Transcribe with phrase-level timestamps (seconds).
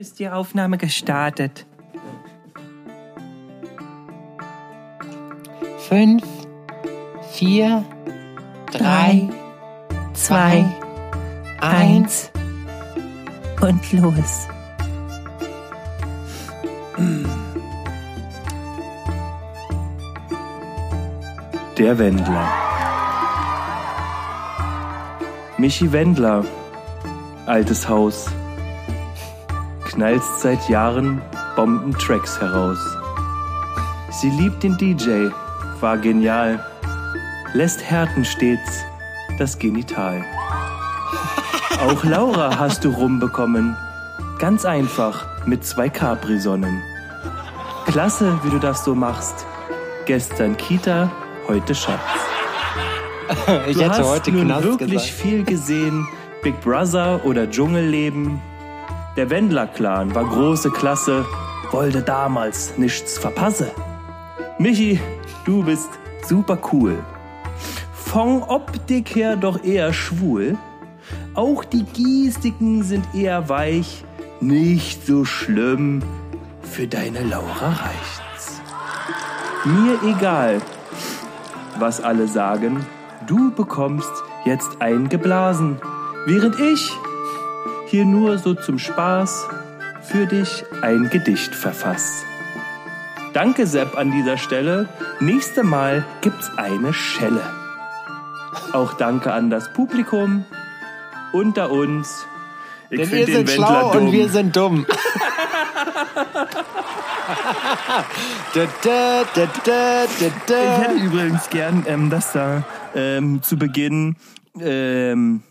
[0.00, 1.66] Ist die Aufnahme gestartet?
[5.90, 6.24] Fünf,
[7.32, 7.84] vier,
[8.72, 9.28] drei,
[10.14, 10.64] zwei,
[11.60, 12.30] eins.
[13.60, 14.48] Und los.
[21.76, 22.48] Der Wendler.
[25.58, 26.46] Michi Wendler.
[27.44, 28.30] Altes Haus.
[30.00, 31.20] Knallst seit Jahren
[31.56, 32.78] Bombentracks heraus.
[34.10, 35.28] Sie liebt den DJ,
[35.80, 36.64] war genial.
[37.52, 38.82] Lässt Härten stets
[39.38, 40.24] das Genital.
[41.84, 43.76] Auch Laura hast du rumbekommen.
[44.38, 46.80] Ganz einfach mit zwei Capri-Sonnen.
[47.84, 49.44] Klasse, wie du das so machst.
[50.06, 51.12] Gestern Kita,
[51.46, 52.00] heute Schatz.
[53.68, 55.12] Ich Du hätte hast heute nun Knast wirklich gesagt.
[55.12, 56.08] viel gesehen.
[56.42, 58.40] Big Brother oder Dschungelleben.
[59.16, 61.24] Der Wendler-Clan war große Klasse,
[61.72, 63.72] wollte damals nichts verpasse.
[64.58, 65.00] Michi,
[65.44, 65.88] du bist
[66.26, 66.98] super cool.
[67.92, 70.56] Von Optik her doch eher schwul.
[71.34, 74.04] Auch die Gestiken sind eher weich.
[74.40, 76.02] Nicht so schlimm.
[76.62, 78.60] Für deine Laura reicht's.
[79.64, 80.60] Mir egal,
[81.78, 82.86] was alle sagen.
[83.26, 84.10] Du bekommst
[84.44, 85.80] jetzt ein geblasen,
[86.26, 86.92] während ich
[87.90, 89.48] hier nur so zum Spaß
[90.02, 92.24] für dich ein Gedicht verfass.
[93.32, 94.88] Danke, Sepp, an dieser Stelle.
[95.18, 97.42] Nächste Mal gibt's eine Schelle.
[98.72, 100.44] Auch danke an das Publikum
[101.32, 102.26] unter uns.
[102.90, 104.86] Ich Denn wir sind schlau und wir sind dumm.
[108.54, 109.22] da, da,
[109.64, 114.16] da, Ich hätte übrigens gern, ähm, dass da ähm, zu Beginn
[114.60, 115.42] ähm,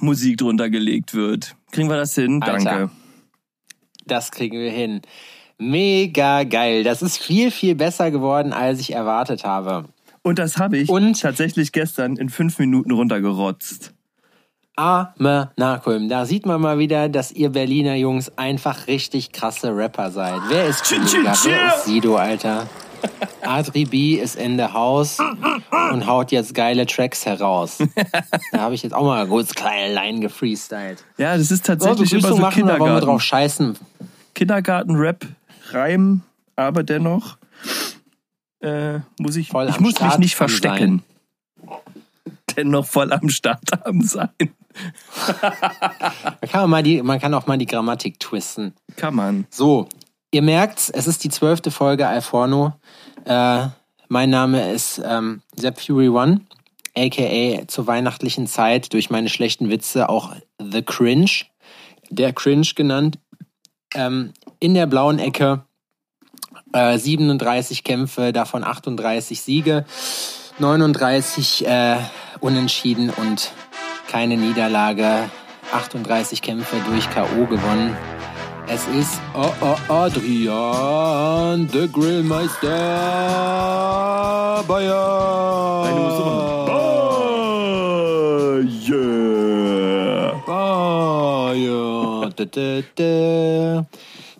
[0.00, 1.54] Musik drunter gelegt wird.
[1.70, 2.42] Kriegen wir das hin?
[2.42, 2.64] Alter.
[2.64, 2.90] Danke.
[4.06, 5.02] Das kriegen wir hin.
[5.58, 6.84] Mega geil.
[6.84, 9.86] Das ist viel, viel besser geworden, als ich erwartet habe.
[10.22, 13.92] Und das habe ich Und- tatsächlich gestern in fünf Minuten runtergerotzt.
[14.76, 16.08] Arme Nachholm.
[16.08, 20.40] Da sieht man mal wieder, dass ihr Berliner Jungs einfach richtig krasse Rapper seid.
[20.48, 20.88] Wer ist.
[20.90, 22.68] Wer ist Sido, Alter?
[23.42, 25.18] Adri B ist in the house
[25.92, 27.78] und haut jetzt geile Tracks heraus.
[28.52, 31.04] Da habe ich jetzt auch mal kurz kleine Line gefreestylt.
[31.18, 33.06] Ja, das ist So, tatsächlich immer Begrüßung so machen, da wollen wir Kindergarten.
[33.06, 33.76] drauf scheißen.
[34.34, 35.26] Kindergarten-Rap,
[35.70, 36.22] Reim,
[36.56, 37.36] aber dennoch
[38.60, 41.02] äh, muss ich, Voll ich muss mich Start nicht am verstecken.
[42.56, 44.30] Dennoch voll am Start haben sein.
[46.40, 48.74] Man kann, auch mal die, man kann auch mal die Grammatik twisten.
[48.96, 49.46] Kann man.
[49.50, 49.88] So,
[50.30, 52.74] ihr merkt's, es ist die zwölfte Folge Alforno.
[53.24, 53.66] Äh,
[54.08, 56.40] mein Name ist ähm, Sepp Fury One,
[56.96, 61.30] aka zur weihnachtlichen Zeit durch meine schlechten Witze auch The Cringe,
[62.10, 63.18] der Cringe genannt.
[63.94, 65.64] Ähm, in der blauen Ecke
[66.72, 69.84] äh, 37 Kämpfe, davon 38 Siege,
[70.58, 71.96] 39 äh,
[72.40, 73.52] Unentschieden und
[74.08, 75.30] keine Niederlage,
[75.72, 77.46] 38 Kämpfe durch K.O.
[77.46, 77.96] gewonnen.
[78.70, 82.68] Es ist oh, oh, Adrian, der Grillmeister
[84.68, 85.84] Bayern.
[85.84, 86.68] Nein, du musst so machen.
[88.86, 90.42] Yeah.
[90.46, 92.34] Bayern.
[92.36, 93.86] Da, da, da.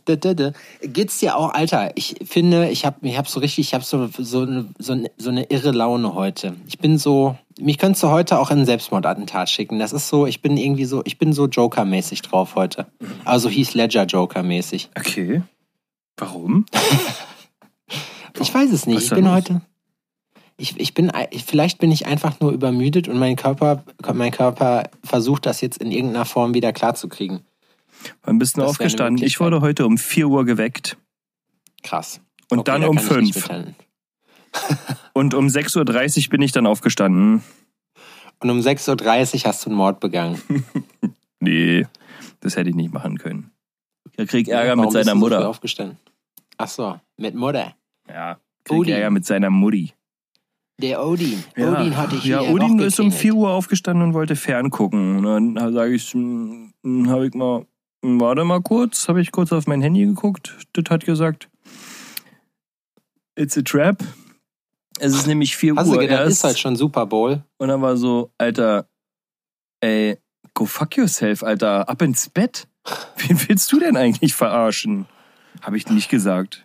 [0.04, 0.52] Da, da, da.
[0.82, 1.92] Geht's dir auch, Alter?
[1.94, 4.46] Ich finde, ich habe ich hab so richtig, ich habe so, so,
[4.78, 6.54] so, so eine irre Laune heute.
[6.66, 9.78] Ich bin so, mich könntest du heute auch in ein Selbstmordattentat schicken.
[9.78, 12.86] Das ist so, ich bin irgendwie so, ich bin so Joker-mäßig drauf heute.
[13.24, 14.90] Also Heath Ledger Joker-mäßig.
[14.96, 15.42] Okay.
[16.16, 16.66] Warum?
[18.40, 18.96] Ich weiß es nicht.
[18.96, 19.62] Was Ich bin heute.
[20.56, 24.90] Ich, ich bin, ich, vielleicht bin ich einfach nur übermüdet und mein Körper, mein Körper
[25.04, 27.40] versucht das jetzt in irgendeiner Form wieder klarzukriegen.
[28.22, 29.24] Wann bist du aufgestanden?
[29.24, 30.96] Ich wurde heute um 4 Uhr geweckt.
[31.82, 32.20] Krass.
[32.50, 33.74] Und Okay, dann da um kann ich nicht 5.
[35.12, 37.42] Und um 6.30 Uhr bin ich dann aufgestanden.
[38.40, 40.40] Und um 6.30 Uhr hast du einen Mord begangen.
[41.40, 41.86] Nee,
[42.40, 43.52] das hätte ich nicht machen können.
[44.16, 45.48] Er kriegt Ärger Warum mit seiner bist du so Mutter.
[45.48, 45.98] aufgestanden?
[46.56, 47.76] Ach so, mit Mutter.
[48.08, 48.94] Ja, kriegt Odin.
[48.94, 49.92] Ärger mit seiner Mutti.
[50.80, 51.42] Der Odin.
[51.56, 53.14] Ja, Odin hatte ich ja Odin ist um geklingelt.
[53.14, 55.24] 4 Uhr aufgestanden und wollte ferngucken.
[55.24, 56.72] Und dann sage ich, hm,
[57.08, 57.66] habe ich mal,
[58.04, 60.56] hm, warte mal kurz, habe ich kurz auf mein Handy geguckt.
[60.72, 61.48] Das hat gesagt,
[63.36, 64.02] it's a trap.
[65.00, 66.32] Es ist nämlich 4 Hast du Uhr gedacht, erst.
[66.32, 67.42] ist halt schon Super Bowl.
[67.58, 68.88] Und dann war so, Alter,
[69.80, 70.18] ey,
[70.54, 72.68] go fuck yourself, Alter, ab ins Bett.
[73.16, 75.06] Wen willst du denn eigentlich verarschen?
[75.62, 76.64] Habe ich nicht gesagt.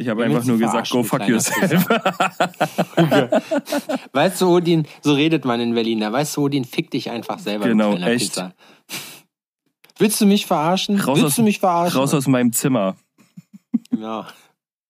[0.00, 1.84] Ich habe einfach du nur gesagt, go fuck du yourself.
[4.12, 5.98] Weißt du, Odin, so redet man in Berlin.
[6.00, 7.64] Da weißt du, Odin, fick dich einfach selber.
[7.64, 8.34] du Genau, echt.
[8.34, 8.54] Pisser.
[9.98, 11.00] Willst du mich verarschen?
[11.00, 11.98] Raus Willst aus- du mich verarschen?
[11.98, 12.96] Raus aus meinem Zimmer.
[13.90, 14.28] Ja.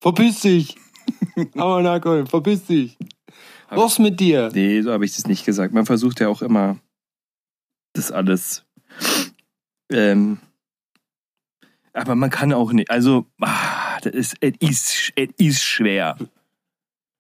[0.03, 0.77] Verpiss dich.
[1.57, 2.97] Amanako, verpiss dich.
[3.71, 4.51] Was mit dir?
[4.55, 5.75] Nee, so habe ich das nicht gesagt.
[5.75, 6.79] Man versucht ja auch immer,
[7.93, 8.65] das alles.
[9.91, 10.39] Ähm,
[11.93, 12.91] aber man kann auch nicht.
[12.91, 16.17] Also, ah, das ist, es ist, es ist schwer.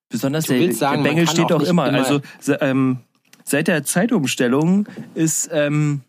[0.08, 1.88] Besonders Du der, sagen, der Bengel steht auch doch nicht immer.
[1.88, 2.20] immer- Also,
[2.60, 3.00] ähm,
[3.44, 6.02] seit der Zeitumstellung ist, ähm,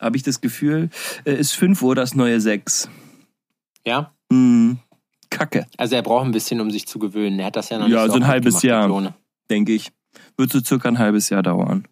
[0.00, 0.90] habe ich das Gefühl,
[1.24, 2.90] äh, ist 5 Uhr das neue 6.
[3.86, 4.12] Ja?
[4.30, 4.78] Hm,
[5.50, 7.38] Kacke, Also er braucht ein bisschen, um sich zu gewöhnen.
[7.40, 9.14] Er hat das ja noch Ja, nicht so ein oft halbes Jahr.
[9.50, 9.90] Denke ich.
[10.36, 11.86] Wird so circa ein halbes Jahr dauern.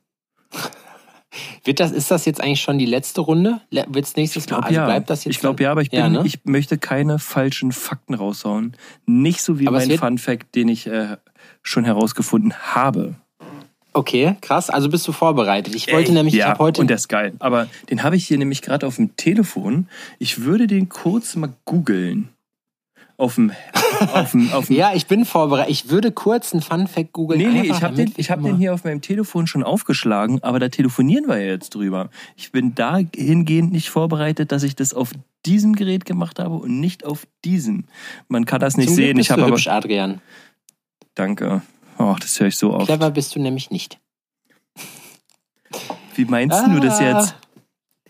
[1.64, 3.60] Wird das, ist das jetzt eigentlich schon die letzte Runde?
[3.70, 4.56] Wird es nächstes Mal?
[4.56, 4.84] glaub, Also ja.
[4.86, 5.34] bleibt das jetzt?
[5.34, 6.22] Ich glaube ja, aber ich, bin, Ja, ne?
[6.24, 8.76] ich möchte keine falschen Fakten raushauen.
[9.06, 11.16] Nicht so wie Aber mein Fun Fact, den ich äh,
[11.62, 13.14] schon herausgefunden habe.
[13.92, 14.70] Okay, krass.
[14.70, 15.74] Also bist du vorbereitet.
[15.74, 16.80] Ich wollte nämlich, ja, ich habe heute.
[16.80, 17.34] und der ist geil.
[17.40, 19.88] Aber den habe ich hier nämlich gerade auf dem Telefon.
[20.18, 22.28] Ich würde den kurz mal googeln.
[23.20, 23.52] Auf dem,
[24.14, 25.70] auf dem, auf dem ja, ich bin vorbereitet.
[25.70, 27.38] Ich würde kurz einen Fun Fact googeln.
[27.38, 30.58] Nee, nee, ich habe den, ich hab den hier auf meinem Telefon schon aufgeschlagen, aber
[30.58, 32.08] da telefonieren wir ja jetzt drüber.
[32.34, 35.12] Ich bin dahingehend nicht vorbereitet, dass ich das auf
[35.44, 37.84] diesem Gerät gemacht habe und nicht auf diesem.
[38.28, 39.16] Man kann das nicht Zum Glück sehen.
[39.18, 39.50] bist Ich habe aber.
[39.52, 40.20] hübsch, Adrian.
[41.14, 41.60] Danke.
[41.98, 42.86] Oh, das höre ich so oft.
[42.86, 43.98] Clever bist du nämlich nicht.
[46.14, 47.34] Wie meinst du das Ah, jetzt?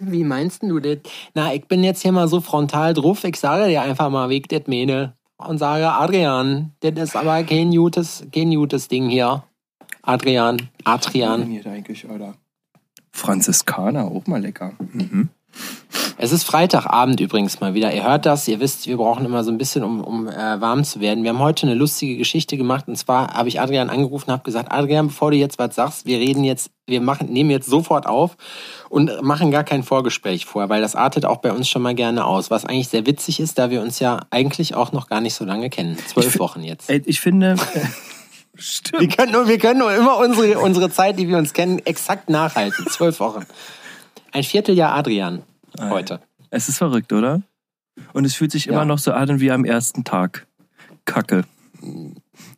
[0.00, 0.98] Wie meinst du das?
[1.34, 3.22] Na, ich bin jetzt hier mal so frontal drauf.
[3.24, 7.70] Ich sage dir einfach mal weg das Mähne und sage, Adrian, das ist aber kein
[7.70, 9.44] gutes, kein gutes Ding hier.
[10.02, 11.42] Adrian, Adrian.
[11.42, 12.34] hier eigentlich, Alter?
[13.12, 14.72] Franziskaner, auch mal lecker.
[14.92, 15.28] Mhm.
[16.22, 17.94] Es ist Freitagabend übrigens mal wieder.
[17.94, 20.84] Ihr hört das, ihr wisst, wir brauchen immer so ein bisschen, um, um äh, warm
[20.84, 21.24] zu werden.
[21.24, 24.42] Wir haben heute eine lustige Geschichte gemacht und zwar habe ich Adrian angerufen und habe
[24.42, 28.06] gesagt, Adrian, bevor du jetzt was sagst, wir reden jetzt, wir machen, nehmen jetzt sofort
[28.06, 28.36] auf
[28.90, 32.26] und machen gar kein Vorgespräch vor, weil das artet auch bei uns schon mal gerne
[32.26, 35.32] aus, was eigentlich sehr witzig ist, da wir uns ja eigentlich auch noch gar nicht
[35.32, 35.96] so lange kennen.
[36.06, 36.90] Zwölf Wochen jetzt.
[36.90, 37.56] Ich finde.
[38.52, 39.16] Wir Stimmt.
[39.16, 42.84] können nur, wir können nur immer unsere, unsere Zeit, die wir uns kennen, exakt nachhalten.
[42.90, 43.46] Zwölf Wochen.
[44.32, 45.42] Ein Vierteljahr Adrian
[45.78, 46.20] heute.
[46.50, 47.42] Es ist verrückt, oder?
[48.12, 48.72] Und es fühlt sich Ja.
[48.72, 50.46] immer noch so an wie am ersten Tag.
[51.04, 51.44] Kacke.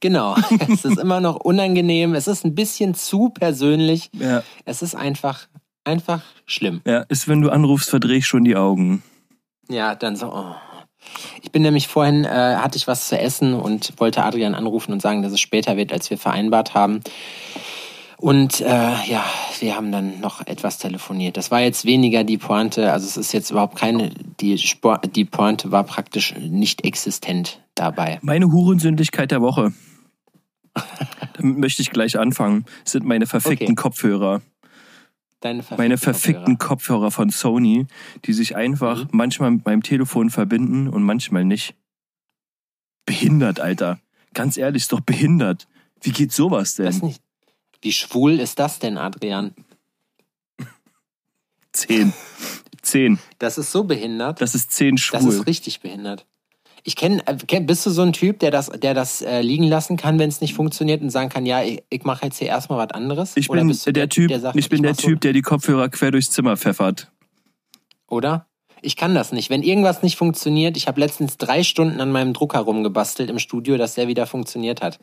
[0.00, 0.36] Genau.
[0.72, 2.14] Es ist immer noch unangenehm.
[2.14, 4.10] Es ist ein bisschen zu persönlich.
[4.14, 4.42] Ja.
[4.64, 5.46] Es ist einfach,
[5.84, 6.80] einfach schlimm.
[6.86, 9.02] Ja, ist, wenn du anrufst, verdrehe ich schon die Augen.
[9.68, 10.32] Ja, dann so.
[10.32, 10.54] Oh.
[11.42, 15.02] Ich bin nämlich vorhin, äh, hatte ich was zu essen und wollte Adrian anrufen und
[15.02, 17.00] sagen, dass es später wird, als wir vereinbart haben.
[18.18, 18.66] Und äh,
[19.06, 19.24] ja,
[19.62, 21.36] wir haben dann noch etwas telefoniert.
[21.36, 24.10] Das war jetzt weniger die Pointe, also es ist jetzt überhaupt keine,
[24.40, 28.18] die, Spor die Pointe war praktisch nicht existent dabei.
[28.22, 29.72] Meine Hurensündigkeit der Woche.
[31.36, 32.64] Damit möchte ich gleich anfangen.
[32.84, 33.74] Das sind meine verfickten Okay.
[33.74, 34.42] Kopfhörer.
[35.40, 37.86] Deine verfickten Meine verfickten Kopfhörer von Sony,
[38.24, 39.08] die sich einfach Mhm.
[39.12, 41.74] manchmal mit meinem Telefon verbinden und manchmal nicht.
[43.06, 43.98] Behindert, Alter.
[44.34, 45.66] Ganz ehrlich, ist doch behindert.
[46.00, 47.08] Wie geht sowas Das denn?
[47.08, 47.22] nicht.
[47.82, 49.54] Wie schwul ist das denn, Adrian?
[51.72, 52.12] Zehn.
[52.82, 53.18] Zehn.
[53.38, 54.40] Das ist so behindert.
[54.40, 55.32] Das ist zehn Das schwul.
[55.32, 56.26] ist richtig behindert.
[56.84, 59.64] Ich kenne, äh, kenn, bist du so ein Typ, der das, der das äh, liegen
[59.68, 62.48] lassen kann, wenn es nicht funktioniert und sagen kann, ja, ich, ich mache jetzt hier
[62.48, 63.36] erstmal was anderes?
[63.36, 65.88] Ich bin du der, Typ, sagt, ich bin der mach so- Typ, der die Kopfhörer
[65.88, 67.10] quer durchs Zimmer pfeffert.
[68.08, 68.46] Oder?
[68.82, 69.48] Ich kann das nicht.
[69.48, 73.76] Wenn irgendwas nicht funktioniert, ich habe letztens drei Stunden an meinem Drucker rumgebastelt im Studio,
[73.76, 74.98] dass der wieder funktioniert hat.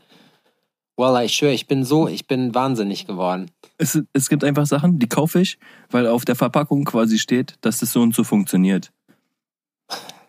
[0.99, 3.49] Wallah, ich schwöre, ich bin so, ich bin wahnsinnig geworden.
[3.77, 5.57] Es, es gibt einfach Sachen, die kaufe ich,
[5.89, 8.91] weil auf der Verpackung quasi steht, dass das so und so funktioniert.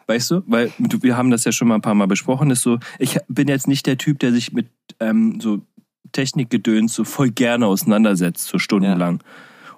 [0.07, 0.43] Weißt du?
[0.47, 2.51] Weil du, wir haben das ja schon mal ein paar Mal besprochen.
[2.51, 5.59] Ist so, ich bin jetzt nicht der Typ, der sich mit ähm, so
[6.13, 9.23] Technikgedöns so voll gerne auseinandersetzt, so stundenlang.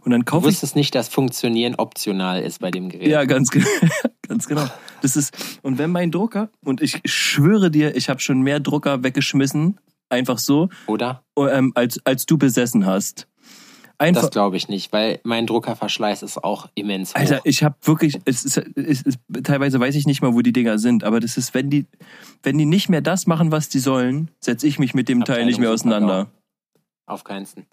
[0.05, 3.09] Und dann Du kaufe ich wusstest nicht, dass Funktionieren optional ist bei dem Gerät.
[3.09, 3.65] Ja, ganz, ge-
[4.29, 4.67] ganz genau.
[5.01, 9.03] Das ist und wenn mein Drucker und ich schwöre dir, ich habe schon mehr Drucker
[9.03, 9.79] weggeschmissen,
[10.13, 11.25] einfach so, Oder?
[11.37, 13.27] ähm, als als du besessen hast.
[13.99, 17.17] Einfach, Das glaube ich nicht, weil mein Druckerverschleiß ist auch immens hoch.
[17.21, 20.53] Alter, ich habe wirklich, es ist, es ist, teilweise weiß ich nicht mal, wo die
[20.53, 21.87] Dinger sind, aber das ist, wenn die,
[22.43, 25.45] wenn die nicht mehr das machen, was die sollen, setze ich mich mit dem Teil
[25.47, 26.31] nicht mehr Abteilung auseinander.
[27.07, 27.65] Auf keinen Fall.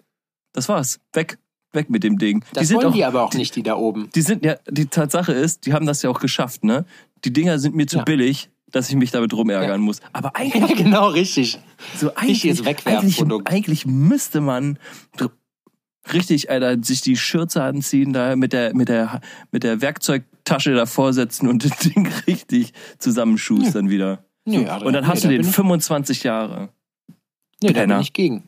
[0.52, 1.00] Das war's.
[1.14, 1.38] Weg.
[1.72, 2.44] Weg mit dem Ding.
[2.52, 4.08] Das die sind wollen auch, die aber auch nicht, die da oben.
[4.14, 6.84] die sind, ja, die Tatsache ist, die haben das ja auch geschafft, ne?
[7.24, 8.04] Die Dinger sind mir zu Ja.
[8.04, 10.00] billig, dass ich mich damit rumärgern muss.
[10.12, 11.58] Aber eigentlich, Ja, genau, richtig.
[11.96, 14.78] so eigentlich, richtiges eigentlich, eigentlich müsste man
[16.12, 21.12] richtig, Alter, sich die Schürze anziehen, da mit der, mit der, mit der Werkzeugtasche davor
[21.12, 24.24] setzen und das Ding richtig zusammenschustern wieder.
[24.44, 26.70] Nö, Und dann hast du den 25 Jahre.
[27.62, 28.00] Nee, da bin Penner.
[28.00, 28.44] ich gegen.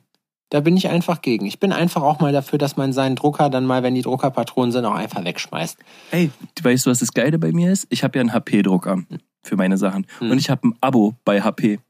[0.49, 1.47] Da bin ich einfach gegen.
[1.47, 4.73] Ich bin einfach auch mal dafür, dass man seinen Drucker dann mal, wenn die Druckerpatronen
[4.73, 5.79] sind, auch einfach wegschmeißt.
[6.11, 6.31] Ey,
[6.63, 7.87] weißt du, was das Geile bei mir ist?
[7.89, 9.03] Ich habe ja einen HP-Drucker
[9.43, 10.07] für meine Sachen.
[10.19, 10.31] Hm.
[10.31, 11.81] Und ich habe ein Abo bei HP.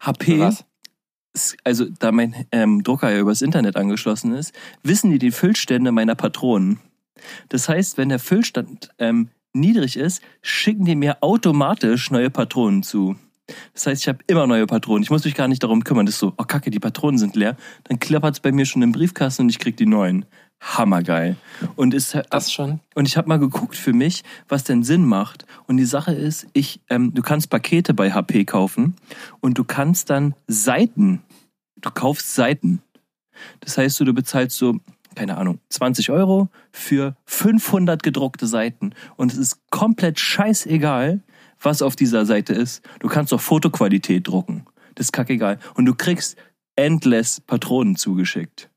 [0.00, 0.64] HP, Was?
[1.64, 4.52] also da mein ähm, Drucker ja übers Internet angeschlossen ist,
[4.82, 6.80] wissen die die Füllstände meiner Patronen.
[7.48, 13.16] Das heißt, wenn der Füllstand ähm, niedrig ist, schicken die mir automatisch neue Patronen zu.
[13.74, 15.02] Das heißt, ich habe immer neue Patronen.
[15.02, 16.06] Ich muss mich gar nicht darum kümmern.
[16.06, 17.56] Das ist so, oh kacke, die Patronen sind leer.
[17.84, 20.26] Dann klappert es bei mir schon im Briefkasten und ich krieg die neuen.
[20.60, 21.36] Hammergeil.
[21.74, 22.80] Und ist Das schon?
[22.94, 25.46] und ich habe mal geguckt für mich, was denn Sinn macht.
[25.66, 28.94] Und die Sache ist, ich, ähm, du kannst Pakete bei HP kaufen
[29.40, 31.22] und du kannst dann Seiten,
[31.80, 32.82] du kaufst Seiten.
[33.60, 34.78] Das heißt, du, du bezahlst so,
[35.14, 38.92] keine Ahnung, 20 Euro für 500 gedruckte Seiten.
[39.16, 41.20] Und es ist komplett scheißegal,
[41.60, 42.82] was auf dieser Seite ist.
[43.00, 44.64] Du kannst auch Fotoqualität drucken.
[44.94, 45.58] Das ist kackegal.
[45.74, 46.36] Und du kriegst
[46.76, 48.70] endless Patronen zugeschickt.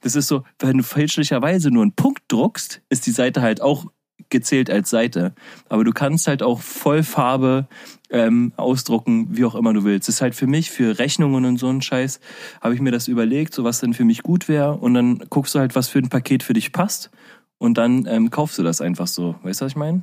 [0.00, 3.86] Das ist so, wenn du fälschlicherweise nur einen Punkt druckst, ist die Seite halt auch
[4.30, 5.34] gezählt als Seite.
[5.68, 7.68] Aber du kannst halt auch Vollfarbe
[8.10, 10.08] ähm, ausdrucken, wie auch immer du willst.
[10.08, 12.20] Das ist halt für mich, für Rechnungen und so einen Scheiß,
[12.60, 14.76] habe ich mir das überlegt, so was dann für mich gut wäre.
[14.76, 17.10] Und dann guckst du halt, was für ein Paket für dich passt.
[17.58, 19.36] Und dann ähm, kaufst du das einfach so.
[19.42, 20.02] Weißt du, was ich meine?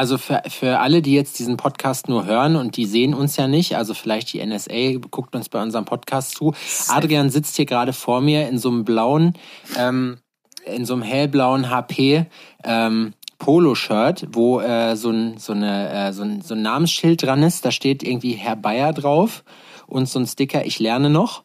[0.00, 3.46] Also für, für alle, die jetzt diesen Podcast nur hören und die sehen uns ja
[3.46, 6.54] nicht, also vielleicht die NSA guckt uns bei unserem Podcast zu.
[6.88, 9.34] Adrian sitzt hier gerade vor mir in so einem blauen,
[9.76, 10.16] ähm,
[10.64, 12.24] in so einem hellblauen HP
[12.64, 17.42] ähm, Poloshirt, wo äh, so, ein, so, eine, äh, so, ein, so ein Namensschild dran
[17.42, 17.66] ist.
[17.66, 19.44] Da steht irgendwie Herr Bayer drauf
[19.86, 21.44] und so ein Sticker, ich lerne noch.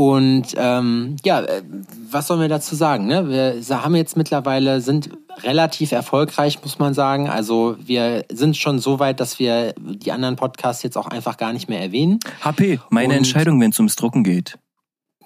[0.00, 1.62] Und ähm, ja, äh,
[2.10, 3.06] was sollen wir dazu sagen?
[3.06, 3.28] Ne?
[3.28, 5.10] Wir haben jetzt mittlerweile, sind
[5.42, 7.28] relativ erfolgreich, muss man sagen.
[7.28, 11.52] Also wir sind schon so weit, dass wir die anderen Podcasts jetzt auch einfach gar
[11.52, 12.18] nicht mehr erwähnen.
[12.42, 14.56] HP, meine Und- Entscheidung, wenn es ums Drucken geht.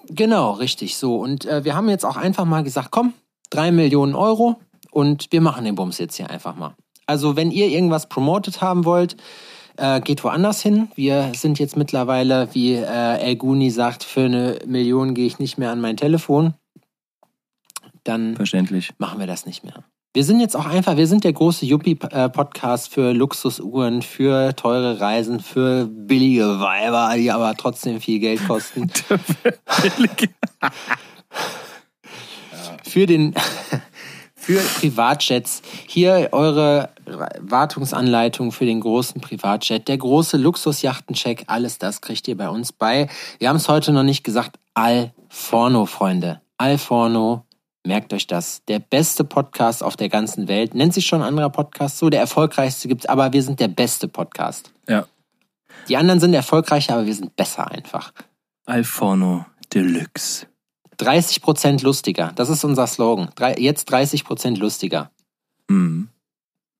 [0.09, 1.15] Genau, richtig so.
[1.19, 3.13] Und äh, wir haben jetzt auch einfach mal gesagt, komm,
[3.49, 4.57] drei Millionen Euro
[4.91, 6.75] und wir machen den Bums jetzt hier einfach mal.
[7.05, 9.15] Also wenn ihr irgendwas promotet haben wollt,
[9.77, 10.89] äh, geht woanders hin.
[10.95, 15.57] Wir sind jetzt mittlerweile, wie äh, El Guni sagt, für eine Million gehe ich nicht
[15.57, 16.53] mehr an mein Telefon.
[18.03, 18.91] Dann Verständlich.
[18.97, 19.83] machen wir das nicht mehr.
[20.13, 25.41] Wir sind jetzt auch einfach, wir sind der große Yuppie-Podcast für Luxusuhren, für teure Reisen,
[25.41, 28.89] für billige Weiber, die aber trotzdem viel Geld kosten.
[32.83, 33.35] für den
[34.45, 35.63] für Privatjets.
[35.87, 36.89] Hier eure
[37.39, 43.09] Wartungsanleitung für den großen Privatjet, der große Luxusjachtencheck, alles das kriegt ihr bei uns bei.
[43.39, 46.41] Wir haben es heute noch nicht gesagt, Alforno, Freunde.
[46.57, 47.43] Alforno,
[47.83, 48.63] merkt euch das.
[48.67, 50.75] Der beste Podcast auf der ganzen Welt.
[50.75, 54.07] Nennt sich schon ein anderer Podcast so, der erfolgreichste gibt's, aber wir sind der beste
[54.07, 54.71] Podcast.
[54.87, 55.07] Ja.
[55.89, 58.13] Die anderen sind erfolgreicher, aber wir sind besser einfach.
[58.67, 60.45] Alforno Deluxe.
[60.99, 62.31] 30% lustiger.
[62.35, 63.29] Das ist unser Slogan.
[63.35, 65.11] Drei, jetzt 30% lustiger.
[65.67, 66.09] Mhm.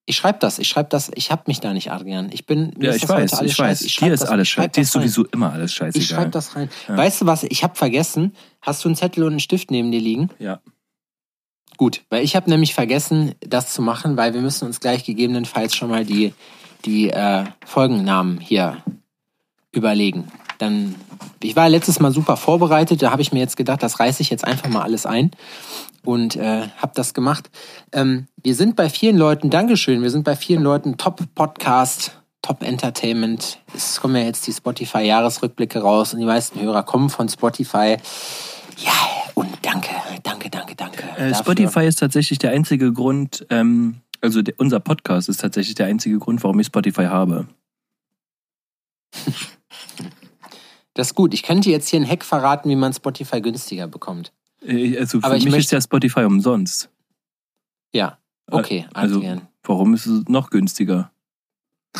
[0.07, 2.29] Ich schreibe das, ich schreibe das, ich hab mich da nicht, Adrian.
[2.31, 3.79] Ich bin, mir Ja, ist ich das heute weiß, alles ich weiß.
[3.79, 4.05] scheiße.
[4.05, 4.69] Dir ist das- alles ich scheiße.
[4.69, 5.07] Dir ist das rein.
[5.09, 6.69] sowieso immer alles Ich schreibe das rein.
[6.87, 6.97] Ja.
[6.97, 9.99] Weißt du was, ich habe vergessen, hast du einen Zettel und einen Stift neben dir
[10.01, 10.29] liegen?
[10.37, 10.59] Ja.
[11.77, 15.75] Gut, weil ich habe nämlich vergessen, das zu machen, weil wir müssen uns gleich gegebenenfalls
[15.75, 16.33] schon mal die,
[16.85, 18.83] die äh, Folgennamen hier
[19.71, 20.31] überlegen.
[20.57, 20.95] Dann,
[21.41, 24.29] ich war letztes Mal super vorbereitet, da habe ich mir jetzt gedacht, das reiße ich
[24.29, 25.31] jetzt einfach mal alles ein
[26.05, 27.49] und äh, habe das gemacht.
[27.91, 33.59] Ähm, wir sind bei vielen Leuten, Dankeschön, wir sind bei vielen Leuten Top-Podcast, Top-Entertainment.
[33.75, 37.97] Es kommen ja jetzt die Spotify-Jahresrückblicke raus und die meisten Hörer kommen von Spotify.
[38.77, 38.91] Ja,
[39.33, 39.89] und danke,
[40.23, 41.03] danke, danke, danke.
[41.17, 41.33] Äh.
[41.33, 46.19] Spotify ist tatsächlich der einzige Grund, ähm, also der, unser Podcast ist tatsächlich der einzige
[46.19, 47.47] Grund, warum ich Spotify habe.
[50.95, 51.33] Das ist gut.
[51.35, 54.31] Ich könnte jetzt hier einen Hack verraten, wie man Spotify günstiger bekommt.
[54.65, 56.89] Äh, Also für Aber ich mich möchte- ist ja Spotify umsonst.
[57.93, 58.17] Ja,
[58.49, 59.41] okay, Also, Adrian.
[59.63, 61.11] warum ist es noch günstiger?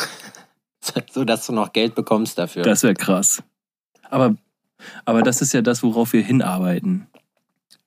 [1.10, 2.62] So, dass du noch Geld bekommst dafür.
[2.62, 3.42] Das wäre krass.
[4.08, 4.36] Aber,
[5.04, 7.08] aber das ist ja das, worauf wir hinarbeiten.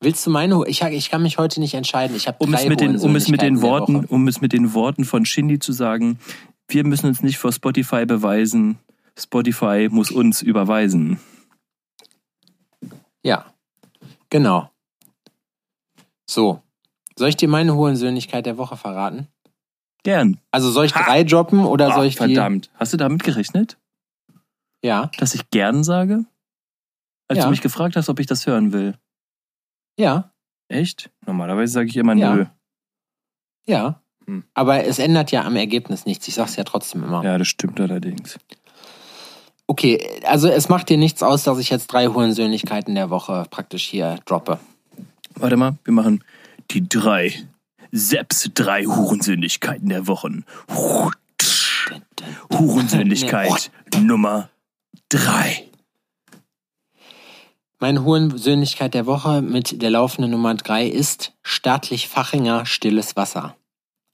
[0.01, 0.61] Willst du meine?
[0.67, 2.13] Ich, ich kann mich heute nicht entscheiden.
[2.17, 4.51] Ich habe Um drei es, mit den, um, es mit den Worten, um es mit
[4.51, 6.19] den Worten von Shindy zu sagen,
[6.67, 8.77] wir müssen uns nicht vor Spotify beweisen.
[9.19, 11.19] Spotify muss uns überweisen.
[13.23, 13.45] Ja,
[14.29, 14.69] genau.
[16.29, 16.61] So,
[17.17, 19.27] soll ich dir meine Hurensöhnlichkeit der Woche verraten?
[20.03, 20.39] Gern.
[20.51, 22.19] Also soll ich drei droppen oder soll Ah, ich die?
[22.19, 22.69] verdammt.
[22.75, 23.77] Hast du damit gerechnet,
[24.81, 26.25] Ja, dass ich gern sage?
[27.27, 27.43] Als Ja.
[27.45, 28.97] du mich gefragt hast, ob ich das hören will.
[29.99, 30.31] ja,
[30.71, 31.09] Echt?
[31.25, 32.35] Normalerweise sage ich immer Ja.
[32.35, 32.45] nö.
[33.65, 34.01] ja.
[34.27, 34.43] Hm.
[34.53, 36.27] Aber es ändert ja am Ergebnis nichts.
[36.27, 37.23] Ich sag's ja trotzdem immer.
[37.23, 38.37] Ja, das stimmt allerdings.
[39.69, 43.83] Okay, also es macht dir nichts aus, dass ich jetzt drei Hurensöhnlichkeiten der Woche praktisch
[43.83, 44.59] hier droppe.
[45.35, 46.23] Warte mal, wir machen
[46.71, 47.45] die drei.
[47.91, 50.43] Seps drei Hurensündigkeiten der Wochen.
[52.51, 53.69] Hurensündigkeit
[54.01, 54.49] Nummer
[55.07, 55.67] drei.
[57.77, 63.55] Meine Hurensöhnlichkeit der Woche mit der laufenden Nummer drei ist staatlich Fachinger stilles Wasser.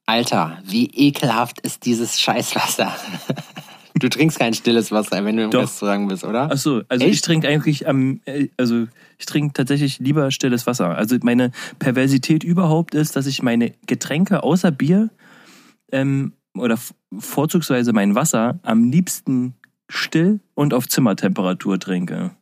[0.04, 2.94] Alter, wie ekelhaft ist dieses Scheißwasser.
[3.98, 5.62] Du trinkst kein stilles Wasser, wenn du im Doch.
[5.62, 6.50] Restaurant bist, oder?
[6.52, 7.14] Ach so, also Echt?
[7.14, 8.86] ich trinke eigentlich am, äh, also
[9.18, 10.96] ich trinke tatsächlich lieber stilles Wasser.
[10.96, 15.08] Also meine Perversität überhaupt ist, dass ich meine Getränke außer Bier
[15.92, 16.78] ähm, oder
[17.18, 19.54] vorzugsweise mein Wasser am liebsten
[19.88, 22.32] still und auf Zimmertemperatur trinke.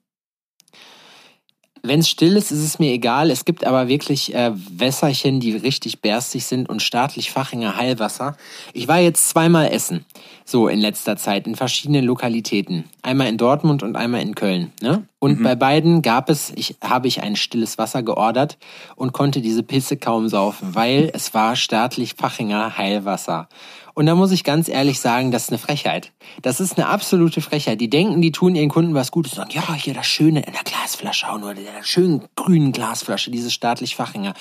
[1.86, 3.30] Wenn es still ist, ist es mir egal.
[3.30, 8.38] Es gibt aber wirklich äh, Wässerchen, die richtig berstig sind und staatlich Fachinger Heilwasser.
[8.72, 10.06] Ich war jetzt zweimal essen,
[10.46, 12.84] so in letzter Zeit, in verschiedenen Lokalitäten.
[13.02, 14.72] Einmal in Dortmund und einmal in Köln.
[14.80, 15.06] Ne?
[15.18, 18.56] Und bei beiden gab es, ich, habe ich ein stilles Wasser geordert
[18.96, 23.48] und konnte diese Pisse kaum saufen, weil es war staatlich Fachinger Heilwasser.
[23.94, 26.12] Und da muss ich ganz ehrlich sagen, das ist eine Frechheit.
[26.42, 27.80] Das ist eine absolute Frechheit.
[27.80, 30.52] Die denken, die tun ihren Kunden was Gutes und sagen, ja, hier das Schöne in
[30.52, 34.34] der Glasflasche auch nur, in der schönen grünen Glasflasche, dieses staatlich Fachinger.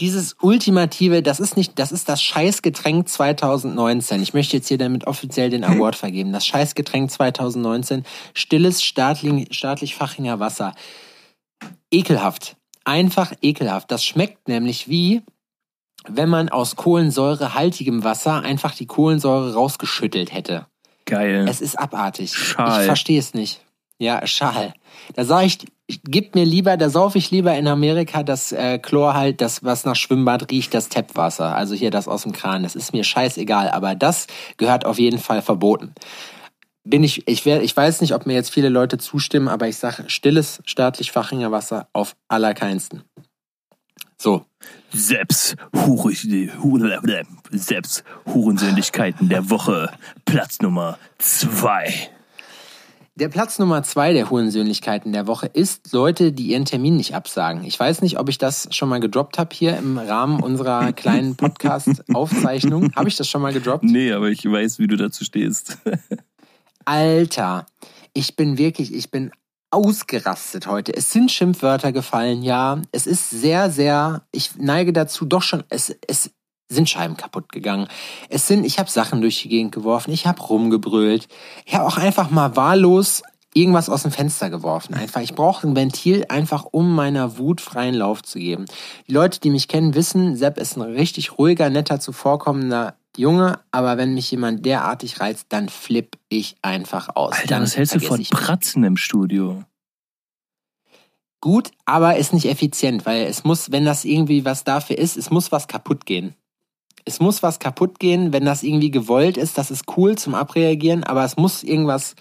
[0.00, 4.20] Dieses ultimative, das ist nicht, das ist das Scheißgetränk 2019.
[4.20, 6.32] Ich möchte jetzt hier damit offiziell den Award vergeben.
[6.32, 8.04] Das Scheißgetränk 2019.
[8.34, 10.74] Stilles staatlich, staatlich Fachinger Wasser.
[11.90, 12.56] Ekelhaft.
[12.84, 13.90] Einfach ekelhaft.
[13.90, 15.22] Das schmeckt nämlich wie,
[16.08, 20.66] wenn man aus kohlensäurehaltigem Wasser einfach die Kohlensäure rausgeschüttelt hätte.
[21.06, 21.46] Geil.
[21.48, 22.34] Es ist abartig.
[22.34, 22.80] Schal.
[22.80, 23.60] Ich verstehe es nicht.
[23.98, 24.74] Ja, Schal.
[25.14, 25.58] Da sage ich,
[26.04, 29.84] gib mir lieber, da saufe ich lieber in Amerika das äh, Chlor halt, das, was
[29.84, 31.54] nach Schwimmbad riecht, das Tappwasser.
[31.54, 32.64] Also hier das aus dem Kran.
[32.64, 33.70] Das ist mir scheißegal.
[33.70, 35.94] Aber das gehört auf jeden Fall verboten.
[36.84, 39.76] Bin ich, ich, wär, ich weiß nicht, ob mir jetzt viele Leute zustimmen, aber ich
[39.76, 43.04] sage, stilles staatlich Fachinger Wasser auf allerkeinsten.
[44.18, 44.44] So.
[44.94, 46.12] Seps, Hure,
[46.62, 49.90] Hure, Seps Hurensündigkeiten der Woche.
[50.24, 51.92] Platz Nummer zwei.
[53.16, 57.64] Der Platz Nummer zwei der Hurensöhnlichkeiten der Woche ist Leute, die ihren Termin nicht absagen.
[57.64, 61.34] Ich weiß nicht, ob ich das schon mal gedroppt habe hier im Rahmen unserer kleinen
[61.36, 62.92] Podcast-Aufzeichnung.
[62.94, 63.84] Habe ich das schon mal gedroppt?
[63.84, 65.78] Nee, aber ich weiß, wie du dazu stehst.
[66.84, 67.66] Alter,
[68.12, 69.32] ich bin wirklich, ich bin
[69.74, 70.94] ausgerastet heute.
[70.94, 72.80] Es sind Schimpfwörter gefallen, ja.
[72.92, 76.30] Es ist sehr, sehr, ich neige dazu doch schon, es, es
[76.68, 77.88] sind Scheiben kaputt gegangen.
[78.28, 81.28] Es sind, ich habe Sachen durch die Gegend geworfen, ich habe rumgebrüllt.
[81.66, 83.22] Ich habe auch einfach mal wahllos
[83.54, 84.94] irgendwas aus dem Fenster geworfen.
[84.94, 88.66] Einfach, ich brauche ein Ventil einfach, um meiner Wut freien Lauf zu geben.
[89.06, 93.96] Die Leute, die mich kennen, wissen, Sepp ist ein richtig ruhiger, netter, zuvorkommender Junge, aber
[93.96, 97.34] wenn mich jemand derartig reizt, dann flipp ich einfach aus.
[97.34, 98.40] Alter, dann was hältst du von ich mich.
[98.40, 99.64] Pratzen im Studio?
[101.40, 105.30] Gut, aber ist nicht effizient, weil es muss, wenn das irgendwie was dafür ist, es
[105.30, 106.34] muss was kaputt gehen.
[107.04, 111.04] Es muss was kaputt gehen, wenn das irgendwie gewollt ist, das ist cool zum Abreagieren,
[111.04, 112.14] aber es muss irgendwas,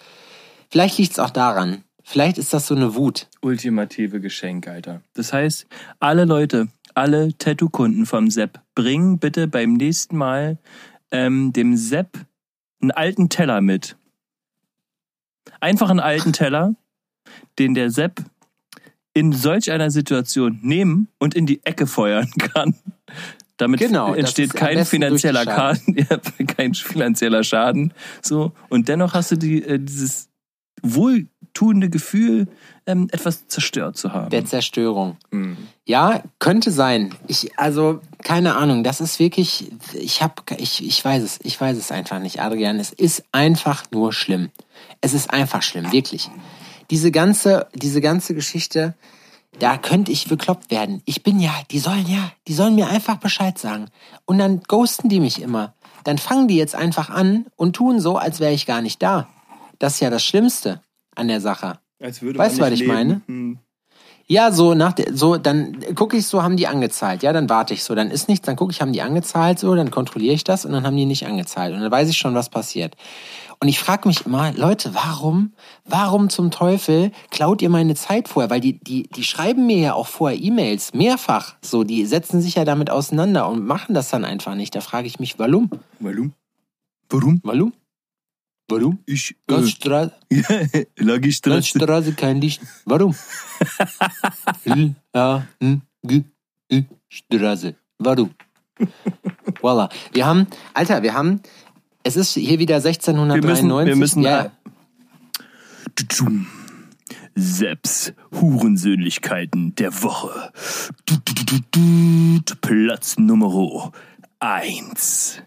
[0.70, 1.86] vielleicht liegt es auch daran.
[2.04, 3.30] Vielleicht ist das so eine Wut.
[3.42, 5.02] Ultimative Geschenk, Alter.
[5.14, 5.68] Das heißt,
[6.02, 10.58] alle Leute, alle Tattoo-Kunden vom Sepp, bringen bitte beim nächsten Mal
[11.12, 12.26] ähm, dem Sepp
[12.82, 13.98] einen alten Teller mit.
[15.60, 16.76] Einfach einen alten Teller,
[17.60, 18.24] den der Sepp
[19.14, 22.76] in solch einer Situation nehmen und in die Ecke feuern kann.
[23.58, 26.08] Damit Genau, entsteht kein finanzieller Schaden,
[26.48, 27.94] kein finanzieller Schaden.
[28.22, 30.30] So und dennoch hast du die, äh, dieses
[30.82, 32.48] wohltuende Gefühl,
[32.86, 34.30] ähm, etwas zerstört zu haben.
[34.30, 35.18] Der Zerstörung.
[35.32, 35.58] Mhm.
[35.86, 37.14] Ja, könnte sein.
[37.28, 41.78] Ich, also, keine Ahnung, das ist wirklich, ich hab, ich, ich weiß es, ich weiß
[41.78, 42.80] es einfach nicht, Adrian.
[42.80, 44.50] Es ist einfach nur schlimm.
[45.02, 46.30] Es ist einfach schlimm, wirklich.
[46.90, 48.94] Diese ganze, diese ganze Geschichte,
[49.60, 51.02] da könnte ich bekloppt werden.
[51.06, 53.90] Ich bin ja, die sollen ja, die sollen mir einfach Bescheid sagen.
[54.26, 55.74] Und dann ghosten die mich immer.
[56.04, 59.28] Dann fangen die jetzt einfach an und tun so, als wäre ich gar nicht da.
[59.80, 60.82] Das ist ja das Schlimmste
[61.16, 61.80] an der Sache.
[62.04, 63.22] Als würde Weißt du, was ich meine?
[63.28, 63.60] Hm.
[64.28, 67.24] Ja, so nach der, so dann gucke ich so, haben die angezahlt.
[67.24, 69.76] Ja, dann warte ich so, dann ist nichts, dann gucke ich, haben die angezahlt so,
[69.76, 72.34] dann kontrolliere ich das und dann haben die nicht angezahlt und dann weiß ich schon,
[72.34, 72.96] was passiert.
[73.60, 75.54] Und ich frage mich immer, Leute, warum,
[75.86, 78.50] warum zum Teufel klaut ihr meine Zeit vorher?
[78.50, 81.56] Weil die, die, die schreiben mir ja auch vorher E-Mails, mehrfach.
[81.62, 84.76] So, die setzen sich ja damit auseinander und machen das dann einfach nicht.
[84.76, 85.70] Da frage ich mich, warum?
[86.00, 86.34] Warum?
[87.10, 87.40] Warum?
[87.44, 87.74] Warum?
[88.70, 89.00] Warum?
[89.06, 90.86] Ich Gaststraße, äh,
[91.28, 91.58] ich dran.
[91.58, 92.62] Gaststraße kein Licht.
[92.86, 93.16] Warum?
[94.66, 96.24] L, A, N, G,
[96.72, 97.76] Ü, Straße.
[98.00, 98.32] Warum?
[99.62, 99.90] Voila.
[100.12, 101.42] Wir haben, Alter, wir haben,
[102.04, 103.64] es ist hier wieder Wir 1693.
[103.64, 104.52] müssen, wir müssen ja.
[107.36, 110.52] Seps Hurensöhnlichkeiten der Woche.
[112.62, 113.92] Platz Nummer
[114.40, 115.42] eins.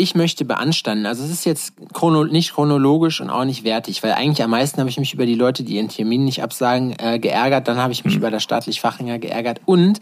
[0.00, 4.12] Ich möchte beanstanden, also es ist jetzt chrono nicht chronologisch und auch nicht wertig, weil
[4.12, 7.18] eigentlich am meisten habe ich mich über die Leute, die ihren Termin nicht absagen, äh,
[7.18, 7.66] geärgert.
[7.66, 9.98] Dann habe ich mich über das staatlich Fachringer geärgert und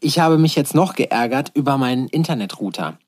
[0.00, 2.98] ich habe mich jetzt noch geärgert über meinen Internetrouter.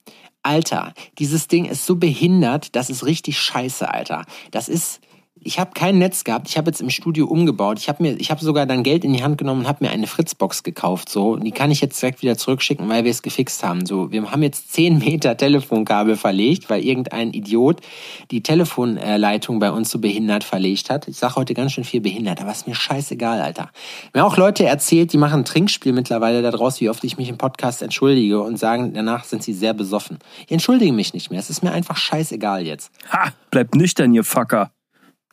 [0.45, 4.25] Alter, dieses Ding ist so behindert, das ist richtig scheiße, Alter.
[4.53, 5.01] Das ist,
[5.45, 6.49] ich habe kein Netz gehabt.
[6.49, 7.79] Ich habe jetzt im Studio umgebaut.
[7.79, 9.91] Ich habe mir, ich habe sogar dann Geld in die Hand genommen und habe mir
[9.91, 11.09] eine Fritzbox gekauft.
[11.09, 13.87] So, die kann ich jetzt direkt wieder zurückschicken, weil wir es gefixt haben.
[13.87, 17.81] So, wir haben jetzt 10 Meter Telefonkabel verlegt, weil irgendein Idiot
[18.31, 21.09] die Telefonleitung bei uns so behindert verlegt hat.
[21.09, 23.71] Ich sage heute ganz schön viel behindert, aber ist mir scheißegal, Alter.
[24.15, 27.39] Mir auch Leute erzählt, die machen ein Trinkspiel mittlerweile daraus, wie oft ich mich im
[27.39, 30.19] Podcast entschuldige und sagen, danach sind sie sehr besoffen.
[30.47, 31.41] Ich entschuldige mich nicht mehr.
[31.41, 32.91] Es ist mir einfach scheißegal jetzt.
[33.13, 34.71] Ha, bleibt nüchtern, ihr Fucker.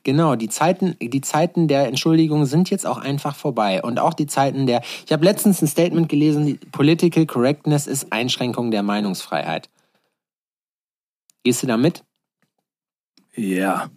[0.04, 3.82] Genau, die Zeiten, die Zeiten der Entschuldigung sind jetzt auch einfach vorbei.
[3.84, 4.82] Und auch die Zeiten der.
[5.06, 9.70] Ich habe letztens ein Statement gelesen, Political Correctness ist Einschränkung der Meinungsfreiheit.
[11.44, 12.04] Gehst du da mit?
[13.36, 13.90] Ja.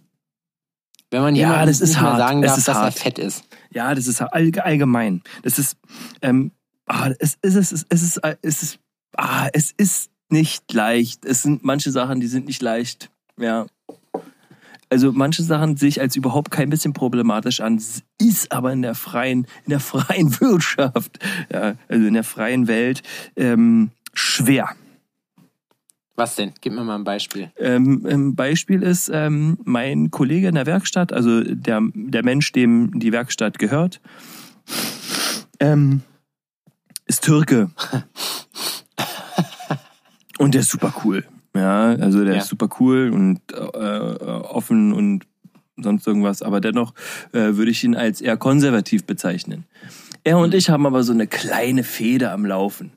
[1.11, 2.17] Wenn man Ja, jemandem das ist nicht hart.
[2.17, 2.93] sagen Es darf, ist dass er hart.
[2.99, 3.43] fett ist.
[3.71, 5.21] Ja, das ist all, allgemein.
[5.43, 5.77] Das ist,
[6.21, 6.51] ähm,
[6.87, 8.79] ah, es, es ist, es ist, es ist, es ist,
[9.15, 11.25] ah, es ist nicht leicht.
[11.25, 13.09] Es sind manche Sachen, die sind nicht leicht.
[13.39, 13.65] Ja.
[14.89, 18.81] Also manche Sachen sehe ich als überhaupt kein bisschen problematisch an, Es ist aber in
[18.81, 21.19] der freien, in der freien Wirtschaft,
[21.51, 23.01] ja, also in der freien Welt
[23.35, 24.69] ähm, schwer.
[26.15, 26.53] Was denn?
[26.61, 27.51] Gib mir mal ein Beispiel.
[27.57, 32.97] Ähm, ein Beispiel ist ähm, mein Kollege in der Werkstatt, also der, der Mensch, dem
[32.97, 33.99] die Werkstatt gehört,
[35.59, 36.03] ähm,
[37.05, 37.69] ist Türke.
[40.37, 41.25] und der ist super cool.
[41.55, 42.41] Ja, also der Ja.
[42.41, 45.25] ist super cool und äh, offen und
[45.77, 46.41] sonst irgendwas.
[46.41, 46.93] Aber dennoch
[47.31, 49.65] äh, würde ich ihn als eher konservativ bezeichnen.
[50.23, 52.91] Er und ich haben aber so eine kleine Fehde am Laufen.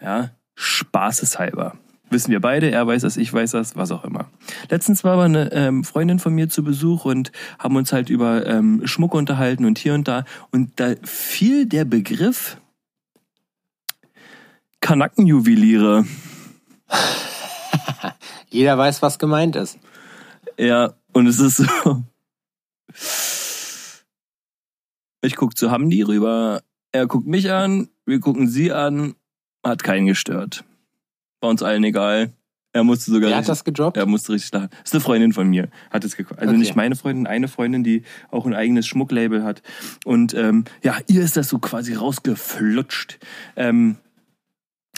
[0.00, 1.76] Ja, spaßeshalber.
[2.12, 4.28] Wissen wir beide, er weiß das, ich weiß das, was auch immer.
[4.68, 8.44] Letztens war aber eine ähm, Freundin von mir zu Besuch und haben uns halt über
[8.46, 10.24] ähm, Schmuck unterhalten und hier und da.
[10.50, 12.56] Und da fiel der Begriff
[14.80, 16.04] Kanackenjuweliere.
[18.50, 19.78] Jeder weiß, was gemeint ist.
[20.58, 22.02] Ja, und es ist so.
[25.22, 29.14] Ich guck zu Hamdi rüber, er guckt mich an, wir gucken sie an,
[29.64, 30.64] hat keinen gestört.
[31.40, 32.32] War uns allen egal.
[32.72, 33.96] Er musste sogar Wer hat das gedroppt?
[33.96, 34.68] er musste richtig lachen.
[34.84, 36.38] ist eine Freundin von mir, hat es geguckt.
[36.38, 36.58] Also Okay.
[36.60, 39.62] nicht meine Freundin, eine Freundin, die auch ein eigenes Schmucklabel hat.
[40.04, 43.18] Und ähm, ja, ihr ist das so quasi rausgeflutscht.
[43.56, 43.96] Ähm,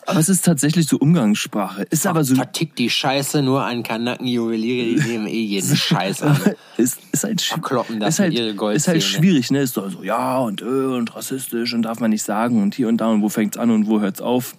[0.07, 1.83] aber es ist tatsächlich so Umgangssprache.
[1.91, 6.38] Ist aber so Vertickt die Scheiße nur an Kanackenjuweliere, die nehmen eh jeden Scheiß an.
[6.77, 9.61] ist, ist halt Verkloppen das ist halt, ihre ist halt schwierig, ne?
[9.61, 12.88] Ist so, so ja und äh, und rassistisch und darf man nicht sagen und hier
[12.88, 14.57] und da und wo fängt's an und wo hört's auf.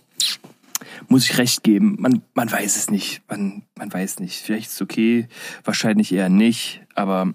[1.07, 1.97] Muss ich recht geben.
[1.99, 3.21] Man, man weiß es nicht.
[3.29, 4.41] Man, man weiß nicht.
[4.41, 5.27] Vielleicht ist es okay,
[5.63, 6.81] wahrscheinlich eher nicht.
[6.95, 7.33] Aber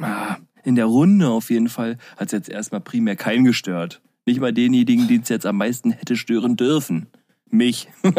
[0.00, 4.00] ah, in der Runde auf jeden Fall hat's jetzt erstmal primär keinen gestört.
[4.26, 7.06] Nicht mal denjenigen, die es jetzt am meisten hätte stören dürfen.
[7.54, 7.88] Mich.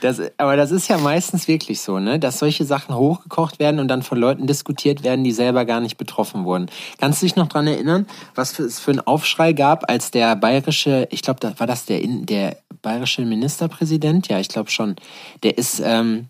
[0.00, 2.18] Das, aber das ist ja meistens wirklich so, ne?
[2.18, 5.96] dass solche Sachen hochgekocht werden und dann von Leuten diskutiert werden, die selber gar nicht
[5.96, 6.66] betroffen wurden.
[6.98, 10.36] Kannst du dich noch dran erinnern, was für, es für einen Aufschrei gab, als der
[10.36, 14.28] bayerische, ich glaube, war das der, der bayerische Ministerpräsident?
[14.28, 14.96] Ja, ich glaube schon.
[15.42, 16.26] Der ist ähm,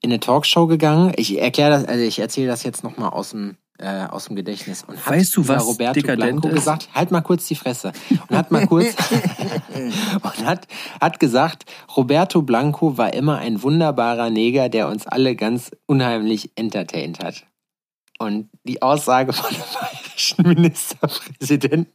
[0.00, 1.12] in eine Talkshow gegangen.
[1.16, 4.84] Ich erkläre das, also ich erzähle das jetzt nochmal aus dem äh, aus dem Gedächtnis
[4.84, 6.54] und hat Weißt du, was Roberto dekadent Blanco ist?
[6.54, 7.92] gesagt, halt mal kurz die Fresse
[8.28, 8.94] und hat mal kurz
[10.22, 10.68] und hat,
[11.00, 11.64] hat gesagt,
[11.96, 17.44] Roberto Blanco war immer ein wunderbarer Neger, der uns alle ganz unheimlich entertained hat.
[18.18, 21.92] Und die Aussage von dem bayerischen Ministerpräsidenten,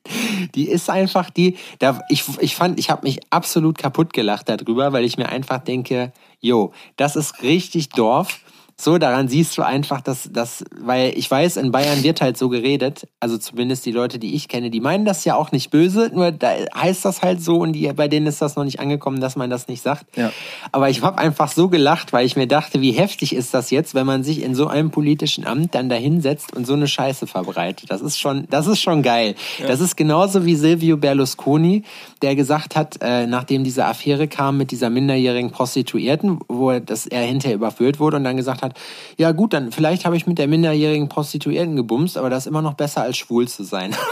[0.54, 4.92] die ist einfach die, da, ich, ich fand, ich habe mich absolut kaputt gelacht darüber,
[4.92, 6.12] weil ich mir einfach denke,
[6.42, 8.42] jo, das ist richtig Dorf.
[8.82, 12.48] So, daran siehst du einfach, dass das, weil ich weiß, in Bayern wird halt so
[12.48, 16.10] geredet, also zumindest die Leute, die ich kenne, die meinen das ja auch nicht böse,
[16.14, 19.20] nur da heißt das halt so und die, bei denen ist das noch nicht angekommen,
[19.20, 20.06] dass man das nicht sagt.
[20.16, 20.32] Ja.
[20.72, 23.96] Aber ich habe einfach so gelacht, weil ich mir dachte, wie heftig ist das jetzt,
[23.96, 27.92] wenn man sich in so einem politischen Amt dann dahinsetzt und so eine Scheiße verbreitet.
[27.92, 29.36] Das ist schon, das ist schon geil.
[29.68, 31.84] Das ist genauso wie Silvio Berlusconi,
[32.22, 37.08] der gesagt hat, äh, nachdem diese Affäre kam mit dieser minderjährigen Prostituierten, wo er, dass
[37.08, 38.69] er hinterher überführt wurde und dann gesagt hat,
[39.18, 42.62] ja gut, dann vielleicht habe ich mit der minderjährigen Prostituierten gebumst, aber das ist immer
[42.62, 43.96] noch besser als schwul zu sein.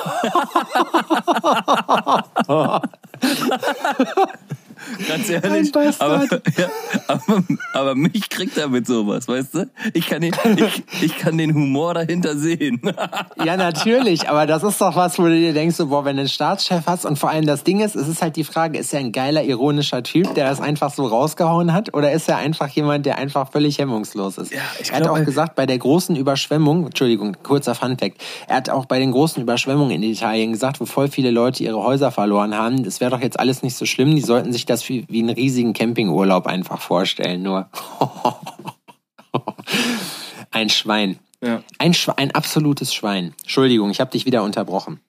[5.07, 5.71] Ganz ehrlich.
[5.99, 6.23] Aber,
[6.57, 6.69] ja,
[7.07, 9.69] aber, aber mich kriegt er mit sowas, weißt du?
[9.93, 12.81] Ich kann den, ich, ich kann den Humor dahinter sehen.
[13.43, 16.21] Ja, natürlich, aber das ist doch was, wo du dir denkst, so, boah, wenn du
[16.21, 18.93] einen Staatschef hast und vor allem das Ding ist, es ist halt die Frage, ist
[18.93, 22.67] er ein geiler, ironischer Typ, der das einfach so rausgehauen hat oder ist er einfach
[22.69, 24.51] jemand, der einfach völlig hemmungslos ist?
[24.51, 28.57] Ja, ich er hat glaube- auch gesagt, bei der großen Überschwemmung, Entschuldigung, kurzer Funfact, er
[28.57, 32.11] hat auch bei den großen Überschwemmungen in Italien gesagt, wo voll viele Leute ihre Häuser
[32.11, 35.05] verloren haben, es wäre doch jetzt alles nicht so schlimm, die sollten sich das wie,
[35.09, 37.69] wie einen riesigen Campingurlaub einfach vorstellen, nur
[40.51, 41.19] ein Schwein.
[41.43, 41.61] Ja.
[41.77, 43.33] Ein, Schwe ein absolutes Schwein.
[43.41, 44.99] Entschuldigung, ich habe dich wieder unterbrochen.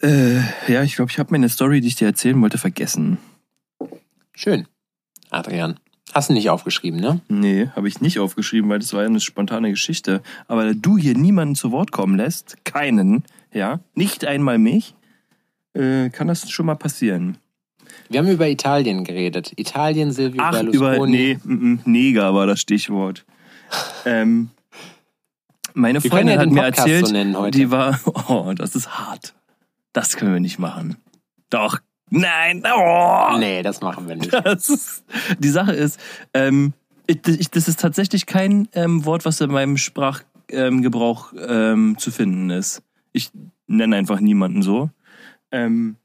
[0.00, 0.36] Äh,
[0.68, 3.18] ja, ich glaube, ich habe meine Story, die ich dir erzählen wollte, vergessen.
[4.32, 4.66] Schön.
[5.30, 5.78] Adrian.
[6.12, 7.20] Hast du nicht aufgeschrieben, ne?
[7.28, 10.22] Nee, habe ich nicht aufgeschrieben, weil das war ja eine spontane Geschichte.
[10.46, 14.94] Aber da du hier niemanden zu Wort kommen lässt, keinen, ja, nicht einmal mich,
[15.72, 17.38] äh, kann das schon mal passieren.
[18.08, 19.52] Wir haben über Italien geredet.
[19.56, 21.12] Italien, Silvio Ach, über, Berlusconi.
[21.12, 23.24] nee, mm, mm, Neger war das Stichwort.
[24.04, 24.50] Ähm,
[25.72, 29.34] meine Wir Freundin ja hat mir erzählt, so die war, oh, das ist hart.
[29.92, 30.96] Das können wir nicht machen.
[31.50, 31.78] Doch,
[32.10, 33.36] nein, oh.
[33.38, 34.32] Nee, das machen wir nicht.
[34.46, 35.04] Ist,
[35.38, 35.98] die Sache ist,
[36.34, 36.74] ähm,
[37.06, 42.50] ich, das ist tatsächlich kein ähm, Wort, was in meinem Sprachgebrauch ähm, ähm, zu finden
[42.50, 42.82] ist.
[43.12, 43.30] Ich
[43.66, 44.90] nenne einfach niemanden so.
[45.50, 45.96] Ähm,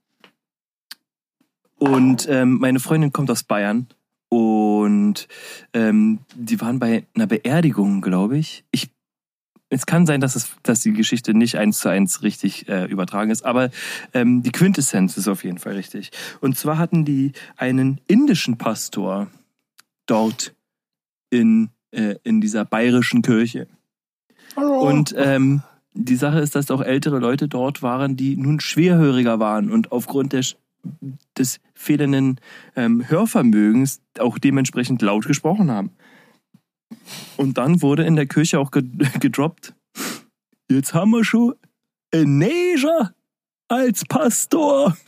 [1.79, 3.87] und ähm, meine Freundin kommt aus Bayern
[4.29, 5.27] und
[5.73, 8.63] ähm, die waren bei einer Beerdigung, glaube ich.
[8.71, 8.89] Ich
[9.71, 13.29] es kann sein, dass, es, dass die Geschichte nicht eins zu eins richtig äh, übertragen
[13.29, 13.69] ist, aber
[14.13, 16.11] ähm, die Quintessenz ist auf jeden Fall richtig.
[16.41, 19.27] Und zwar hatten die einen indischen Pastor
[20.07, 20.55] dort
[21.29, 23.67] in, äh, in dieser bayerischen Kirche.
[24.55, 25.61] Und ähm,
[25.93, 30.33] die Sache ist, dass auch ältere Leute dort waren, die nun schwerhöriger waren und aufgrund
[30.33, 30.43] der,
[31.37, 32.39] des fehlenden
[32.75, 35.91] ähm, Hörvermögens auch dementsprechend laut gesprochen haben.
[37.37, 38.83] Und dann wurde in der Kirche auch ge
[39.19, 39.73] gedroppt,
[40.69, 41.55] jetzt haben wir schon
[42.13, 43.13] einen Neger
[43.67, 44.97] als Pastor.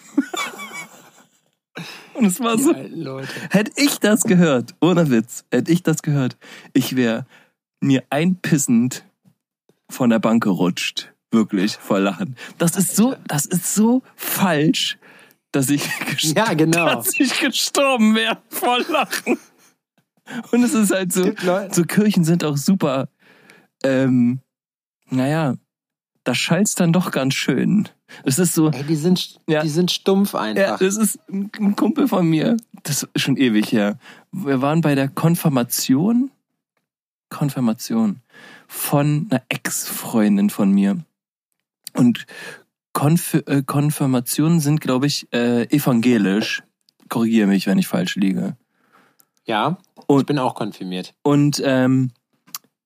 [2.14, 3.30] Und es war so, Leute.
[3.50, 6.38] Hätte ich das gehört, ohne Witz, hätte ich das gehört,
[6.74, 7.26] ich wäre
[7.80, 9.06] mir einpissend
[9.90, 11.14] von der Bank gerutscht.
[11.32, 12.36] Wirklich, vor Lachen.
[12.58, 14.98] Das ist so, das ist so falsch,
[15.52, 15.84] dass ich,
[16.36, 16.86] Ja, genau.
[16.96, 19.38] dass ich gestorben wäre vor Lachen.
[20.52, 21.32] Und es ist halt so,
[21.72, 23.10] so Kirchen sind auch super,
[23.84, 24.40] ähm,
[25.10, 25.56] naja,
[26.24, 27.90] da schallt's dann doch ganz schön.
[28.24, 29.62] Es ist so, Ey, die sind, Ja.
[29.64, 30.80] die sind stumpf ja, einfach.
[30.80, 32.58] das ist ein ein Kumpel von mir.
[32.84, 33.98] Das ist schon ewig her.
[34.32, 36.30] Wir waren bei der Konfirmation.
[37.30, 38.22] Konfirmation
[38.68, 40.98] von einer Ex-Freundin von mir.
[41.94, 42.26] Und
[42.94, 46.64] Konf äh, Konfirmationen sind, glaube ich, äh, evangelisch.
[47.10, 48.56] Korrigiere mich, wenn ich falsch liege.
[49.46, 49.78] ja,
[50.08, 51.14] Und- ich bin auch konfirmiert.
[51.24, 52.12] Und ähm,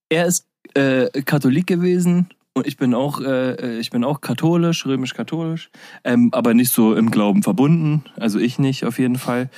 [0.09, 5.69] er ist äh, Katholik gewesen und ich bin auch, äh, ich bin auch katholisch, römisch-katholisch,
[6.03, 8.03] ähm, aber nicht so im Glauben verbunden.
[8.17, 9.49] Also ich nicht auf jeden Fall.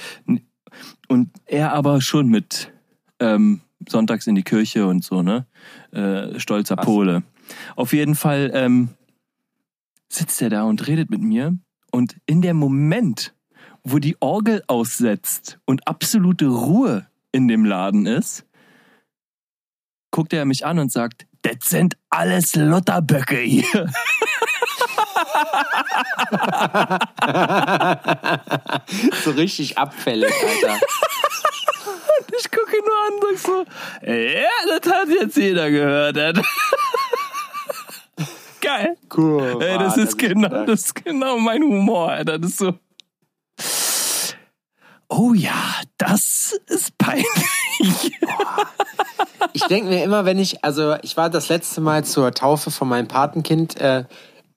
[1.08, 2.72] Und er aber schon mit
[3.20, 5.46] ähm, sonntags in die Kirche und so, ne?
[5.92, 6.86] Äh, stolzer Krass.
[6.86, 7.24] Pole.
[7.76, 8.90] Auf jeden Fall ähm,
[10.18, 11.58] sitzt er da und redet mit mir.
[11.92, 13.34] Und in dem Moment,
[13.84, 18.46] wo die Orgel aussetzt und absolute Ruhe in dem Laden ist,
[20.12, 23.64] guckt er mich an und sagt, das sind alles Lutterböcke hier.
[29.24, 30.80] so richtig abfällig, Alter.
[32.38, 33.64] Ich gucke ihn nur an und sag so,
[34.12, 34.50] ja,
[34.80, 36.18] das hat jetzt jeder gehört.
[38.68, 38.98] Geil.
[39.16, 39.62] Cool.
[39.62, 42.38] Ey, das ist genau, das ist genau mein Humor, Alter.
[42.38, 42.74] Das ist so.
[45.08, 45.54] Oh ja,
[45.98, 48.12] das ist peinlich.
[49.54, 52.90] Ich denke mir immer, wenn ich, also ich war das letzte Mal zur Taufe von
[52.90, 54.04] meinem Patenkind, äh,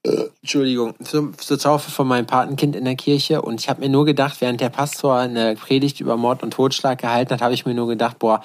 [0.03, 3.89] äh, Entschuldigung, zur, zur Taufe von meinem Patenkind in der Kirche und ich habe mir
[3.89, 7.65] nur gedacht, während der Pastor eine Predigt über Mord und Totschlag gehalten hat, habe ich
[7.65, 8.43] mir nur gedacht, boah,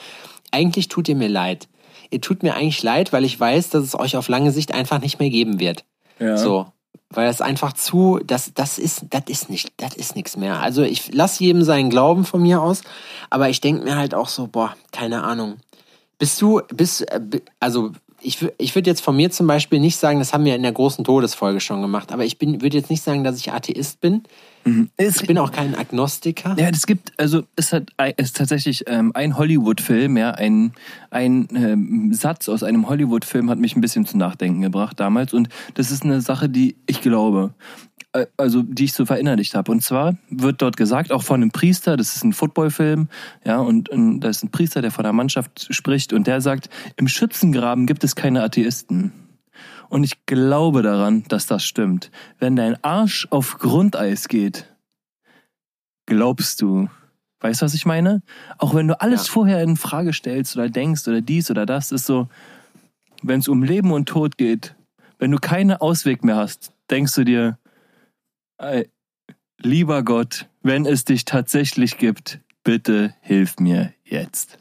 [0.52, 1.66] eigentlich tut ihr mir leid.
[2.10, 5.00] Ihr tut mir eigentlich leid, weil ich weiß, dass es euch auf lange Sicht einfach
[5.00, 5.84] nicht mehr geben wird.
[6.18, 6.36] Ja.
[6.36, 6.66] So.
[7.10, 10.60] Weil das einfach zu, das, das ist, das ist nicht, das ist nichts mehr.
[10.60, 12.82] Also ich lasse jedem seinen Glauben von mir aus,
[13.30, 15.56] aber ich denke mir halt auch so, boah, keine Ahnung.
[16.18, 17.20] Bist du, bist, äh,
[17.60, 20.62] also ich, ich würde jetzt von mir zum Beispiel nicht sagen, das haben wir in
[20.62, 24.24] der großen Todesfolge schon gemacht, aber ich würde jetzt nicht sagen, dass ich Atheist bin.
[24.96, 26.56] Es, Ich bin auch kein Agnostiker.
[26.58, 30.72] Ja, es gibt, also es hat es ist tatsächlich ähm, ein Hollywood-Film, ja, ein,
[31.10, 35.48] ein ähm, Satz aus einem Hollywood-Film hat mich ein bisschen zum Nachdenken gebracht damals und
[35.74, 37.54] das ist eine Sache, die ich glaube.
[38.12, 39.70] äh, also die ich so verinnerlicht habe.
[39.70, 43.08] Und zwar wird dort gesagt, auch von einem Priester, das ist ein Footballfilm,
[43.44, 46.68] ja, und, und da ist ein Priester, der von der Mannschaft spricht und der sagt,
[46.96, 49.12] im Schützengraben gibt es keine Atheisten.
[49.88, 52.10] Und ich glaube daran, dass das stimmt.
[52.38, 54.74] Wenn dein Arsch auf Grundeis geht,
[56.06, 56.88] glaubst du.
[57.40, 58.22] Weißt du, was ich meine?
[58.58, 59.32] Auch wenn du alles Ja.
[59.32, 62.28] vorher in Frage stellst oder denkst oder dies oder das, ist so,
[63.22, 64.74] wenn es um Leben und Tod geht,
[65.18, 67.58] wenn du keinen Ausweg mehr hast, denkst du dir,
[68.58, 68.90] ey,
[69.58, 74.58] lieber Gott, wenn es dich tatsächlich gibt, bitte hilf mir jetzt.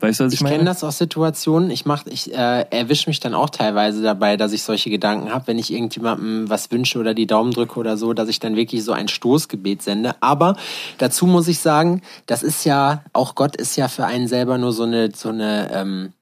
[0.00, 0.56] Weißt du, was ich, Ich meine?
[0.56, 1.70] kenne das aus Situationen.
[1.70, 5.46] Ich mach, ich äh, erwische mich dann auch teilweise dabei, dass ich solche Gedanken habe,
[5.46, 8.82] wenn ich irgendjemandem was wünsche oder die Daumen drücke oder so, dass ich dann wirklich
[8.82, 10.14] so ein Stoßgebet sende.
[10.20, 10.56] Aber
[10.98, 14.72] dazu muss ich sagen, das ist ja auch Gott ist ja für einen selber nur
[14.72, 16.12] so eine so eine ähm,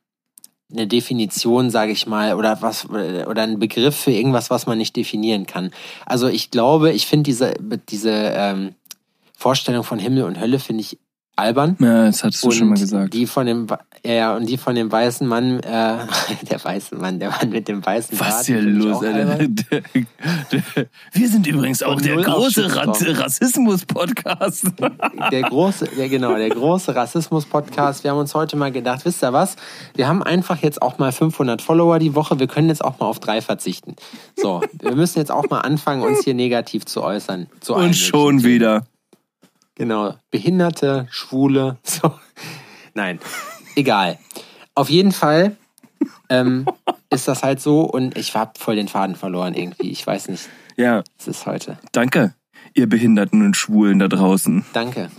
[0.70, 4.96] eine Definition, sage ich mal, oder was oder ein Begriff für irgendwas, was man nicht
[4.96, 5.70] definieren kann.
[6.04, 7.54] Also ich glaube, ich finde diese
[7.88, 8.74] diese ähm,
[9.36, 10.98] Vorstellung von Himmel und Hölle finde ich
[11.38, 11.76] albern.
[11.80, 13.14] ja, das hattest du schon mal gesagt.
[13.14, 13.66] Die von dem,
[14.04, 15.98] ja, ja, und die von dem weißen Mann, äh,
[16.50, 18.40] der weiße Mann, der Mann mit dem weißen Was Bart.
[18.40, 19.02] ist hier los?
[19.02, 19.30] Alter?
[19.30, 19.56] albern.
[19.70, 22.68] Der, der, wir sind übrigens auch der große.
[23.18, 24.72] Rassismus-Podcast.
[25.30, 28.04] Der große, der, genau, der große Rassismus-Podcast.
[28.04, 29.56] Wir haben uns heute mal gedacht, wisst ihr was?
[29.94, 32.38] Wir haben einfach jetzt auch mal 500 Follower die Woche.
[32.38, 33.96] Wir können jetzt auch mal auf drei verzichten.
[34.36, 37.46] So, wir müssen jetzt auch mal anfangen, uns hier negativ zu äußern.
[37.60, 38.84] Zu Und schon wieder.
[39.78, 40.14] Genau.
[40.30, 41.78] Behinderte, Schwule.
[41.84, 42.12] So.
[42.94, 43.18] Nein.
[43.76, 44.18] Egal.
[44.74, 45.56] Auf jeden Fall
[46.28, 46.66] ähm,
[47.10, 49.90] ist das halt so und ich hab voll den Faden verloren irgendwie.
[49.90, 51.78] Ich weiß nicht, Ja, es ist heute.
[51.92, 52.34] danke,
[52.74, 54.64] ihr Behinderten und Schwulen da draußen.
[54.72, 55.10] Danke.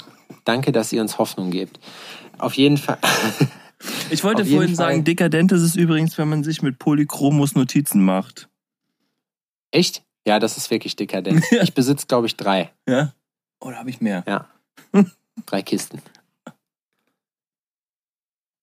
[0.45, 1.80] Danke, dass ihr uns Hoffnung gebt.
[2.38, 2.98] Auf jeden Fall.
[4.12, 4.88] Ich wollte vorhin Fall.
[4.91, 8.50] sagen, dekadent ist es übrigens, wenn man sich mit Polychromos Notizen macht.
[9.72, 10.04] Echt?
[10.28, 11.45] Ja, das ist wirklich dekadent.
[11.50, 11.63] Ja.
[11.63, 12.72] Ich besitze, glaube ich, drei.
[12.89, 13.13] Ja?
[13.60, 14.24] Oder habe ich mehr?
[14.28, 14.48] Ja.
[15.45, 16.02] Drei Kisten.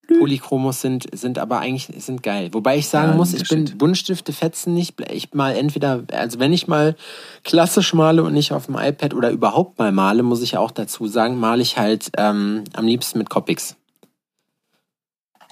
[0.06, 2.50] Polychromos sind, sind aber eigentlich sind geil.
[2.52, 3.76] Wobei ich sagen Ja, muss, ich bin.
[3.76, 5.00] Buntstifte fetzen nicht.
[5.11, 6.96] Ich mal entweder, also wenn ich mal
[7.42, 11.06] klassisch male und nicht auf dem iPad oder überhaupt mal male, muss ich auch dazu
[11.09, 13.76] sagen, male ich halt ähm, am liebsten mit Copics.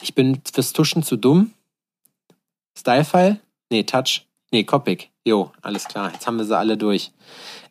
[0.03, 1.53] Ich bin fürs Tuschen zu dumm.
[2.79, 3.41] Stylefile?
[3.71, 4.27] Nee, Touch.
[4.53, 5.11] Nee, Copic.
[5.25, 6.13] Jo, alles klar.
[6.13, 7.11] Jetzt haben wir sie alle durch.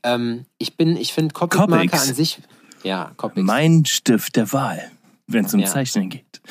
[0.04, 2.40] Ähm, ich bin, ich finde Copic-Marker an sich.
[2.84, 3.46] Ja, Copics.
[3.46, 4.92] Mein Stift der Wahl,
[5.28, 5.68] wenn es um Ja.
[5.68, 6.42] Zeichnen geht.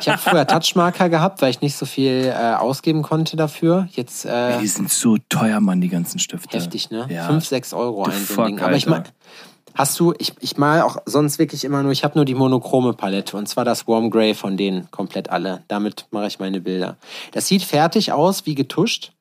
[0.00, 3.88] Ich habe früher Touchmarker gehabt, weil ich nicht so viel äh, ausgeben konnte dafür.
[3.92, 6.56] Jetzt äh, Die sind so teuer, Mann, die ganzen Stifte.
[6.58, 7.06] heftig, ne?
[7.08, 7.26] Ja.
[7.28, 8.60] 5, 6 Euro ein so ein Ding.
[8.60, 9.02] Aber ich Alter.
[9.02, 9.04] mal,
[9.74, 12.92] hast du, ich, ich mal auch sonst wirklich immer nur, ich habe nur die monochrome
[12.94, 15.62] Palette und zwar das Warm Grey von denen komplett alle.
[15.68, 16.96] Damit mache ich meine Bilder.
[17.32, 19.12] Das sieht fertig aus, wie getuscht.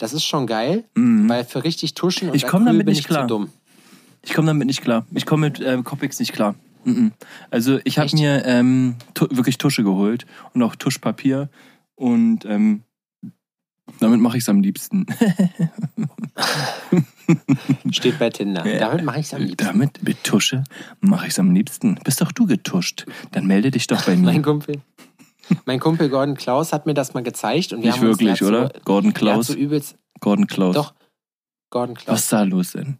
[0.00, 2.36] Das ist schon geil, weil für richtig Tuschen und Mhm.
[2.36, 3.28] Ich komm Acryl damit bin nicht ich klar.
[4.22, 5.04] Ich komme damit nicht klar.
[5.12, 6.54] Ich komme mit ähm, Copics nicht klar.
[6.84, 7.12] Mhm.
[7.50, 11.50] Also ich habe mir ähm, tu wirklich Tusche geholt und auch Tuschpapier
[11.96, 12.84] und ähm,
[13.98, 15.04] damit mache ich es am liebsten.
[17.90, 18.62] Steht bei Tinder.
[18.62, 19.66] Damit mache ich es am liebsten.
[19.66, 20.64] Damit mit Tusche
[21.00, 21.98] mache ich es am liebsten.
[22.04, 23.04] Bist doch du getuscht.
[23.32, 24.24] Dann melde dich doch bei mir.
[24.24, 24.80] Mein Kumpel.
[25.66, 28.42] Mein Kumpel Gordon Klaus hat mir das mal gezeigt und wir nicht haben wirklich, hat
[28.42, 28.70] oder?
[28.74, 29.50] So, Gordon Klaus.
[29.50, 30.74] übelst, Gordon Klaus.
[30.74, 30.94] Doch,
[31.70, 32.14] Gordon Klaus.
[32.14, 32.98] Was ist da los denn?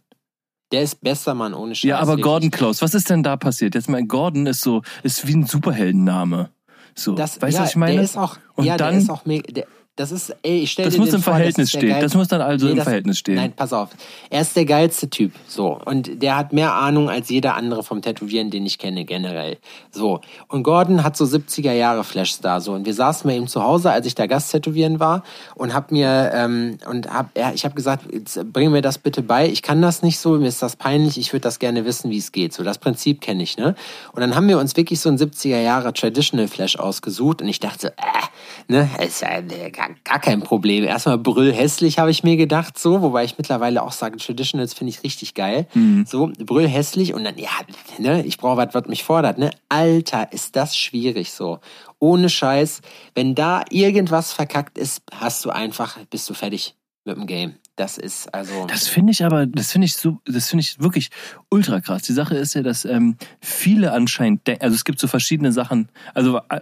[0.71, 1.89] Der ist bester Mann ohne Scheiß.
[1.89, 2.23] Ja, aber wirklich.
[2.23, 3.75] Gordon Klaus, was ist denn da passiert?
[3.75, 6.49] Jetzt mal, Gordon ist so, ist wie ein Superheldenname.
[6.95, 7.95] So, Das, weißt du, ja, was ich meine?
[7.95, 10.71] Der ist auch, Und ja, dann- der ist auch mega, der, das ist, ey, ich
[10.71, 11.89] stell das dir muss im vor, Verhältnis der stehen.
[11.89, 13.35] geil- Das muss dann also Nee, im das- Verhältnis stehen.
[13.35, 13.89] Nein, pass auf.
[14.29, 15.33] Er ist der geilste Typ.
[15.47, 15.79] So.
[15.85, 19.57] Und der hat mehr Ahnung als jeder andere vom Tätowieren, den ich kenne, generell.
[19.91, 20.21] So.
[20.47, 22.61] Und Gordon hat so 70er Jahre Flashs da.
[22.61, 22.71] So.
[22.73, 25.23] Und wir saßen bei ihm zu Hause, als ich da Gast tätowieren war.
[25.55, 28.05] Und hab mir, ähm, und hab, ja, ich habe gesagt,
[28.53, 29.47] bring mir das bitte bei.
[29.49, 31.17] Ich kann das nicht so, mir ist das peinlich.
[31.19, 32.53] Ich würde das gerne wissen, wie es geht.
[32.53, 32.63] So.
[32.63, 33.75] Das Prinzip kenne ich, ne?
[34.13, 37.41] Und dann haben wir uns wirklich so ein 70er Jahre Traditional Flash ausgesucht.
[37.41, 40.83] Und ich dachte, äh, ne, ist ja äh, gar, gar kein Problem.
[40.83, 45.03] Erstmal brüllhässlich, habe ich mir gedacht, so, wobei ich mittlerweile auch sage, Traditionals finde ich
[45.03, 45.67] richtig geil.
[46.05, 47.49] So, brüllhässlich und dann, ja,
[47.97, 49.51] ne, ich brauche was, was mich fordert, ne?
[49.69, 51.59] Alter, ist das schwierig so.
[51.99, 52.81] Ohne Scheiß,
[53.15, 57.55] wenn da irgendwas verkackt ist, hast du einfach, bist du fertig mit dem Game.
[57.75, 58.67] Das ist also.
[58.67, 61.09] Das finde ich aber, das finde ich so, das finde ich wirklich
[61.49, 62.03] ultra krass.
[62.03, 65.89] Die Sache ist ja, dass ähm, viele anscheinend, also es gibt so verschiedene Sachen.
[66.13, 66.61] Also äh,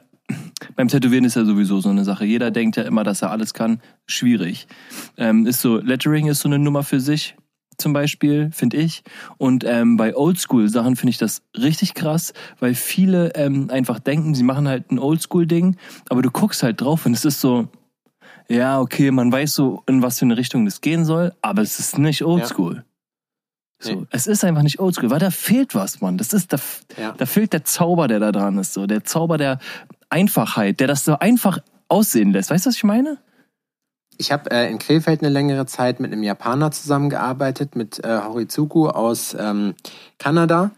[0.75, 2.25] beim Tätowieren ist ja sowieso so eine Sache.
[2.25, 3.81] Jeder denkt ja immer, dass er alles kann.
[4.05, 4.67] Schwierig.
[5.17, 7.35] Ähm, ist so, Lettering ist so eine Nummer für sich
[7.79, 9.03] zum Beispiel, finde ich.
[9.37, 14.43] Und ähm, bei Oldschool-Sachen finde ich das richtig krass, weil viele ähm, einfach denken, sie
[14.43, 15.77] machen halt ein Oldschool-Ding,
[16.09, 17.67] aber du guckst halt drauf und es ist so,
[18.49, 21.79] ja, okay, man weiß so, in was für eine Richtung das gehen soll, aber es
[21.79, 22.83] ist nicht oldschool.
[23.79, 24.05] So, Nee.
[24.11, 26.17] Es ist einfach nicht oldschool, weil da fehlt was, Mann.
[26.17, 26.57] Das ist, da,
[26.97, 27.13] Ja.
[27.17, 28.85] da fehlt der Zauber, der da dran ist, so.
[28.87, 29.59] Der Zauber der
[30.09, 32.49] Einfachheit, der das so einfach aussehen lässt.
[32.51, 33.17] Weißt du, was ich meine?
[34.17, 38.87] Ich habe äh, in Krefeld eine längere Zeit mit einem Japaner zusammengearbeitet, mit äh, Horizuku
[38.89, 39.75] aus ähm,
[40.17, 40.71] Kanada.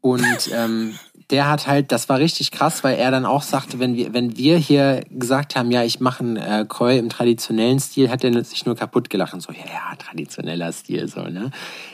[0.00, 0.94] Und ähm,
[1.30, 4.38] der hat halt, das war richtig krass, weil er dann auch sagte, wenn wir, wenn
[4.38, 8.44] wir hier gesagt haben, ja, ich mache einen äh, Koi im traditionellen Stil, hat er
[8.44, 11.50] sich nur kaputt gelacht und so, ja, ja, traditioneller Stil, so, ne?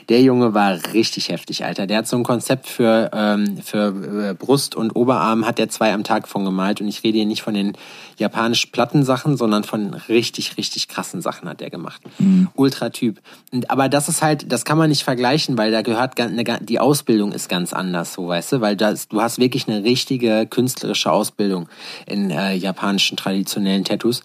[0.07, 1.87] Der Junge war richtig heftig, Alter.
[1.87, 5.93] Der hat so ein Konzept für, ähm, für äh, Brust und Oberarm, hat er zwei
[5.93, 6.79] am Tag von gemalt.
[6.79, 7.73] Und ich rede hier nicht von den
[8.17, 12.01] japanisch platten Sachen, sondern von richtig, richtig krassen Sachen hat er gemacht.
[12.53, 13.19] Ultra-Typ.
[13.51, 16.79] Und, aber das ist halt, das kann man nicht vergleichen, weil da gehört eine, die
[16.79, 21.11] Ausbildung ist ganz anders, so weißt du, weil das, du hast wirklich eine richtige künstlerische
[21.11, 21.67] Ausbildung
[22.05, 24.23] in äh, japanischen traditionellen Tattoos.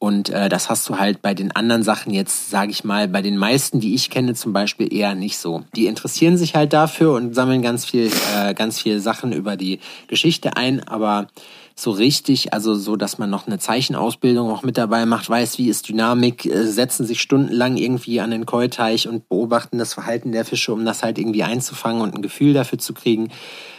[0.00, 3.20] Und äh, das hast du halt bei den anderen Sachen jetzt, sage ich mal, bei
[3.20, 5.64] den meisten, die ich kenne, zum Beispiel eher nicht so.
[5.74, 9.80] Die interessieren sich halt dafür und sammeln ganz viel, äh, ganz viel Sachen über die
[10.06, 11.26] Geschichte ein, aber
[11.74, 15.68] so richtig, also so, dass man noch eine Zeichenausbildung auch mit dabei macht, weiß, wie
[15.68, 20.44] ist Dynamik, äh, setzen sich stundenlang irgendwie an den Koi-Teich und beobachten das Verhalten der
[20.44, 23.30] Fische, um das halt irgendwie einzufangen und ein Gefühl dafür zu kriegen.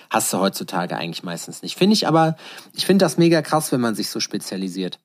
[0.09, 1.77] Hast du heutzutage eigentlich meistens nicht.
[1.77, 2.35] Finde ich aber,
[2.73, 4.99] ich finde das mega krass, wenn man sich so spezialisiert.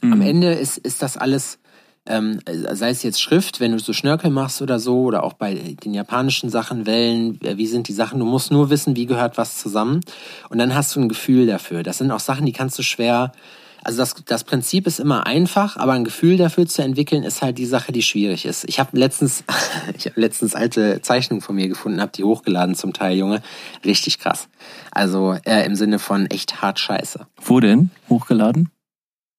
[0.00, 1.58] Am Ende ist, ist das alles,
[2.06, 5.54] ähm, sei es jetzt Schrift, wenn du so Schnörkel machst oder so, oder auch bei
[5.54, 9.36] den japanischen Sachen, Wellen, äh, wie sind die Sachen, du musst nur wissen, wie gehört
[9.36, 10.00] was zusammen.
[10.48, 11.82] Und dann hast du ein Gefühl dafür.
[11.82, 13.32] Das sind auch Sachen, die kannst du schwer.
[13.84, 17.58] Also das, das Prinzip ist immer einfach, aber ein Gefühl dafür zu entwickeln, ist halt
[17.58, 18.64] die Sache, die schwierig ist.
[18.68, 19.44] Ich habe letztens,
[19.96, 23.42] ich habe letztens alte Zeichnungen von mir gefunden, habe die hochgeladen zum Teil, Junge.
[23.84, 24.48] Richtig krass.
[24.90, 27.26] Also äh, im Sinne von echt hart scheiße.
[27.40, 27.90] Wo denn?
[28.08, 28.70] Hochgeladen?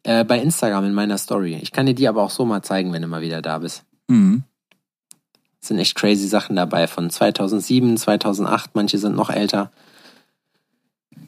[0.04, 1.60] Äh, bei Instagram in meiner Story.
[1.62, 3.84] Ich kann dir die aber auch so mal zeigen, wenn du mal wieder da bist.
[4.08, 4.44] Mhm.
[5.62, 8.72] Es sind echt crazy Sachen dabei von 2007, 2008.
[8.76, 9.72] Manche sind noch älter.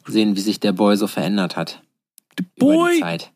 [0.06, 1.82] Sehen, wie sich der Boy so verändert hat.
[2.38, 3.00] Über Boy!
[3.00, 3.30] Zeit.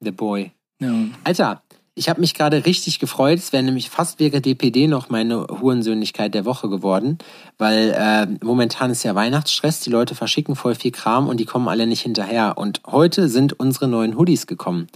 [0.00, 0.52] The Boy.
[0.80, 0.92] Ja.
[1.24, 1.62] Alter,
[1.94, 3.38] ich habe mich gerade richtig gefreut.
[3.38, 7.16] Es wäre nämlich fast wäre DPD noch meine Hurensöhnlichkeit der Woche geworden,
[7.56, 9.80] weil äh, momentan ist ja Weihnachtsstress.
[9.80, 12.58] Die Leute verschicken voll viel Kram und die kommen alle nicht hinterher.
[12.58, 14.88] Und heute sind unsere neuen Hoodies gekommen.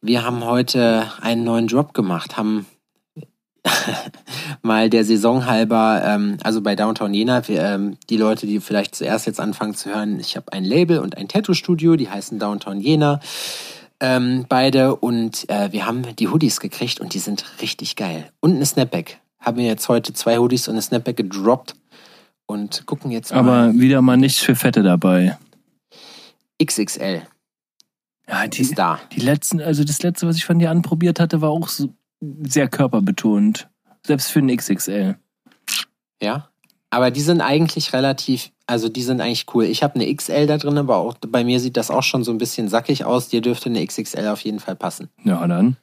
[0.00, 2.66] Wir haben heute einen neuen Drop gemacht, haben
[4.62, 8.94] mal der Saison halber, ähm, also bei Downtown Jena, wir, ähm, die Leute, die vielleicht
[8.94, 12.80] zuerst jetzt anfangen zu hören, ich habe ein Label und ein Tattoo-Studio, die heißen Downtown
[12.80, 13.20] Jena,
[14.00, 18.30] ähm, beide und äh, wir haben die Hoodies gekriegt und die sind richtig geil.
[18.40, 19.18] Und eine Snapback.
[19.38, 21.74] Haben wir jetzt heute zwei Hoodies und eine Snapback gedroppt
[22.46, 25.38] und gucken jetzt Aber mal wieder mal nichts für Fette dabei.
[26.62, 27.22] XXL
[28.28, 29.00] Ja, die, ist da.
[29.12, 31.90] die letzten, also das letzte, was ich von dir anprobiert hatte, war auch so
[32.42, 33.68] sehr körperbetont.
[34.06, 35.16] Selbst für einen XXL.
[36.20, 36.48] Ja.
[36.90, 39.64] Aber die sind eigentlich relativ, also die sind eigentlich cool.
[39.64, 42.30] Ich habe eine XL da drin, aber auch bei mir sieht das auch schon so
[42.30, 43.28] ein bisschen sackig aus.
[43.28, 45.08] Dir dürfte eine XXL auf jeden Fall passen.
[45.24, 45.76] Ja, dann.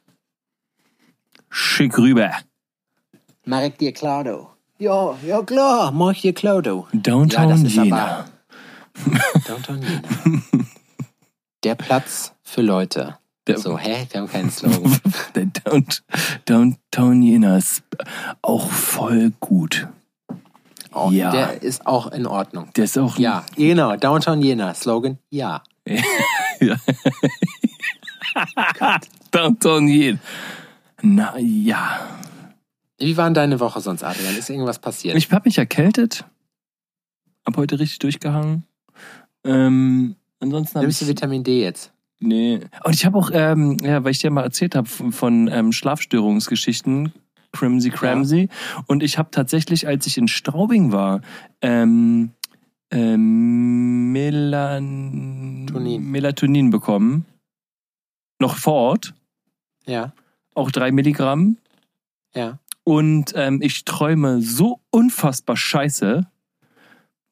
[1.50, 2.30] Schick rüber.
[3.44, 4.50] Marek dir Claudio.
[4.78, 6.88] Ja, ja klar, mach ich dir Claudio.
[6.92, 8.24] Downtown Ja, das ist Jena.
[9.46, 10.42] Downtown Jena.
[11.64, 13.18] Der Platz für Leute.
[13.46, 14.06] Der- So, hä?
[14.10, 15.00] Wir haben keinen Slogan.
[15.64, 16.02] Downt
[16.44, 17.82] Downtown Jena ist
[18.40, 19.88] auch voll gut.
[20.94, 21.30] Oh, Ja.
[21.32, 22.70] Der ist auch in Ordnung.
[22.76, 23.18] Der ist auch.
[23.18, 23.96] Ja, genau.
[23.96, 24.74] Downtown Jena.
[24.74, 25.62] Slogan, ja.
[26.60, 26.76] ja.
[29.30, 30.18] Downtown Jena.
[31.02, 32.00] Na ja.
[32.98, 34.36] Wie war denn deine Woche sonst, Adrian?
[34.36, 35.16] Ist irgendwas passiert?
[35.16, 36.24] Ich habe mich erkältet.
[37.44, 38.64] Hab heute richtig durchgehangen.
[39.44, 41.08] Ähm, ansonsten Nimmst du.
[41.08, 41.92] Vitamin D jetzt?
[42.22, 42.60] Nee.
[42.84, 45.72] Und ich habe auch, ähm, ja, weil ich dir mal erzählt habe von, von ähm,
[45.72, 47.12] Schlafstörungsgeschichten,
[47.52, 48.48] Crimsy Cramsy.
[48.86, 51.20] Und ich habe tatsächlich, als ich in Straubing war,
[51.60, 52.30] ähm,
[52.90, 56.04] ähm, Melan Tonin.
[56.10, 57.26] Melatonin bekommen.
[58.38, 59.14] Noch vor Ort.
[59.86, 60.12] Ja,
[60.54, 61.56] Auch drei Milligramm.
[62.34, 62.58] ja.
[62.84, 66.26] Und ähm, ich träume so unfassbar scheiße,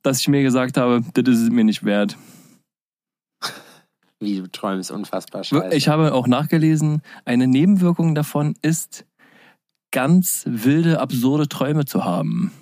[0.03, 2.16] dass ich mir gesagt habe, das ist es mir nicht wert.
[4.21, 5.75] Wie du träumst, unfassbar scheiße.
[5.75, 9.07] Ich habe auch nachgelesen, eine Nebenwirkung davon ist,
[9.91, 12.53] ganz wilde, absurde Träume zu haben.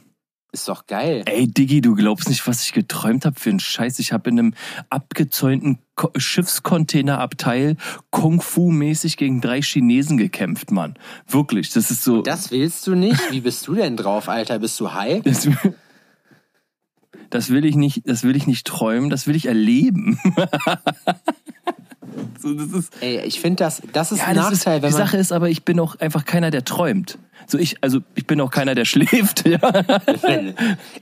[0.51, 1.25] Ist doch geil.
[1.27, 3.99] Ey, Diggi, du glaubst nicht, was ich geträumt habe für einen Scheiß.
[3.99, 4.55] Ich habe in einem
[4.89, 7.77] abgezäunten Ko Schiffscontainerabteil
[8.11, 10.95] Kung-Fu-mäßig gegen drei Chinesen gekämpft, Mann.
[11.27, 12.23] Wirklich, das ist so...
[12.23, 13.31] Das willst du nicht?
[13.31, 14.59] Wie bist du denn drauf, Alter?
[14.59, 15.23] Bist du high?
[17.31, 20.18] Das, will ich nicht, das will ich nicht träumen, das will ich erleben.
[22.41, 24.83] so, das ist, Ey, ich finde das, das ist ja, ein das ist, Nachteil, die
[24.85, 24.99] wenn man.
[24.99, 27.18] Sache ist aber, ich bin auch einfach keiner, der träumt.
[27.47, 29.45] So ich, also ich bin auch keiner, der schläft.
[29.49, 29.59] Ja.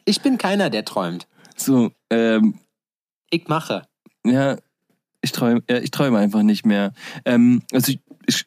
[0.05, 1.27] Ich bin keiner, der träumt.
[1.57, 2.59] So, ähm,
[3.31, 3.83] Ich mache.
[4.25, 4.57] ja,
[5.23, 6.93] ich träume, ja, ich träume einfach nicht mehr.
[7.25, 8.47] Ähm, also ich, ich,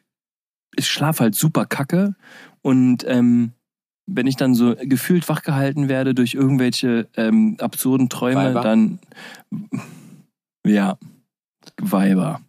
[0.76, 2.14] ich schlafe halt super kacke
[2.62, 3.52] und ähm,
[4.12, 8.60] wenn ich dann so gefühlt wachgehalten werde durch irgendwelche ähm, absurden Träume, Weiber?
[8.60, 8.98] dann
[10.66, 10.98] ja,
[11.78, 12.40] Weiber.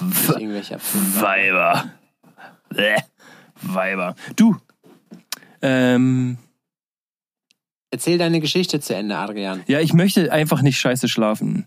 [0.00, 1.92] Weiber.
[2.70, 2.96] Bäh.
[3.62, 4.14] Weiber.
[4.36, 4.56] Du.
[5.62, 6.38] Ähm,
[7.90, 9.62] Erzähl deine Geschichte zu Ende, Adrian.
[9.66, 11.66] ja, ich möchte einfach nicht scheiße schlafen.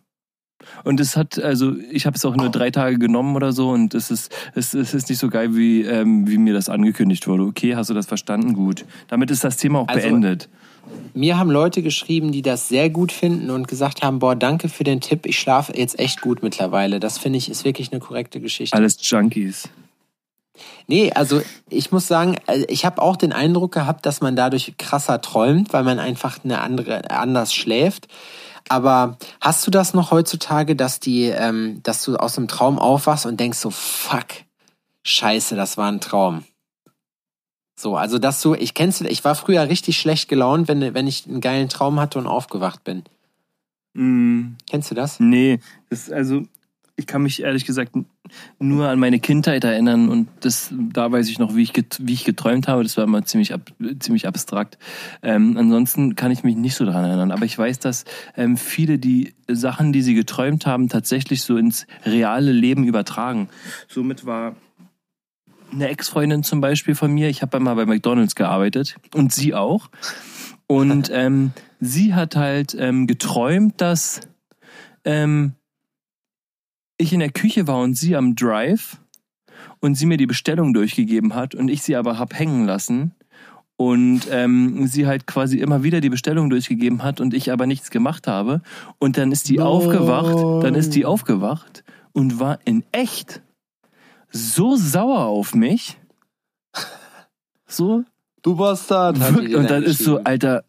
[0.83, 3.93] Und es hat, also ich habe es auch nur drei Tage genommen oder so und
[3.93, 7.43] es ist, es, es ist nicht so geil, wie, ähm, wie mir das angekündigt wurde.
[7.43, 8.53] Okay, hast du das verstanden?
[8.53, 8.85] Gut.
[9.07, 10.49] Damit ist das Thema auch Also, beendet.
[11.13, 14.83] Mir haben Leute geschrieben, die das sehr gut finden und gesagt haben, boah, danke für
[14.83, 16.99] den Tipp, ich schlafe jetzt echt gut mittlerweile.
[16.99, 18.75] Das finde ich ist wirklich eine korrekte Geschichte.
[18.75, 19.69] Alles Junkies.
[20.87, 24.73] Nee, also ich muss sagen, äh, ich habe auch den Eindruck gehabt, dass man dadurch
[24.77, 28.07] krasser träumt, weil man einfach eine andere anders schläft.
[28.71, 33.25] Aber hast du das noch heutzutage, dass die, ähm, dass du aus dem Traum aufwachst
[33.25, 34.27] und denkst so, fuck,
[35.03, 36.45] scheiße, das war ein Traum.
[37.77, 41.05] So, also dass du, ich kennst du, ich war früher richtig schlecht gelaunt, wenn, wenn
[41.05, 43.03] ich einen geilen Traum hatte und aufgewacht bin.
[43.93, 45.19] Mm, Kennst du das?
[45.19, 45.59] nee,
[45.89, 46.43] das, also
[47.01, 47.93] ich kann mich ehrlich gesagt
[48.59, 52.23] nur an meine Kindheit erinnern und das, da weiß ich noch, wie ich, wie ich
[52.23, 52.83] geträumt habe.
[52.83, 54.77] Das war immer ziemlich, ab, ziemlich abstrakt.
[55.23, 57.31] Ähm, ansonsten kann ich mich nicht so daran erinnern.
[57.31, 58.05] Aber ich weiß, dass
[58.37, 63.49] ähm, viele die Sachen, die sie geträumt haben, tatsächlich so ins reale Leben übertragen.
[63.87, 64.55] Somit war
[65.73, 69.89] eine Ex-Freundin zum Beispiel von mir, ich habe mal bei McDonalds gearbeitet und sie auch.
[70.67, 74.21] Und ähm, sie hat halt ähm, geträumt, dass
[75.03, 75.53] ähm,
[77.01, 78.97] ich in der Küche war und sie am Drive
[79.79, 83.13] und sie mir die Bestellung durchgegeben hat und ich sie aber hab hängen lassen
[83.77, 87.89] und ähm, sie halt quasi immer wieder die Bestellung durchgegeben hat und ich aber nichts
[87.89, 88.61] gemacht habe
[88.99, 89.67] und dann ist die Nein.
[89.67, 91.83] aufgewacht, dann ist die aufgewacht
[92.13, 93.41] und war in echt
[94.29, 95.97] so sauer auf mich.
[97.67, 98.03] So
[98.41, 99.19] du Bastard.
[99.19, 100.63] Wirklich, und dann ist so, Alter,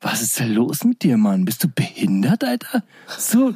[0.00, 1.44] was ist denn los mit dir, Mann?
[1.44, 2.82] Bist du behindert, Alter?
[3.06, 3.54] So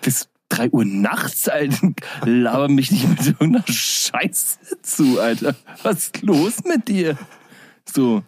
[0.00, 1.92] bist, 3 Uhr nachts, Alter.
[2.24, 5.54] Laber mich nicht mit irgendeiner Scheiße zu, Alter.
[5.82, 7.16] Was ist los mit dir?
[7.84, 8.22] So.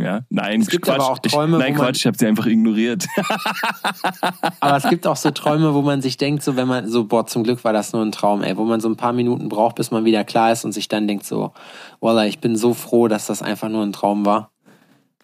[0.00, 0.94] Ja, nein, es gibt Quatsch.
[0.96, 1.58] aber auch Träume.
[1.58, 3.06] Ich, nein, Quatsch, ich habe sie einfach ignoriert.
[4.60, 7.26] aber es gibt auch so Träume, wo man sich denkt, so wenn man, so, boah,
[7.26, 9.76] zum Glück war das nur ein Traum, ey, wo man so ein paar Minuten braucht,
[9.76, 11.52] bis man wieder klar ist und sich dann denkt, so,
[12.00, 14.50] voila, ich bin so froh, dass das einfach nur ein Traum war.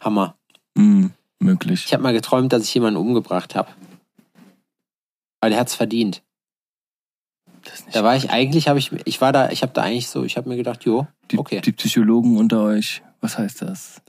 [0.01, 0.37] Hammer.
[0.77, 1.07] Mm,
[1.41, 1.85] möglich.
[1.87, 3.69] Ich habe mal geträumt, dass ich jemanden umgebracht habe.
[5.41, 6.23] Aber der hat's verdient.
[7.65, 10.09] Das nicht Da war ich eigentlich, habe ich, ich war da, ich habe da eigentlich
[10.09, 11.61] so, ich habe mir gedacht, jo, die, okay.
[11.61, 14.03] die Psychologen unter euch, was heißt das?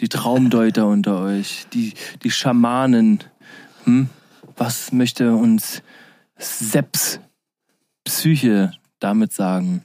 [0.00, 3.24] Die Traumdeuter unter euch, die, die Schamanen.
[3.84, 4.08] Hm?
[4.56, 5.82] Was möchte uns
[6.36, 7.20] Seps
[8.04, 9.84] Psyche damit sagen?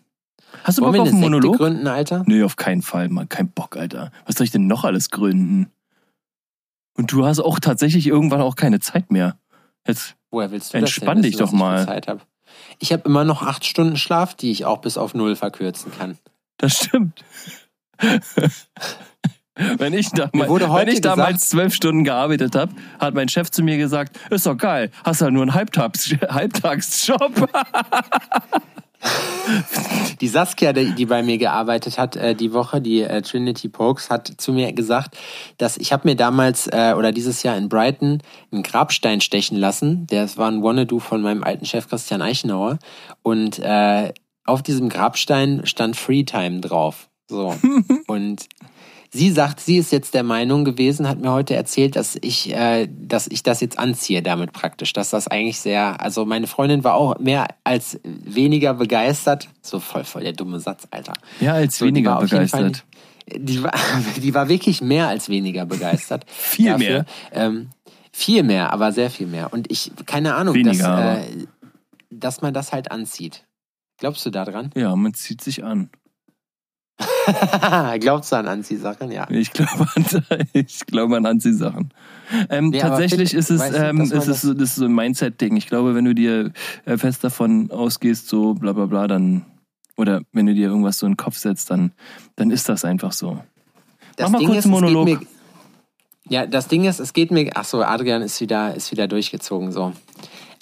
[0.63, 1.57] Hast du Wollen Bock auf eine einen Sekte Monolog?
[1.57, 2.23] gründen, Alter?
[2.25, 3.29] Nee, auf keinen Fall, Mann.
[3.29, 4.11] Kein Bock, Alter.
[4.25, 5.67] Was soll ich denn noch alles gründen?
[6.97, 9.37] Und du hast auch tatsächlich irgendwann auch keine Zeit mehr.
[9.85, 11.85] Jetzt, Woher willst du Entspann das denn dich doch mal.
[11.85, 12.27] Zeit hab?
[12.79, 16.17] Ich habe immer noch acht Stunden Schlaf, die ich auch bis auf null verkürzen kann.
[16.57, 17.23] das stimmt.
[19.77, 23.77] Wenn ich, damals, wenn ich damals zwölf Stunden gearbeitet habe, hat mein Chef zu mir
[23.77, 27.49] gesagt, ist doch geil, hast ja nur einen Halbtags Halbtagsjob.
[30.21, 34.31] Die Saskia, die, bei mir gearbeitet hat, äh, die Woche, die äh, Trinity Pokes, hat
[34.37, 35.17] zu mir gesagt,
[35.57, 40.07] dass ich habe mir damals äh, oder dieses Jahr in Brighton einen Grabstein stechen lassen.
[40.07, 42.79] Das war ein Wanna-Do von meinem alten Chef Christian Eichenauer.
[43.23, 44.13] Und äh,
[44.45, 47.09] auf diesem Grabstein stand Freetime drauf.
[47.27, 47.55] So.
[48.07, 48.47] Und
[49.15, 52.87] sie sagt, sie ist jetzt der Meinung gewesen, hat mir heute erzählt, dass ich, äh,
[52.91, 54.93] dass ich das jetzt anziehe damit praktisch.
[54.93, 59.49] Dass das eigentlich sehr, also meine Freundin war auch mehr als weniger begeistert.
[59.61, 61.13] So voll, voll der dumme Satz, Alter.
[61.39, 62.63] Ja, als So, weniger Fall begeistert.
[62.63, 62.85] nicht-
[63.49, 63.71] Die war,
[64.21, 66.25] die war wirklich mehr als weniger begeistert.
[66.31, 66.77] Viel dafür.
[66.87, 67.05] mehr.
[67.31, 67.69] Ähm,
[68.11, 69.51] viel mehr, aber sehr viel mehr.
[69.51, 71.47] Und ich, keine Ahnung, Weniger, dass, äh,
[72.11, 73.43] dass man das halt anzieht.
[73.97, 74.71] Glaubst du da dran?
[74.75, 75.89] Ja, man zieht sich an.
[77.99, 79.11] Glaubst du an Anziehsachen?
[79.11, 79.29] Ja.
[79.29, 80.05] Ich glaube an,
[80.53, 81.93] ich glaube an Anziehsachen.
[82.49, 85.55] Ähm, Nee, tatsächlich ist es, ähm, man ist es so, das ist so ein Mindset-Ding.
[85.57, 86.51] Ich glaube, wenn du dir
[86.85, 89.45] äh, fest davon ausgehst, so bla bla bla, dann,
[89.97, 91.91] oder wenn du dir irgendwas so in den Kopf setzt, dann,
[92.35, 93.39] dann ist das einfach so.
[94.15, 95.05] Das Mach mal kurz einen es geht Monolog.
[95.05, 95.19] Mir,
[96.27, 97.51] ja, das Ding ist, es geht mir.
[97.55, 99.71] Ach so, Adrian ist wieder, ist wieder durchgezogen.
[99.71, 99.93] So.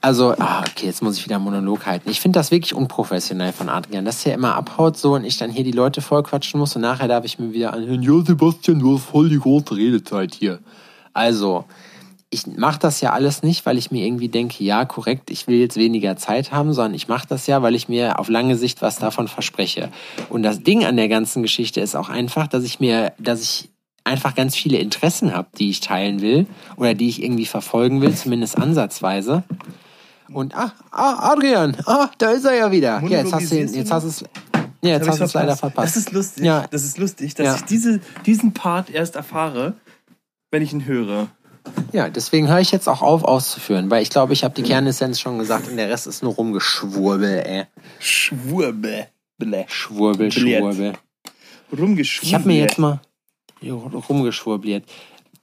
[0.03, 2.09] Also, ah, okay, jetzt muss ich wieder Monolog halten.
[2.09, 5.49] Ich finde das wirklich unprofessionell von Adrian, dass er immer abhaut so und ich dann
[5.49, 8.97] hier die Leute vollquatschen muss und nachher darf ich mir wieder anhören, ja Sebastian, du
[8.97, 10.59] hast voll die große Redezeit hier.
[11.13, 11.63] Also,
[12.29, 15.55] ich mache das ja alles nicht, weil ich mir irgendwie denke, ja, korrekt, ich will
[15.55, 18.81] jetzt weniger Zeit haben, sondern ich mache das ja, weil ich mir auf lange Sicht
[18.81, 19.87] was davon verspreche.
[20.27, 23.69] Und das Ding an der ganzen Geschichte ist auch einfach, dass ich mir, dass ich
[24.03, 26.45] einfach ganz viele Interessen habe, die ich teilen will
[26.75, 29.43] oder die ich irgendwie verfolgen will, zumindest ansatzweise.
[30.31, 33.01] Und ah, ah Adrian, ah, da ist er ja wieder.
[33.03, 34.23] Ja, jetzt hast du, jetzt hast es,
[34.81, 35.95] ja, jetzt hast du es leider verpasst.
[35.95, 36.45] Das ist lustig.
[36.45, 36.65] Ja.
[36.71, 37.55] Das ist lustig, dass Ja.
[37.55, 39.73] ich diese, diesen Part erst erfahre,
[40.51, 41.27] wenn ich ihn höre.
[41.93, 45.19] Ja, deswegen höre ich jetzt auch auf auszuführen, weil ich glaube, ich habe die Kernessenz
[45.19, 47.65] schon gesagt und der Rest ist nur rumgeschwurbel, ey.
[49.37, 49.65] Blä.
[49.67, 50.33] Schwurbel, Blät.
[50.33, 50.93] Schwurbel.
[51.71, 52.23] Rumgeschwurbelt.
[52.23, 52.99] Ich habe mir jetzt mal
[53.61, 53.77] jo,
[54.09, 54.83] rumgeschwurbliert.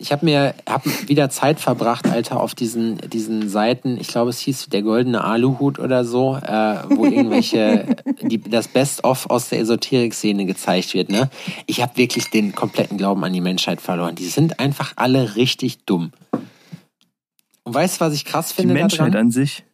[0.01, 3.99] Ich habe mir hab wieder Zeit verbracht, Alter, auf diesen, diesen Seiten.
[4.01, 9.29] Ich glaube, es hieß der goldene Aluhut oder so, äh, wo irgendwelche die, das Best-of
[9.29, 11.11] aus der Esoterik-Szene gezeigt wird.
[11.11, 11.29] Ne?
[11.67, 14.15] Ich habe wirklich den kompletten Glauben an die Menschheit verloren.
[14.15, 16.13] Die sind einfach alle richtig dumm.
[17.65, 19.27] Und weißt du, was ich krass Die finde Menschheit daran?
[19.27, 19.65] an sich.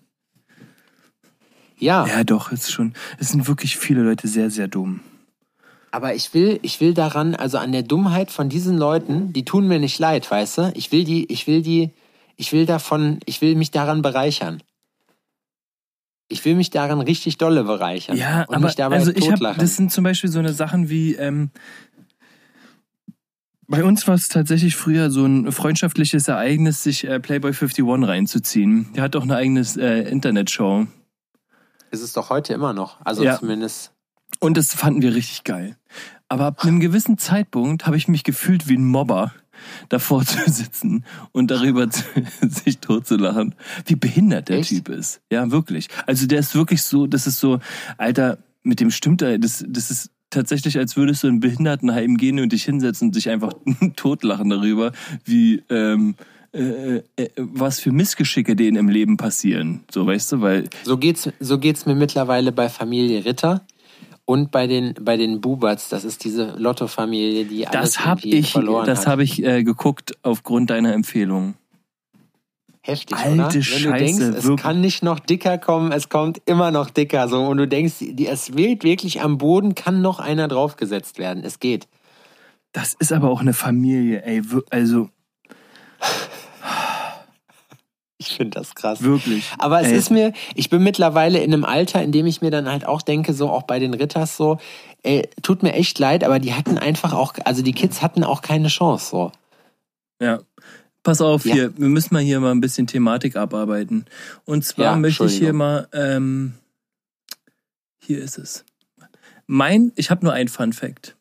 [1.79, 2.95] Ja, Ja, doch, ist schon.
[3.21, 5.03] Es sind wirklich viele Leute sehr, sehr dumm.
[5.97, 9.67] Aber ich will, ich will daran, also an der Dummheit von diesen Leuten, die tun
[9.67, 10.73] mir nicht leid, weißt du?
[10.75, 11.89] Ich will die, ich will die,
[12.37, 14.63] ich will davon, ich will mich daran bereichern.
[16.29, 18.19] Ich will mich daran richtig dolle bereichern.
[18.19, 19.59] Ja, und aber mich dabei also ich totlachen.
[19.59, 21.49] das sind zum Beispiel so eine Sachen wie, ähm,
[23.67, 28.93] bei uns war es tatsächlich früher so ein freundschaftliches Ereignis, sich äh, Playboy 51 reinzuziehen.
[28.93, 30.89] Der hat auch eine eigene äh, Internetshow.
[31.91, 32.99] ist es doch heute immer noch.
[33.03, 33.39] Also Ja.
[33.39, 33.96] zumindest.
[34.41, 35.77] Und das fanden wir richtig geil.
[36.29, 39.33] Aber ab einem gewissen Zeitpunkt habe ich mich gefühlt wie ein Mobber,
[39.89, 42.03] davor zu sitzen und darüber zu,
[42.43, 43.55] sich totzulachen,
[43.87, 44.71] wie behindert der Echt?
[44.71, 45.21] Typ ist.
[45.31, 45.89] Ja, wirklich.
[46.07, 47.61] Also der ist wirklich so, das ist so,
[47.97, 52.17] Alter, mit dem stimmt da, das, das ist tatsächlich, als würdest du in ein Behindertenheim
[52.17, 53.53] gehen und dich hinsetzen und dich einfach
[53.97, 54.93] totlachen darüber,
[55.25, 56.17] wie, ähm,
[56.53, 59.85] äh, äh, was für Missgeschicke denen im Leben passieren.
[59.91, 63.65] So, weißt du, weil So geht's, so geht's mir mittlerweile bei Familie Ritter
[64.27, 65.89] und bei den, bei den Buberts.
[65.89, 69.07] Das ist diese Lotto-Familie, die alles das irgendwie ich, verloren das hat.
[69.07, 71.55] habe ich äh, geguckt aufgrund deiner Empfehlung.
[72.83, 73.55] Heftig, Alte oder?
[73.55, 74.63] Wenn Scheiße, du denkst, es wirklich.
[74.63, 77.29] kann nicht noch dicker kommen, es kommt immer noch dicker.
[77.29, 81.43] So und du denkst, es wird wirklich am Boden, kann noch einer draufgesetzt werden.
[81.45, 81.89] Es geht.
[82.73, 84.43] Das ist aber auch eine Familie, ey.
[84.71, 85.09] Also
[88.29, 89.03] Ich finde das krass.
[89.03, 89.51] wirklich.
[89.59, 92.51] Aber es ey, ist mir, ich bin mittlerweile in einem Alter, in dem ich mir
[92.51, 94.59] dann halt auch denke, so auch bei den Ritters so,
[95.03, 98.43] ey, tut mir echt leid, aber die hatten einfach auch, also die Kids hatten auch
[98.43, 99.33] keine Chance so.
[100.21, 100.41] Ja.
[101.03, 101.55] Pass auf Ja.
[101.55, 104.07] hier, wir müssen mal hier mal ein bisschen Thematik abarbeiten.
[104.45, 106.55] Und zwar Ja, möchte ich hier mal, ähm,
[107.99, 108.65] hier ist es.
[109.47, 111.15] Mein, ich habe nur ein Fun Fact.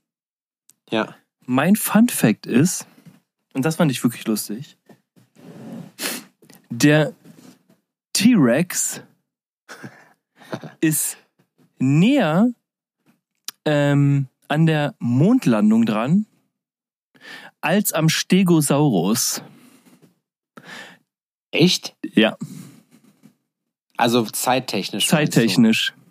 [0.89, 1.16] Ja.
[1.45, 2.88] Mein Fun Fact ist,
[3.53, 4.78] und das fand ich wirklich lustig,
[6.82, 7.13] der
[8.13, 9.01] T-Rex
[10.82, 11.17] ist
[11.80, 12.49] näher
[13.65, 16.26] ähm, an der Mondlandung dran
[17.61, 19.41] als am Stegosaurus.
[21.51, 21.95] Echt?
[22.13, 22.38] Ja,
[23.97, 25.07] Also zeittechnisch.
[25.07, 25.93] zeittechnisch.
[25.95, 26.01] Du?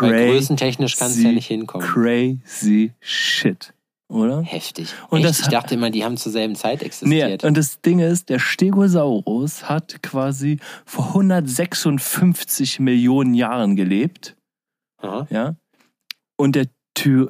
[0.00, 1.86] Weil Crazy, größentechnisch kannst du ja nicht hinkommen.
[1.86, 3.74] crazy shit,
[4.08, 4.42] oder?
[4.42, 4.94] Heftig.
[5.10, 5.28] Und Echt?
[5.28, 7.44] das- ich dachte immer, die haben zur selben Zeit Nee, existiert.
[7.44, 14.36] und das Ding ist, der Stegosaurus hat quasi vor 156 Millionen Jahren gelebt,
[15.02, 15.26] Aha.
[15.30, 15.54] ja,
[16.36, 16.66] und der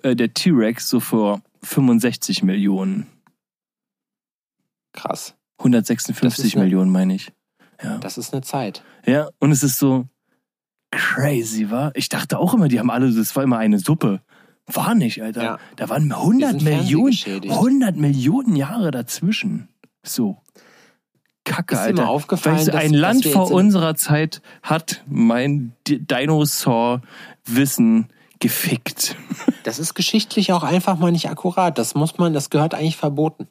[0.03, 3.07] äh, der T-Rex so vor 65 Millionen.
[4.95, 5.35] Krass.
[5.59, 7.33] 156 Das ist eine- Millionen, meine ich.
[7.83, 7.99] Ja.
[7.99, 8.83] Das ist eine Zeit.
[9.05, 10.07] ja, und es ist so
[10.91, 11.93] crazy, war.
[11.95, 14.23] Ich dachte auch immer, die haben alle, das war immer eine Suppe.
[14.73, 15.43] War nicht, Alter.
[15.43, 15.59] Ja.
[15.77, 17.55] Da waren 100 sind Millionen, fernsehgeschädigt.
[17.55, 19.69] 100 Millionen Jahre dazwischen.
[20.03, 20.39] So.
[21.45, 22.03] Kacke, Ist Alter.
[22.03, 25.99] mal aufgefallen, weißt du, dass- ein dass Land wir vor unserer Zeit hat mein Di-
[25.99, 28.09] Dinosaur-Wissen
[28.41, 29.17] gefickt.
[29.65, 31.77] Das ist geschichtlich auch einfach mal nicht akkurat.
[31.77, 33.49] Das muss man, das gehört eigentlich verboten.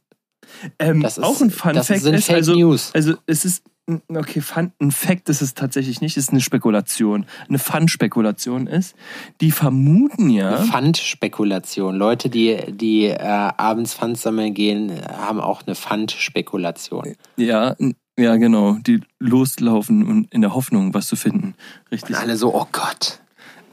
[0.79, 2.89] Ähm, Das ist- auch ein Fun das Fact ist, Fake also, News.
[2.95, 3.63] also es ist,
[4.09, 7.25] okay, Fun, ein Fact ist es tatsächlich nicht, es ist eine Spekulation.
[7.47, 8.95] Eine Fun-Spekulation ist,
[9.41, 11.95] die vermuten ja, Pfandspekulation.
[11.95, 17.15] Leute, die, die äh, abends Pfand sammeln gehen, haben auch eine Pfandspekulation.
[17.37, 17.75] ja,
[18.19, 21.55] ja genau, die loslaufen und in der Hoffnung, was zu finden.
[21.91, 22.15] Richtig.
[22.15, 23.21] Und alle so, oh Gott.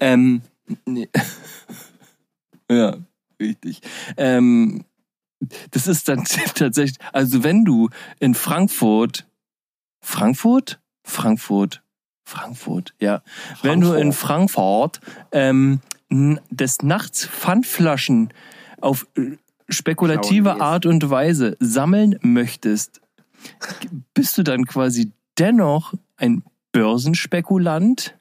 [0.00, 0.42] Ähm,
[0.86, 1.08] nee.
[2.70, 2.96] ja,
[3.40, 3.80] richtig.
[4.16, 4.84] Ähm,
[5.70, 7.90] das ist dann tatsächlich, also wenn du
[8.20, 9.26] in Frankfurt,
[10.05, 10.80] Frankfurt?
[11.02, 11.82] Frankfurt,
[12.24, 13.22] Frankfurt, ja.
[13.62, 15.00] Wenn du in Frankfurt
[15.32, 15.80] ähm,
[16.11, 18.32] des Nachts Pfandflaschen
[18.80, 19.36] auf äh,
[19.68, 23.00] spekulative Art und Weise sammeln möchtest,
[24.14, 26.42] bist du dann quasi dennoch ein
[26.72, 28.16] Börsenspekulant?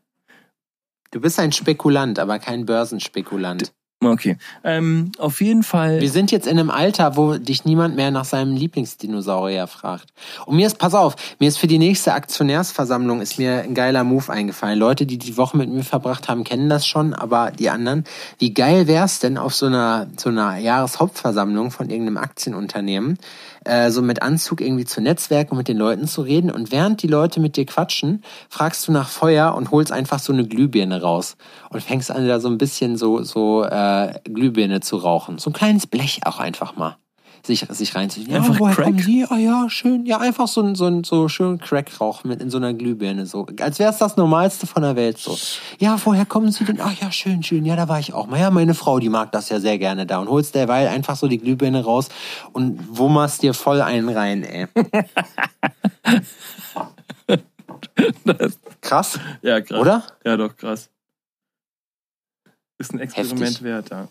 [1.12, 3.74] Du bist ein Spekulant, aber kein Börsenspekulant.
[4.06, 4.38] Okay.
[4.64, 6.02] Ähm, auf jeden Fall.
[6.02, 10.08] Wir sind jetzt in einem Alter, wo dich niemand mehr nach seinem Lieblingsdinosaurier fragt.
[10.46, 14.04] Und mir ist, pass auf, mir ist für die nächste Aktionärsversammlung ist mir ein geiler
[14.04, 14.78] Move eingefallen.
[14.78, 18.04] Leute, die die Woche mit mir verbracht haben, kennen das schon, aber die anderen,
[18.40, 23.18] wie geil wär's denn auf so einer, so einer Jahreshauptversammlung von irgendeinem Aktienunternehmen,
[23.66, 27.08] äh, so mit Anzug irgendwie zu Netzwerken, mit den Leuten zu reden und während die
[27.08, 31.38] Leute mit dir quatschen, fragst du nach Feuer und holst einfach so eine Glühbirne raus
[31.70, 35.38] und fängst an, da so ein bisschen so, so äh, Glühbirne zu rauchen.
[35.38, 36.98] So ein kleines Blech auch einfach mal.
[37.46, 38.32] Sich, sich reinzuziehen.
[38.32, 38.86] Ja, Einfach woher Crack?
[38.86, 39.26] kommen Sie?
[39.30, 40.06] Ah ja, schön.
[40.06, 43.26] Ja, einfach so ein, so ein so schön Crackrauch mit in so einer Glühbirne.
[43.26, 45.18] So, als wäre es das Normalste von der Welt.
[45.18, 45.38] So.
[45.78, 46.80] Ja, woher kommen Sie denn?
[46.80, 47.66] Ach ja, schön, schön.
[47.66, 48.40] Ja, da war ich auch mal.
[48.40, 50.20] Ja, meine Frau, die mag das ja sehr gerne da.
[50.20, 52.08] Und holst derweil einfach so die Glühbirne raus
[52.54, 54.68] und wummerst dir voll einen rein, ey.
[58.82, 59.20] Krass.
[59.42, 59.80] ja, krass.
[59.80, 60.04] Oder?
[60.24, 60.90] Ja, doch, krass.
[62.78, 63.64] Ist ein Experiment Heftig.
[63.64, 64.08] wert, ja.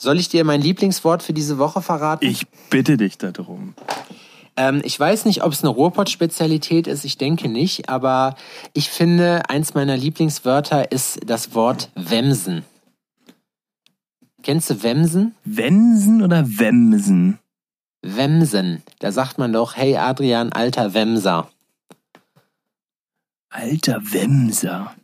[0.00, 2.24] Soll ich dir mein Lieblingswort für diese Woche verraten?
[2.24, 3.74] Ich bitte dich darum.
[4.56, 8.36] Ähm, ich weiß nicht, ob es eine Ruhrpott-Spezialität ist, ich denke nicht, aber
[8.74, 12.64] ich finde, eins meiner Lieblingswörter ist das Wort Wemsen.
[14.42, 15.34] Kennst du Wemsen?
[15.44, 17.38] Wensen oder Wemsen?
[18.02, 18.82] Wemsen.
[19.00, 21.50] Da sagt man doch, hey Adrian, alter Wemser.
[23.50, 24.94] Alter Wemser.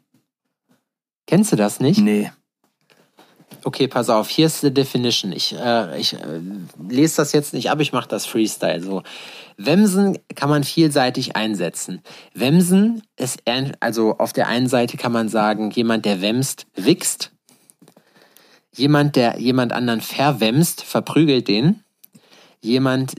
[1.27, 2.01] Kennst du das nicht?
[2.01, 2.31] Nee.
[3.67, 5.33] Okay, pass auf, hier ist die Definition.
[5.33, 6.41] Ich, äh, ich äh,
[6.87, 8.83] lese das jetzt nicht ab, ich mache das Freestyle.
[8.83, 9.03] So.
[9.57, 12.03] Wemsen kann man vielseitig einsetzen.
[12.35, 13.43] Wemsen ist,
[13.81, 17.33] also auf der einen Seite kann man sagen, jemand, der wemst, wichst.
[18.77, 21.83] Jemand, der jemand anderen verwemst, verprügelt den.
[22.61, 23.15] Jemand,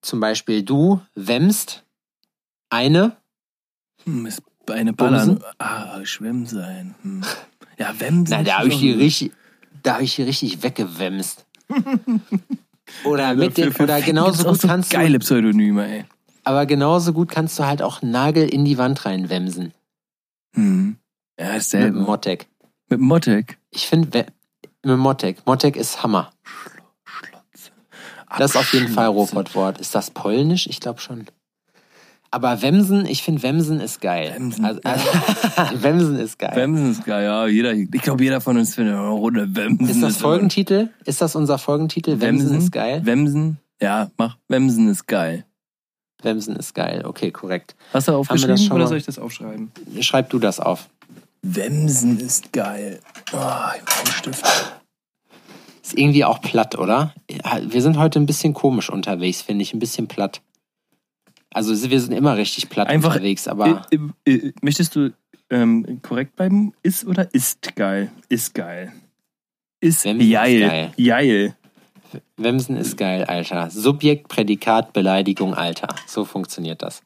[0.00, 1.84] zum Beispiel du, wemst
[2.70, 3.16] eine.
[4.04, 5.34] Hm, ist eine Ballern.
[5.34, 5.44] Bumsen?
[5.58, 6.94] Ah, Schwemm sein.
[7.02, 7.22] Hm.
[7.76, 8.30] Ja, Wemsen.
[8.30, 9.32] Na, da habe ich die richtig,
[9.82, 11.46] da habe ich die richtig weggewemst.
[13.04, 16.04] Oder Ja, mit für oder genauso gut so kannst du Geile Pseudonyme, ey.
[16.42, 19.72] Aber genauso gut kannst du halt auch Nagel in die Wand reinwemsen.
[20.56, 20.96] Hm.
[21.38, 22.48] Ja, ist Mit dem Mottek.
[22.88, 23.58] Mit Mottek.
[23.70, 24.26] Ich finde,
[24.84, 25.46] mit Mottek.
[25.46, 26.32] Mottek ist Hammer.
[28.38, 29.06] Das ist auf jeden Fall.
[29.06, 29.78] Robotwort.
[29.78, 30.66] Ist das polnisch?
[30.66, 31.26] Ich glaube schon.
[32.32, 34.32] Aber Wemsen, ich finde Wemsen ist geil.
[34.36, 34.64] Wemsen.
[34.64, 35.04] Also, also,
[35.82, 36.54] Wemsen ist geil.
[36.54, 37.46] Wemsen ist geil, ja.
[37.48, 39.84] Jeder, ich glaube, jeder von uns findet eine Runde Wemsen.
[39.88, 40.90] ist das immer- Folgentitel?
[41.04, 42.20] Ist das unser Folgentitel?
[42.20, 43.04] Wemsen, ist geil.
[43.04, 43.58] Wemsen.
[43.82, 44.36] Ja, mach.
[44.48, 45.44] Wemsen ist geil.
[46.22, 47.04] Wemsen ist geil.
[47.04, 47.74] Okay, korrekt.
[47.92, 49.72] Hast du wir das aufgeschrieben schon oder soll ich das aufschreiben?
[50.00, 50.88] Schreib du das auf.
[51.42, 53.00] Wemsen ist geil.
[53.32, 54.46] Oh, ich einen Stift.
[55.82, 57.14] Ist irgendwie auch platt, oder?
[57.66, 59.72] Wir sind heute ein bisschen komisch unterwegs, finde ich.
[59.72, 60.42] Ein bisschen platt.
[61.52, 65.12] Also wir sind immer richtig platt Einfach unterwegs, aber Äh, äh, äh, möchtest du
[65.50, 66.72] ähm, korrekt bleiben?
[66.82, 68.10] Ist oder ist geil?
[68.28, 68.92] Ist geil.
[69.80, 70.60] Ist Wemsen ist geil.
[70.60, 70.92] geil.
[70.96, 71.56] Geil.
[72.36, 73.70] Wemsen ist geil, Alter.
[73.70, 75.88] Subjekt, Prädikat, Beleidigung, Alter.
[76.06, 77.02] So funktioniert das.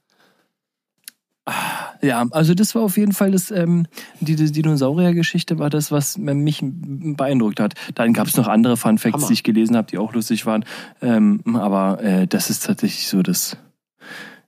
[2.00, 3.86] Ja, also das war auf jeden Fall das, ähm,
[4.20, 7.74] die, die Dinosaurier-Geschichte war das, was mich beeindruckt hat.
[7.94, 9.26] Dann gab es noch andere Fun Facts, Hammer.
[9.26, 10.64] die ich gelesen habe, die auch lustig waren.
[11.02, 13.58] Ähm, aber äh, das ist tatsächlich so das,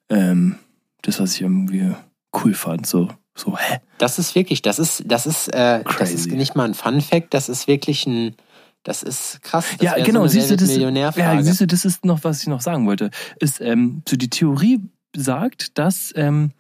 [0.09, 0.57] ähm,
[1.02, 1.92] das, was ich irgendwie
[2.34, 2.86] cool fand.
[2.86, 3.78] So, so, hä?
[3.98, 7.34] Das ist wirklich, das ist, das ist, äh, das ist nicht mal ein Fun Fact,
[7.34, 8.34] das ist wirklich ein,
[8.82, 9.66] das ist krass.
[9.78, 12.46] Das ja, genau, so siehst du, das, ja, siehst du, das ist noch, was ich
[12.46, 13.11] noch sagen wollte.
[13.40, 14.80] Ist, ähm, so die Theorie
[15.14, 16.52] sagt, dass ähm,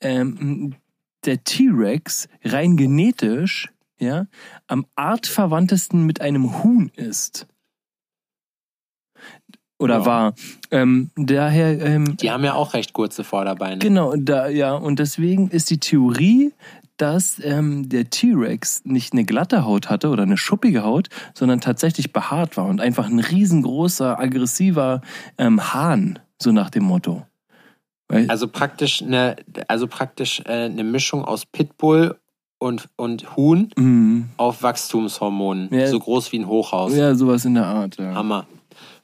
[0.00, 0.74] ähm,
[1.24, 3.68] der T-Rex rein genetisch
[3.98, 4.26] ja,
[4.66, 7.46] am artverwandtesten mit einem Huhn ist.
[9.78, 10.06] Oder Ja.
[10.06, 10.34] war.
[10.70, 13.78] Ähm, daher, ähm, Die haben ja auch recht kurze Vorderbeine.
[13.78, 16.52] Genau, da, ja, und deswegen ist die Theorie,
[16.96, 22.10] dass ähm, der T-Rex nicht eine glatte Haut hatte oder eine schuppige Haut, sondern tatsächlich
[22.12, 25.02] behaart war und einfach ein riesengroßer, aggressiver
[25.36, 27.26] ähm, Hahn, so nach dem Motto.
[28.08, 29.36] Weil, Also praktisch eine,
[29.68, 32.16] also praktisch äh, eine Mischung aus Pitbull
[32.58, 35.68] und, und Huhn mm, auf Wachstumshormonen.
[35.74, 35.88] Ja.
[35.88, 36.94] So groß wie ein Hochhaus.
[36.96, 37.98] ja, sowas in der Art.
[37.98, 38.14] Ja.
[38.14, 38.46] Hammer.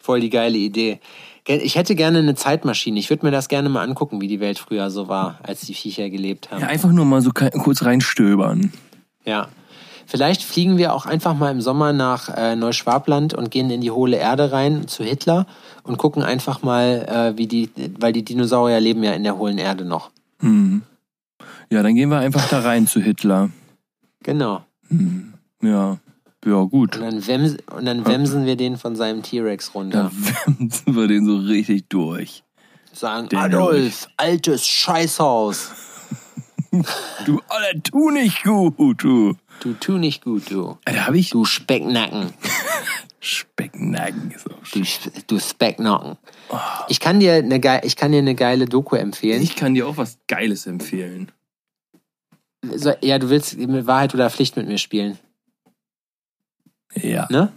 [0.03, 1.01] Voll die geile Idee.
[1.47, 2.99] Ich hätte gerne eine Zeitmaschine.
[2.99, 5.75] Ich würde mir das gerne mal angucken, wie die Welt früher so war, als die
[5.75, 6.61] Viecher gelebt haben.
[6.61, 8.73] ja, einfach nur mal so kurz reinstöbern.
[9.25, 9.49] Ja.
[10.07, 13.91] Vielleicht fliegen wir auch einfach mal im Sommer nach äh, Neuschwabland und gehen in die
[13.91, 15.47] hohle Erde rein zu Hitler
[15.85, 19.59] und gucken einfach mal, äh, wie die, weil die Dinosaurier leben ja in der hohlen
[19.59, 20.11] Erde noch.
[20.41, 20.83] Hm.
[21.71, 23.51] Ja, dann gehen wir einfach da rein zu Hitler.
[24.23, 24.63] Genau.
[24.89, 25.35] Hm.
[25.63, 25.99] Ja.
[26.45, 26.97] Ja, gut.
[26.97, 30.11] Und dann, wems und dann wemsen wir den von seinem T-Rex runter.
[30.47, 32.43] Dann wemsen wir den so richtig durch.
[32.93, 35.71] Sagen, Den Adolf, altes Scheißhaus.
[37.27, 39.35] Du, Alter, tu nicht gut, du.
[39.61, 40.79] Du tu nicht gut, du.
[40.87, 42.33] Da habe ich Du Specknacken.
[43.21, 44.35] Specknacken.
[44.43, 44.51] So.
[44.73, 46.17] Du, Sp- du Specknacken.
[46.89, 49.43] Ich kann dir eine gei- ich kann dir eine geile Doku empfehlen.
[49.43, 51.31] Ich kann dir auch was Geiles empfehlen.
[52.75, 55.19] So, ja, du willst mit Wahrheit oder Pflicht mit mir spielen,
[57.01, 57.53] Ja, ne?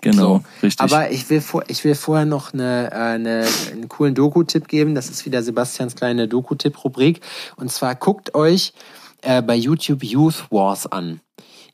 [0.00, 0.42] genau, So.
[0.62, 0.80] richtig.
[0.80, 4.94] Aber ich will, vor, ich will vorher noch eine, äh, eine, einen coolen Doku-Tipp geben.
[4.94, 7.20] Das ist wieder Sebastians kleine Doku-Tipp-Rubrik.
[7.56, 8.72] Und zwar guckt euch
[9.22, 11.20] äh, bei YouTube Youth Wars an.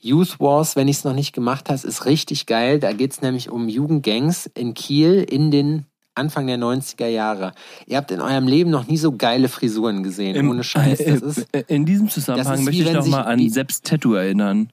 [0.00, 2.80] Youth Wars, wenn ich es noch nicht gemacht habe, ist richtig geil.
[2.80, 7.52] Da geht es nämlich um Jugendgangs in Kiel in den Anfang der 90er Jahre.
[7.86, 10.34] Ihr habt in eurem Leben noch nie so geile Frisuren gesehen.
[10.36, 10.98] Im- ohne Scheiß.
[11.04, 14.70] Das ist, in diesem Zusammenhang möchte ich wenn noch sich- mal an Seps Tattoo erinnern.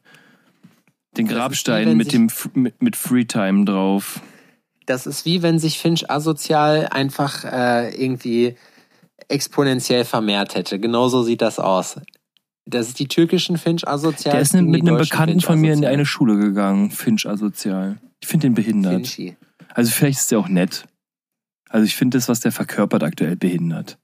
[1.17, 4.21] Den Grabstein mit dem mit, mit Freetime drauf.
[4.85, 8.55] das ist wie wenn sich Finch asozial einfach äh, irgendwie
[9.27, 10.79] exponentiell vermehrt hätte.
[10.79, 11.99] Genauso sieht das aus.
[12.65, 14.33] Das ist die türkischen Finch asozial.
[14.33, 17.97] Der ist mit einem Bekannten von mir in eine Schule gegangen, Finch asozial.
[18.21, 19.07] Ich finde den behindert.
[19.07, 19.37] Finchi.
[19.73, 20.85] Also vielleicht ist der auch nett.
[21.69, 23.97] Also ich finde das, was der verkörpert, aktuell behindert.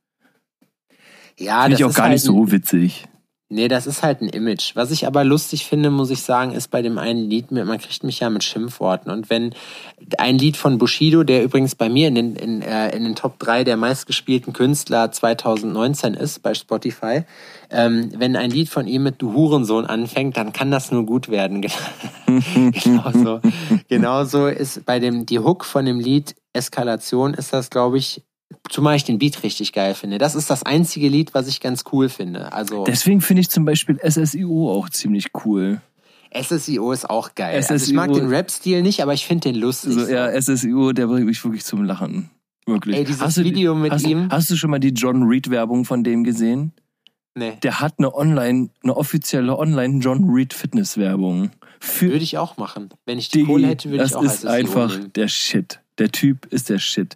[1.38, 3.06] Ja, Finde das ich auch gar halt nicht so witzig.
[3.48, 4.76] Nee, das ist halt ein Image.
[4.76, 7.78] Was ich aber lustig finde, muss ich sagen, ist bei dem einen Lied, mit, man
[7.78, 9.12] kriegt mich ja mit Schimpfworten.
[9.12, 9.54] Und wenn
[10.18, 13.38] ein Lied von Bushido, der übrigens bei mir in den, in, äh, in den Top
[13.38, 17.24] 3 der meistgespielten Künstler 2019 ist, bei Spotify,
[17.70, 21.30] ähm, wenn ein Lied von ihm mit Du Hurensohn anfängt, dann kann das nur gut
[21.30, 21.62] werden.
[22.84, 23.42] genauso,
[23.88, 28.24] genauso ist bei dem, die Hook von dem Lied Eskalation ist das, glaube ich,
[28.70, 30.18] zumal ich den Beat richtig geil finde.
[30.18, 32.54] Das ist das einzige Lied, was ich ganz cool finde.
[32.54, 35.82] Also Deswegen finde ich zum Beispiel SSIO auch ziemlich cool.
[36.34, 37.56] SSIO ist auch geil.
[37.56, 39.94] Also ich SSIO mag den Rap-Stil nicht, aber ich finde den lustig.
[39.94, 42.30] So, ja, SSIO, der bringt mich wirklich zum Lachen.
[42.66, 42.98] Wirklich.
[42.98, 44.30] Ey, dieses hast du, Video mit hast, ihm?
[44.32, 46.74] Hast du schon mal die John Reed-Werbung von dem gesehen?
[47.36, 51.52] nee, Der hat eine online, eine offizielle online John Reed Fitness-Werbung.
[52.00, 52.90] Würde ich auch machen.
[53.06, 55.14] Wenn ich die Digi, Kohle hätte, würde das ich auch ist SSIO einfach nehmen.
[55.14, 55.80] der Shit.
[56.00, 57.16] Der Typ ist der Shit.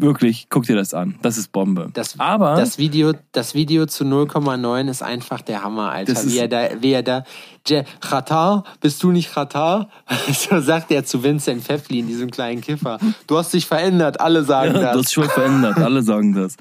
[0.00, 1.14] Wirklich, guck dir das an.
[1.22, 1.88] Das ist Bombe.
[1.94, 6.24] Das, Aber das Video, das Video zu 0,9 ist einfach der Hammer, Alter.
[6.26, 7.22] Wie er da, wie er da,
[7.66, 9.88] Je, Qatar, bist du nicht Qatar?
[10.32, 12.98] So sagt er zu Vincent Pfefflin, diesem kleinen Kiffer.
[13.28, 14.96] Du hast dich verändert, alle sagen ja, das.
[14.96, 15.78] das ist schon verändert.
[15.78, 16.56] Alle sagen das.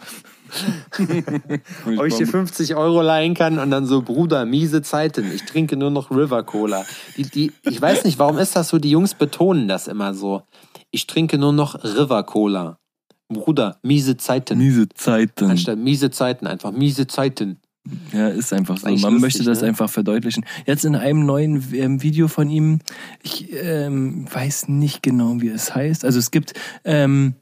[1.98, 5.32] Ob ich dir 50 Euro leihen kann und dann so, Bruder, miese Zeiten.
[5.34, 6.86] Ich trinke nur noch River Cola.
[7.18, 8.78] Die, die, ich weiß nicht, warum ist das so?
[8.78, 10.44] Die Jungs betonen das immer so.
[10.92, 12.78] Ich trinke nur noch River Cola.
[13.30, 14.58] Bruder, miese Zeiten.
[14.58, 15.50] Miese Zeiten.
[15.50, 17.58] Anstatt miese Zeiten, einfach miese Zeiten.
[18.14, 18.88] Ja, ist einfach so.
[18.88, 19.68] Eigentlich Man lustig, möchte das ne?
[19.68, 20.46] einfach verdeutlichen.
[20.66, 22.80] Jetzt in einem neuen ähm, Video von ihm,
[23.22, 26.06] ich ähm, weiß nicht genau, wie es heißt.
[26.06, 26.54] Also es gibt
[26.86, 27.36] ähm,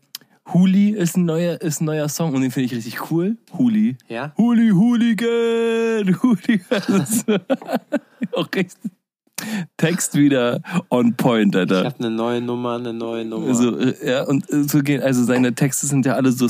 [0.54, 3.38] Huli ist ein neuer, ist ein neuer Song und den finde ich richtig cool.
[3.58, 3.98] Huli.
[4.08, 4.34] Ja?
[4.38, 6.08] Huli, Hooligan,
[7.04, 7.26] ist
[8.34, 8.92] auch richtig.
[9.78, 11.86] Text wieder on point, Ich Alter.
[11.86, 13.48] habe eine neue Nummer, eine neue Nummer.
[13.48, 16.48] Also, äh, ja, und äh, so gehen, also seine Texte sind ja alle so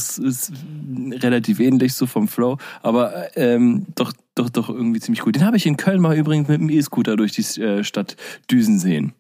[1.21, 5.35] relativ ähnlich, so vom Flow, aber ähm, doch, doch, doch irgendwie ziemlich gut.
[5.35, 8.15] Den habe ich in Köln mal übrigens mit dem E-Scooter durch die äh, Stadt
[8.49, 9.13] düsen sehen.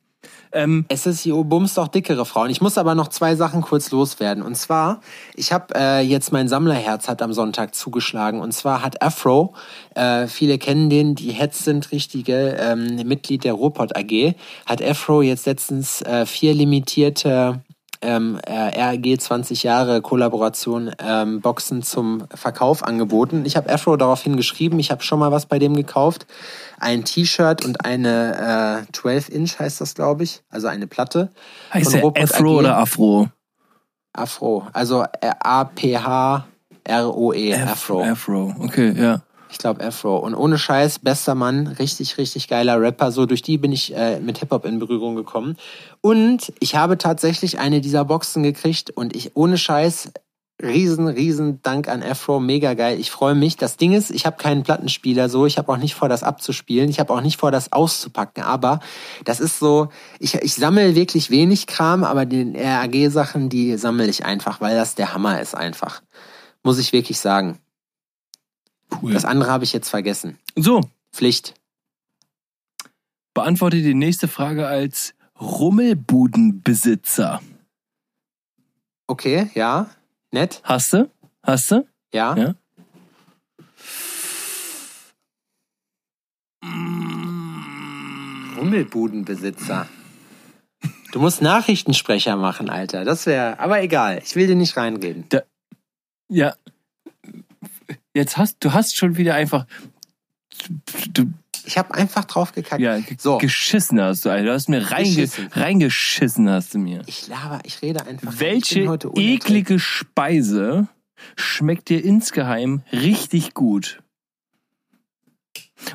[0.53, 2.49] Ähm, SSIO bumst auch dickere Frauen.
[2.49, 4.43] Ich muss aber noch zwei Sachen kurz loswerden.
[4.43, 5.01] Und zwar,
[5.35, 8.39] ich habe äh, jetzt mein Sammlerherz hat am Sonntag zugeschlagen.
[8.39, 9.53] Und zwar hat Afro,
[9.95, 14.35] äh, viele kennen den, die Hetz sind richtige ähm, Mitglied der Ruhrpott AG,
[14.65, 17.61] hat Afro jetzt letztens äh, vier limitierte
[18.01, 23.43] ähm, äh, RG 20 Jahre Kollaboration ähm, Boxen zum Verkauf angeboten.
[23.45, 26.25] Ich habe Afro daraufhin geschrieben, ich habe schon mal was bei dem gekauft.
[26.79, 30.41] Ein T-Shirt und eine äh, 12-Inch heißt das, glaube ich.
[30.49, 31.29] Also eine Platte.
[31.73, 32.59] heißt der Afro AG.
[32.59, 33.29] oder Afro?
[34.13, 34.67] Afro.
[34.73, 36.41] Also äh, A-P-H-R-O-E.
[37.49, 38.03] E, Afro.
[38.03, 39.21] Afro, okay, ja.
[39.51, 40.17] Ich glaube Afro.
[40.17, 43.11] Und ohne Scheiß, bester Mann, richtig, richtig geiler Rapper.
[43.11, 45.57] So durch die bin ich äh, mit Hip-Hop in Berührung gekommen.
[45.99, 50.11] Und ich habe tatsächlich eine dieser Boxen gekriegt und ich ohne Scheiß.
[50.63, 52.99] Riesen, riesen Dank an Afro, mega geil.
[52.99, 53.57] Ich freue mich.
[53.57, 56.87] Das Ding ist, ich habe keinen Plattenspieler so, ich habe auch nicht vor, das abzuspielen,
[56.87, 58.43] ich habe auch nicht vor, das auszupacken.
[58.43, 58.79] Aber
[59.25, 59.89] das ist so,
[60.19, 64.93] ich, ich sammle wirklich wenig Kram, aber die RAG-Sachen, die sammle ich einfach, weil das
[64.93, 66.03] der Hammer ist einfach.
[66.61, 67.57] Muss ich wirklich sagen.
[68.91, 69.13] Cool.
[69.13, 70.37] Das andere habe ich jetzt vergessen.
[70.55, 70.81] So.
[71.13, 71.53] Pflicht.
[73.33, 77.41] Beantworte die nächste Frage als Rummelbudenbesitzer.
[79.07, 79.89] Okay, ja.
[80.31, 80.61] Nett.
[80.63, 81.09] Hast du?
[81.43, 81.87] Hast du?
[82.13, 82.35] Ja.
[82.35, 82.55] ja.
[88.57, 89.87] Rummelbudenbesitzer.
[91.11, 93.03] Du musst Nachrichtensprecher machen, Alter.
[93.03, 94.21] Das wäre, aber egal.
[94.23, 95.25] Ich will dir nicht reinreden.
[95.29, 95.41] Da,
[96.29, 96.53] ja,
[98.13, 99.65] Jetzt hast du hast schon wieder einfach.
[101.13, 101.31] Du,
[101.65, 102.81] Ich habe einfach drauf gekackt.
[102.81, 103.37] ja, So.
[103.37, 104.45] geschissen hast du, Alter.
[104.45, 105.47] Du hast mir reinge, Geschissen.
[105.51, 107.01] reingeschissen, hast du mir.
[107.05, 108.33] Ich laber, ich rede einfach.
[108.39, 110.87] Welche eklige Speise
[111.35, 114.01] schmeckt dir insgeheim richtig gut?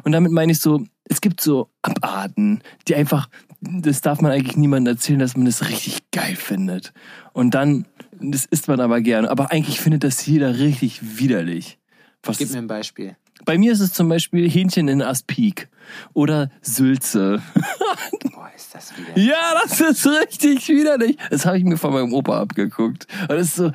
[0.04, 3.28] Und damit meine ich so, es gibt so Abarten, die einfach,
[3.60, 6.92] das darf man eigentlich niemandem erzählen, dass man das richtig geil findet.
[7.32, 7.86] Und dann,
[8.20, 9.30] das isst man aber gerne.
[9.30, 11.78] Aber eigentlich findet das jeder richtig widerlich.
[12.26, 13.16] Was Gib mir ein Beispiel.
[13.44, 15.68] bei mir ist es zum Beispiel Hähnchen in Aspik
[16.12, 17.40] oder Sülze.
[18.32, 19.16] Boah, ist das wieder.
[19.18, 21.16] Ja, das ist richtig widerlich.
[21.30, 23.06] Das habe ich mir von meinem Opa abgeguckt.
[23.22, 23.72] Und das ist so,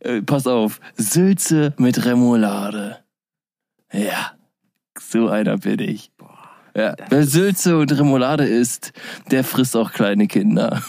[0.00, 2.98] äh, pass auf, Sülze mit Remoulade.
[3.92, 4.32] Ja,
[4.98, 6.10] so einer bin ich.
[6.74, 8.92] Ja, wer Sülze und Remoulade isst,
[9.30, 10.82] der frisst auch kleine Kinder.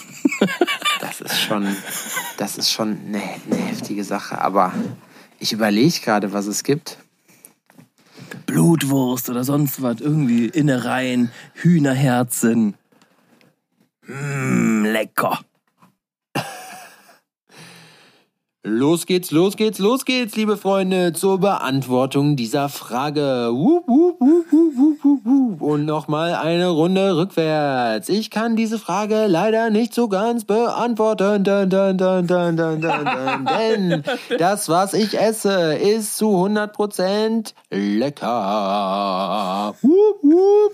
[1.01, 1.67] Das ist schon,
[2.37, 4.39] das ist schon eine, eine heftige Sache.
[4.39, 4.71] Aber
[5.43, 6.97] ich überlege gerade, was es gibt.
[8.45, 12.75] Blutwurst oder sonst was, irgendwie Innereien, Hühnerherzen.
[14.07, 15.41] Mmm, lecker.
[18.65, 23.49] Los geht's, los geht's, los geht's, liebe Freunde, zur Beantwortung dieser Frage.
[23.51, 25.61] Wup, wup, wup, wup, wup, wup.
[25.61, 28.07] Und nochmal eine Runde rückwärts.
[28.07, 33.05] Ich kann diese Frage leider nicht so ganz beantworten, dun, dun, dun, dun, dun, dun,
[33.05, 34.01] dun, denn
[34.39, 39.75] das, was ich esse, ist zu 100% lecker.
[39.81, 40.71] Wup, wup.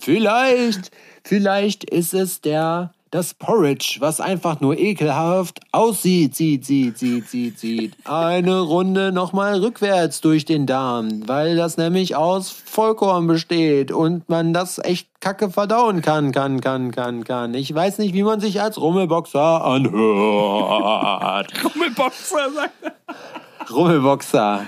[0.01, 0.89] Vielleicht,
[1.23, 7.59] vielleicht ist es der, das Porridge, was einfach nur ekelhaft aussieht, sieht, sieht, sieht, sieht,
[7.59, 7.93] sieht.
[8.05, 14.51] Eine Runde nochmal rückwärts durch den Darm, weil das nämlich aus Vollkorn besteht und man
[14.51, 17.53] das echt kacke verdauen kann, kann, kann, kann, kann.
[17.53, 21.53] Ich weiß nicht, wie man sich als Rummelboxer anhört.
[21.63, 24.61] Rummelboxer, sagt Rummelboxer.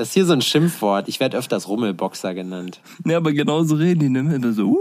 [0.00, 1.08] Das ist hier so ein Schimpfwort.
[1.08, 2.80] Ich werde öfters Rummelboxer genannt.
[3.04, 4.34] Ja, aber genauso reden die, ne?
[4.34, 4.78] Immer so,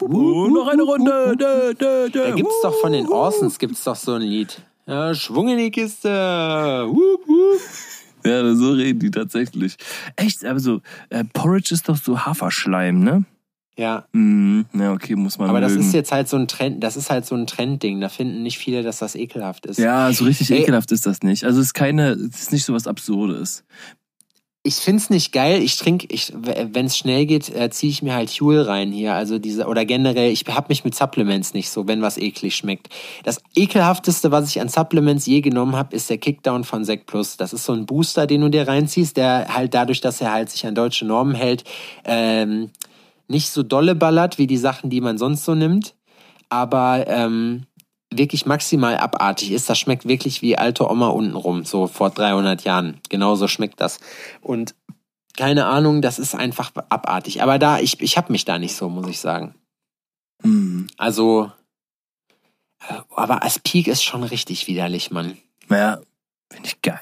[0.00, 1.36] noch eine Runde.
[1.38, 2.22] Dö, dö, dö.
[2.22, 4.62] Da gibt's doch von den Orsons gibt's doch so ein Lied.
[4.86, 6.08] Ja, Schwung in die Kiste.
[6.08, 7.60] Wup, wup.
[8.24, 9.76] Ja, so reden die tatsächlich.
[10.16, 13.26] Echt, aber so, äh, Porridge ist doch so Haferschleim, ne?
[13.78, 15.84] Ja, Hm, na okay, muss man aber das mögen.
[15.86, 18.00] ist jetzt halt so ein Trend, das ist halt so ein Trendding.
[18.00, 19.78] Da finden nicht viele, dass das ekelhaft ist.
[19.78, 20.62] Ja, so richtig Ey.
[20.62, 21.44] ekelhaft ist das nicht.
[21.44, 23.64] Also es ist keine, es ist nicht so was Absurdes.
[24.62, 25.62] Ich find's nicht geil.
[25.62, 29.14] Ich trinke, ich, wenn es schnell geht, äh, ziehe ich mir halt Huel rein hier.
[29.14, 32.88] Also diese, oder generell, ich hab mich mit Supplements nicht so, wenn was eklig schmeckt.
[33.22, 37.36] Das ekelhafteste, was ich an Supplements je genommen habe, ist der Kickdown von Sec Plus.
[37.36, 40.50] Das ist so ein Booster, den du dir reinziehst, der halt dadurch, dass er halt
[40.50, 41.62] sich an deutsche Normen hält,
[42.04, 42.70] ähm,
[43.28, 45.94] nicht so dolle ballert wie die Sachen, die man sonst so nimmt,
[46.48, 47.66] aber ähm,
[48.10, 49.68] wirklich maximal abartig ist.
[49.68, 53.00] Das schmeckt wirklich wie alte Oma untenrum, so vor 300 Jahren.
[53.08, 53.98] Genauso schmeckt das.
[54.40, 54.74] Und
[55.36, 57.42] keine Ahnung, das ist einfach abartig.
[57.42, 59.54] Aber da, ich, ich hab mich da nicht so, muss ich sagen.
[60.42, 60.86] Hm.
[60.96, 61.50] Also,
[62.88, 65.36] äh, aber Aspik ist schon richtig widerlich, Mann.
[65.68, 66.00] Naja,
[66.50, 67.00] finde ich geil.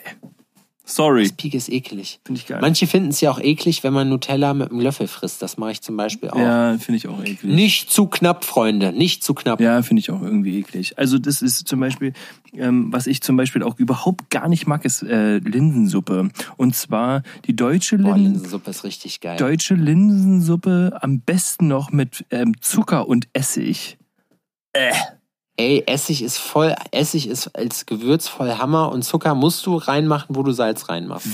[0.87, 2.21] Sorry, Aspik ist eklig.
[2.27, 2.59] finde ich geil.
[2.61, 5.41] Manche finden es ja auch eklig, wenn man Nutella mit einem Löffel frisst.
[5.41, 6.39] Das mache ich zum Beispiel auch.
[6.39, 7.45] ja, finde ich auch eklig.
[7.45, 8.93] Nicht zu knapp, Freunde.
[8.93, 9.61] Nicht zu knapp.
[9.63, 10.99] Ja, finde ich auch irgendwie eklig.
[10.99, 12.13] Also das ist zum Beispiel,
[12.53, 16.29] ähm, was ich zum Beispiel auch überhaupt gar nicht mag, ist äh, Linsensuppe.
[16.59, 18.33] Und zwar die deutsche Boah, Linsen.
[18.35, 19.39] Linsensuppe ist richtig geil.
[19.39, 23.97] Deutsche Linsensuppe am besten noch mit ähm, Zucker und Essig.
[25.57, 30.35] Ey, Essig ist voll, Essig ist als Gewürz voll Hammer und Zucker musst du reinmachen,
[30.35, 31.29] wo du Salz reinmachst.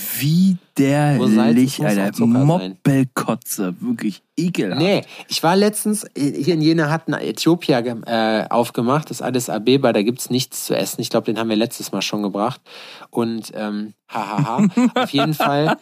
[1.27, 2.13] Salz muss auch Alter.
[2.13, 2.45] Zucker sein.
[2.47, 3.75] Moppelkotze.
[3.81, 4.83] Wirklich ekelhaft.
[4.83, 9.95] Nee, ich war letztens, hier in Jena hat ein Äthiopier äh, aufgemacht, das Addis Abeba,
[9.95, 11.01] da gibt's nichts zu essen.
[11.01, 12.61] Ich glaube, den haben wir letztes Mal schon gebracht.
[13.09, 14.67] Und ähm, hahaha,
[14.97, 15.79] auf jeden Fall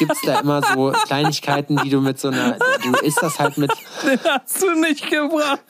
[0.00, 3.70] gibt's da immer so Kleinigkeiten, die du mit so einer, du isst das halt mit,
[4.04, 5.60] Den hast du nicht gebracht.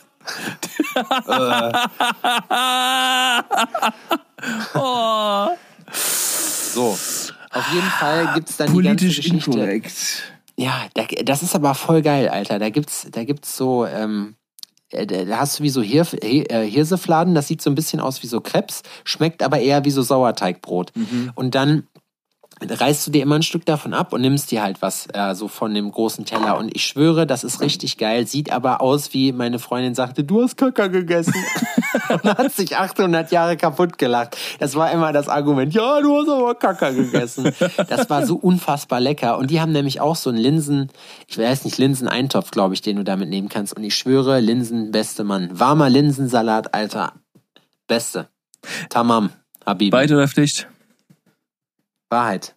[4.74, 5.48] Oh,
[5.92, 6.98] so.
[7.52, 9.50] Auf jeden Fall gibt's dann die politisch ganze Geschichte.
[9.50, 10.22] inkorrekt.
[10.56, 12.58] Ja, da, das ist aber voll geil, Alter.
[12.58, 14.36] Da gibt's, da gibt's so, ähm,
[14.90, 17.98] äh, da hast du wie so Hirf, Hi- äh, Hirsefladen, das sieht so ein bisschen
[18.00, 20.92] aus wie so Krebs, schmeckt aber eher wie so Sauerteigbrot.
[21.34, 21.86] Und dann
[22.68, 25.48] reißt du dir immer ein Stück davon ab und nimmst dir halt was äh, so
[25.48, 26.58] von dem großen Teller.
[26.58, 28.26] Und ich schwöre, das ist richtig geil.
[28.26, 31.34] Sieht aber aus, wie meine Freundin sagte, du hast Kacker gegessen.
[32.10, 34.36] und hat sich 800 Jahre kaputt gelacht.
[34.58, 37.52] Das war immer das Argument, ja, du hast aber Kacker gegessen.
[37.88, 39.38] Das war so unfassbar lecker.
[39.38, 40.90] Und die haben nämlich auch so einen Linsen,
[41.28, 43.76] ich weiß nicht, Linseneintopf, glaube ich, den du damit nehmen kannst.
[43.76, 45.48] Und ich schwöre, Linsen, beste Mann.
[45.58, 47.14] Warmer Linsensalat, Alter.
[47.86, 48.28] Beste.
[48.88, 49.30] Tamam,
[49.64, 49.92] Habibi.
[49.92, 50.28] Weiter oder?
[52.10, 52.54] Wahrheit.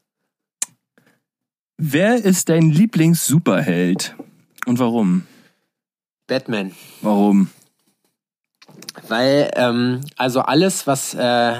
[1.77, 4.15] Wer ist dein Lieblings-Superheld?
[4.65, 5.25] Und warum?
[6.27, 6.71] Batman.
[7.01, 7.49] Warum?
[9.07, 11.55] Weil, ähm, also alles, was äh,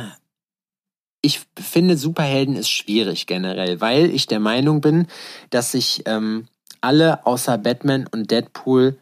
[1.21, 5.07] ich finde, Superhelden ist schwierig generell, weil ich der Meinung bin,
[5.49, 6.47] dass sich ähm,
[6.81, 8.97] alle außer Batman und Deadpool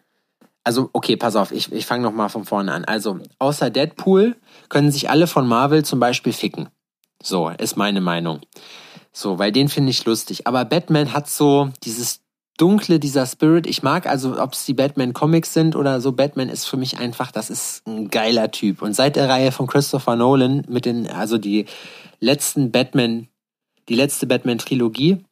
[0.63, 2.85] also, okay, pass auf, ich, ich fange nochmal von vorne an.
[2.85, 4.35] Also, außer Deadpool
[4.69, 6.69] können sich alle von Marvel zum Beispiel ficken.
[7.21, 8.41] So, ist meine Meinung.
[9.13, 10.47] So, weil den finde ich lustig.
[10.47, 12.21] Aber Batman hat so dieses
[12.57, 13.65] Dunkle, dieser Spirit.
[13.65, 17.31] Ich mag also, ob es die Batman-Comics sind oder so, Batman ist für mich einfach,
[17.31, 18.81] das ist ein geiler Typ.
[18.81, 21.65] Und seit der Reihe von Christopher Nolan mit den, also die
[22.19, 23.27] letzten Batman,
[23.89, 25.25] die letzte Batman-Trilogie,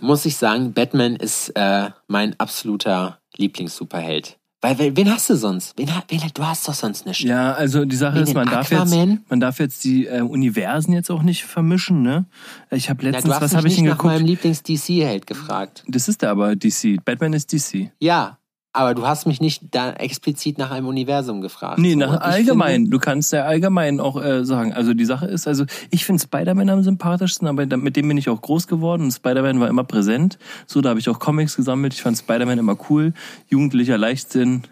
[0.00, 4.36] muss ich sagen, Batman ist äh, mein absoluter Lieblings-Superheld.
[4.64, 5.76] Weil, wen, hast du sonst?
[5.76, 7.20] Wen, wen, du hast doch sonst nicht.
[7.20, 8.96] Ja, also die Sache Wen, ist, man darf, jetzt,
[9.28, 12.24] man darf jetzt die äh, Universen jetzt auch nicht vermischen, ne?
[12.70, 14.42] Ich habe Na, letztens, hast was habe ich denn nach meinem geguckt?
[14.44, 15.84] Lieblings-DC-Held gefragt.
[15.86, 17.04] Das ist aber DC.
[17.04, 17.90] Batman ist DC.
[17.98, 18.38] Ja,
[18.74, 21.78] aber du hast mich nicht da explizit nach einem Universum gefragt.
[21.78, 22.72] Nee, nach allgemein.
[22.72, 24.72] Finde, Du kannst ja allgemein auch äh, sagen.
[24.72, 28.28] Also die Sache ist, also ich finde Spider-Man am sympathischsten, aber mit dem bin ich
[28.28, 30.38] auch groß geworden Spider-Man war immer präsent.
[30.66, 31.94] So, da habe ich auch Comics gesammelt.
[31.94, 33.14] Ich fand Spider-Man immer cool.
[33.48, 34.62] Jugendlicher Leichtsinn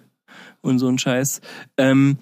[0.63, 1.41] und so ein Scheiß.
[1.77, 2.19] Ähm,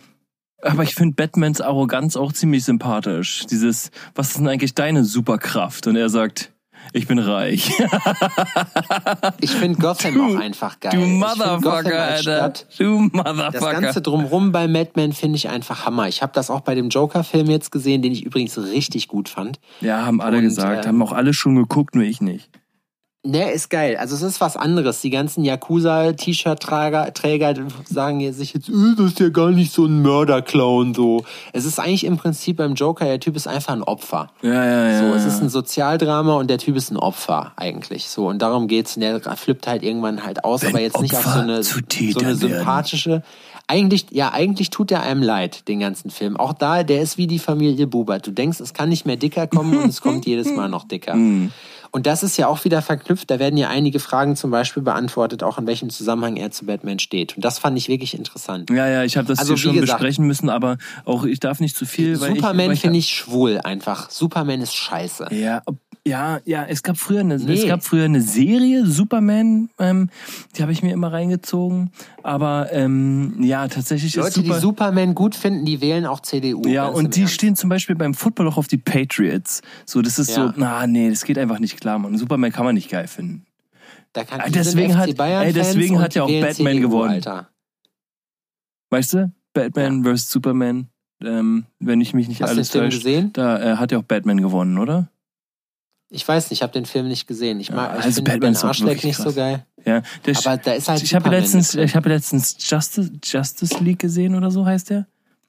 [0.62, 3.46] aber ich finde Batmans Arroganz auch ziemlich sympathisch.
[3.46, 5.86] Dieses, was ist denn eigentlich deine Superkraft?
[5.86, 6.52] Und er sagt,
[6.92, 7.70] ich bin reich.
[9.40, 10.92] ich finde Gotham Du- auch einfach geil.
[10.94, 12.20] Du Motherfucker, Alter.
[12.22, 13.80] Stadt, Du Das Motherfucker.
[13.80, 16.08] Ganze drumrum bei Madman finde ich einfach Hammer.
[16.08, 19.60] Ich habe das auch bei dem Joker-Film jetzt gesehen, den ich übrigens richtig gut fand.
[19.80, 22.50] Ja, haben alle Und, gesagt, ähm, haben auch alle schon geguckt, nur ich nicht.
[23.22, 23.98] Ne, ist geil.
[23.98, 25.02] Also es ist was anderes.
[25.02, 27.54] Die ganzen Yakuza-T-Shirt-Träger Träger
[27.84, 31.24] sagen sich jetzt, äh, das ist ja gar nicht so ein Mörderclown so.
[31.52, 34.30] Es ist eigentlich im Prinzip beim Joker, der Typ ist einfach ein Opfer.
[34.40, 34.98] Ja, ja, ja.
[35.00, 38.08] So, es ist ein Sozialdrama und der Typ ist ein Opfer eigentlich.
[38.08, 38.96] So und darum geht's.
[38.96, 41.62] Und der flippt halt irgendwann halt aus, Wenn aber jetzt nicht auf so Opfer eine
[41.62, 42.36] so eine werden.
[42.38, 43.22] sympathische.
[43.66, 46.36] Eigentlich, ja, eigentlich tut er einem leid, den ganzen Film.
[46.36, 48.26] Auch da, der ist wie die Familie Bubert.
[48.26, 51.14] Du denkst, es kann nicht mehr dicker kommen und es kommt jedes Mal noch dicker.
[51.92, 53.30] Und das ist ja auch wieder verknüpft.
[53.30, 56.98] Da werden ja einige Fragen zum Beispiel beantwortet, auch in welchem Zusammenhang er zu Batman
[56.98, 57.36] steht.
[57.36, 58.70] Und das fand ich wirklich interessant.
[58.70, 61.60] Ja, ja, ich habe das Also, hier schon gesagt- besprechen müssen, aber auch ich darf
[61.60, 64.10] nicht zu viel, Superman finde ich schwul einfach.
[64.10, 65.28] Superman ist scheiße.
[65.32, 65.62] Ja,
[66.10, 67.66] ja, ja, es gab früher eine, es Nee.
[67.66, 70.10] gab früher eine Serie Superman, ähm,
[70.56, 71.90] die habe ich mir immer reingezogen,
[72.22, 76.66] aber ähm, ja, tatsächlich ist Leute, Super die Superman gut finden, die wählen auch CDU.
[76.66, 77.34] ja, und die Ernst.
[77.34, 79.62] stehen zum Beispiel beim Football auch auf die Patriots.
[79.86, 80.48] So, das ist Ja.
[80.48, 82.18] so, na nee, das geht einfach nicht klar, man.
[82.18, 83.46] Superman kann man nicht geil finden.
[84.12, 87.10] Da kann sind deswegen hat- ey, deswegen hat ja auch Batman CDU, gewonnen.
[87.10, 87.48] Alter.
[88.90, 89.32] Weißt du?
[89.52, 90.30] Batman vs.
[90.30, 90.88] Superman,
[91.22, 92.98] ähm, wenn ich mich nicht Hast alles täusche.
[92.98, 93.32] gesehen?
[93.32, 95.08] Da äh, hat ja auch Batman gewonnen, oder?
[96.12, 97.60] Ich weiß nicht, ich habe den Film nicht gesehen.
[97.60, 99.34] Ich mag, Ja, ich also finde Batman Ben wirklich nicht so krass.
[99.36, 99.64] geil.
[99.84, 104.00] Ja, der Aber da ist halt ich habe letztens, ich habe letztens Justice, Justice League
[104.00, 105.06] gesehen oder so heißt der.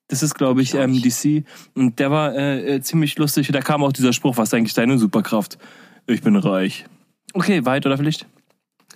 [0.07, 1.01] Das ist, glaube ich, Ich ähm.
[1.01, 1.45] DC.
[1.73, 3.49] Und der war äh, äh, ziemlich lustig.
[3.51, 5.57] Da kam auch dieser Spruch, was ist eigentlich deine Superkraft?
[6.05, 6.85] Ich bin reich.
[7.33, 8.25] Okay, weit oder Pflicht?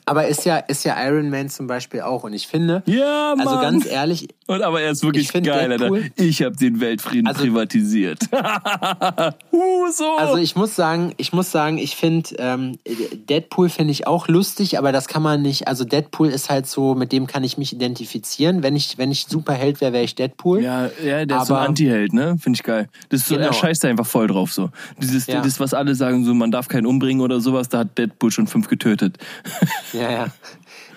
[0.06, 2.24] Aber ist ja, ist ja Iron Man zum Beispiel auch.
[2.24, 5.90] Und ich finde, Ja, also ganz ehrlich, Und aber er ist wirklich Ich geil, Alter.
[6.18, 8.20] Ich habe den Weltfrieden Also- privatisiert.
[9.52, 10.18] uh, so.
[10.18, 12.78] also ich muss sagen, ich muss sagen, ich finde ähm,
[13.28, 15.68] Deadpool finde ich auch lustig, aber das kann man nicht.
[15.68, 18.62] Also Deadpool ist halt so, mit dem kann ich mich identifizieren.
[18.62, 20.62] Wenn ich, wenn ich Superheld wäre, wäre ich Deadpool.
[20.62, 22.38] ja, ja, der ist so ein Aber- Antiheld, ne?
[22.40, 22.88] Finde ich geil.
[23.10, 23.48] Das ist so, Genau.
[23.48, 24.70] er scheißt da einfach voll drauf so.
[25.02, 25.42] Dieses, Ja.
[25.42, 28.46] das, was alle sagen, so man darf keinen umbringen oder sowas, da hat Deadpool schon
[28.48, 29.18] fünf getötet.
[29.94, 30.28] Ja, ja.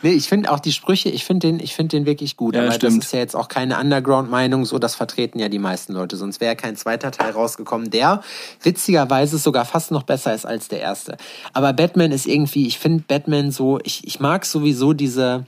[0.02, 2.54] Nee, ich finde auch die Sprüche, ich finde den, ich finde den wirklich gut.
[2.54, 2.98] Ja, aber stimmt.
[2.98, 6.16] das ist ja jetzt auch keine Underground-Meinung, so das vertreten ja die meisten Leute.
[6.16, 8.22] Sonst wäre kein zweiter Teil rausgekommen, der
[8.62, 11.16] witzigerweise sogar fast noch besser ist als der erste.
[11.52, 15.46] Aber Batman ist irgendwie, ich finde Batman so, ich, ich mag sowieso diese,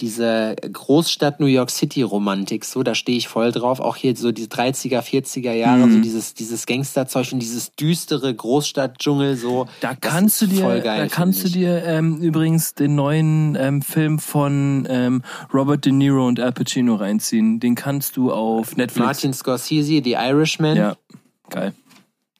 [0.00, 3.80] diese Großstadt New York City Romantik, so, da stehe ich voll drauf.
[3.80, 5.92] Auch hier so die 30er, 40er Jahre, Mhm.
[5.92, 9.66] so dieses, dieses Gangsterzeug und dieses düstere Großstadtdschungel, so.
[9.80, 13.82] Da kannst du dir, voll geil, da kannst du dir ähm, übrigens den neuen ähm,
[13.82, 17.60] Film von ähm, Robert De Niro und Al Pacino reinziehen.
[17.60, 19.04] Den kannst du auf Netflix.
[19.06, 20.76] Martin Scorsese, The Irishman.
[20.76, 20.96] Ja,
[21.50, 21.74] geil.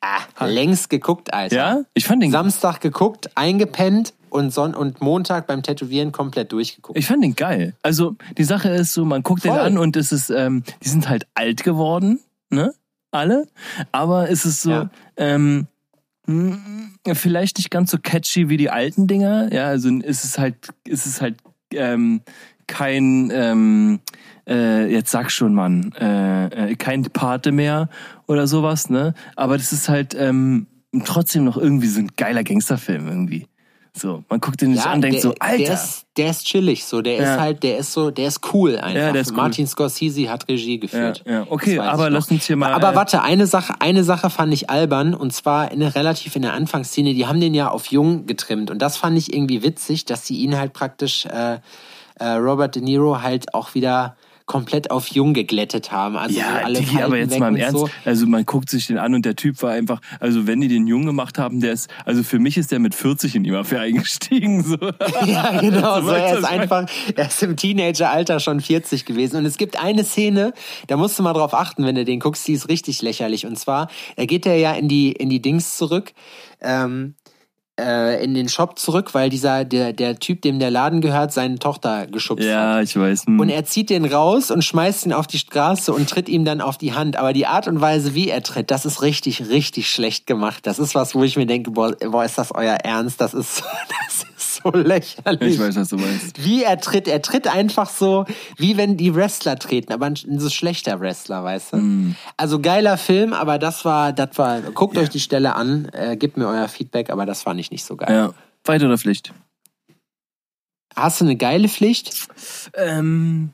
[0.00, 1.54] Ah, längst geguckt, Alter.
[1.54, 1.80] Ja?
[1.94, 6.98] Ich fand den, Samstag geguckt, eingepennt und, Son und Montag beim Tätowieren komplett durchgeguckt.
[6.98, 7.74] ich fand den geil.
[7.82, 9.60] Also die Sache ist so, man guckt den Voll.
[9.60, 12.72] an und es ist, ähm, die sind halt alt geworden, ne?
[13.10, 13.46] Alle.
[13.92, 14.90] Aber es ist so, Ja.
[15.16, 15.66] ähm,
[16.26, 16.56] mh,
[17.14, 19.52] vielleicht nicht ganz so catchy wie die alten Dinger.
[19.52, 20.56] Ja, also ist es halt,
[20.86, 21.36] ist es halt
[21.74, 22.22] ähm,
[22.66, 24.00] kein, ähm,
[24.48, 27.88] äh, jetzt sag schon, Mann, äh, äh, kein Pate mehr
[28.26, 29.12] oder sowas, ne?
[29.36, 30.66] Aber das ist halt ähm,
[31.04, 33.46] trotzdem noch irgendwie so ein geiler Gangsterfilm irgendwie.
[33.94, 35.64] So, man guckt den sich an und denkt der, so, Alter.
[35.64, 37.34] Der ist, der ist chillig, so, der Ja.
[37.34, 38.98] ist halt, der ist so, der ist cool einfach.
[39.00, 39.36] Ja, der ist cool.
[39.36, 41.22] Martin Scorsese hat Regie geführt.
[41.26, 41.46] Ja, ja.
[41.50, 45.14] Okay, aber lass uns hier mal- Aber warte, eine Sache, eine Sache fand ich albern
[45.14, 48.70] und zwar in der, relativ in der Anfangsszene, die haben den ja auf jung getrimmt
[48.70, 51.58] und das fand ich irgendwie witzig, dass sie ihn halt praktisch, äh,
[52.18, 54.16] äh, Robert De Niro halt auch wieder
[54.46, 56.16] komplett auf jung geglättet haben.
[56.16, 57.78] Also so Ja, alle Digi, aber jetzt mal im Ernst.
[57.78, 57.90] So.
[58.04, 60.86] Also man guckt sich den an und der Typ war einfach, also wenn die den
[60.86, 63.80] Jungen gemacht haben, der ist, also für mich ist der mit 40 in die Mafia
[63.80, 64.62] eingestiegen.
[64.62, 64.76] So.
[65.26, 66.00] Ja, genau.
[66.02, 69.36] So So, er ist einfach, er ist im Teenageralter schon 40 gewesen.
[69.36, 70.52] Und es gibt eine Szene,
[70.86, 73.46] da musst du mal drauf achten, wenn du den guckst, die ist richtig lächerlich.
[73.46, 76.12] Und zwar, da geht er ja in die, in die Dings zurück,
[76.60, 77.14] ähm,
[77.80, 81.58] äh, in den Shop zurück, weil dieser, der, der Typ, dem der Laden gehört, seine
[81.58, 82.52] Tochter geschubst hat.
[82.52, 83.26] Ja, ich weiß.
[83.26, 83.40] Hm.
[83.40, 86.60] Und er zieht den raus und schmeißt ihn auf die Straße und tritt ihm dann
[86.60, 87.16] auf die Hand.
[87.16, 90.66] Aber die Art und Weise, wie er tritt, das ist richtig, richtig schlecht gemacht.
[90.66, 93.20] Das ist was, wo ich mir denke, boah, boah ist das euer Ernst?
[93.20, 93.62] Das ist,
[94.06, 94.31] das ist
[94.62, 95.54] so lächerlich.
[95.54, 96.44] ich weiß, was du meinst.
[96.44, 98.24] Wie er tritt, er tritt einfach so,
[98.56, 101.76] wie wenn die Wrestler treten, aber ein so schlechter Wrestler, weißt du?
[101.78, 102.16] Mm.
[102.36, 106.36] Also geiler Film, aber das war, das war, guckt euch die Stelle an, äh, gebt
[106.36, 108.14] mir euer Feedback, aber das fand ich nicht so geil.
[108.14, 108.34] Ja.
[108.64, 109.32] Weiter oder Pflicht?
[110.94, 112.28] Hast du eine geile Pflicht?
[112.74, 113.50] Ähm,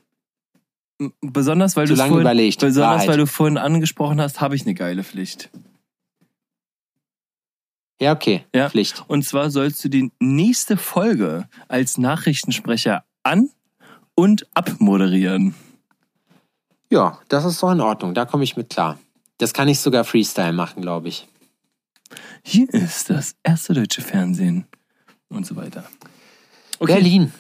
[1.20, 3.08] besonders weil du vorhin, besonders Wahrheit.
[3.08, 5.50] weil du vorhin angesprochen hast, habe ich eine geile Pflicht.
[8.00, 8.44] Ja, okay.
[8.54, 8.70] Ja.
[8.70, 9.04] Pflicht.
[9.08, 13.50] Und zwar sollst du die nächste Folge als Nachrichtensprecher an
[14.14, 15.54] und abmoderieren.
[16.90, 18.14] Ja, das ist doch in Ordnung.
[18.14, 18.98] Da komme ich mit klar.
[19.38, 21.26] Das kann ich sogar Freestyle machen, glaube ich.
[22.42, 24.66] Hier ist das erste deutsche Fernsehen
[25.28, 25.84] und so weiter.
[26.78, 26.94] Okay.
[26.94, 27.32] Berlin.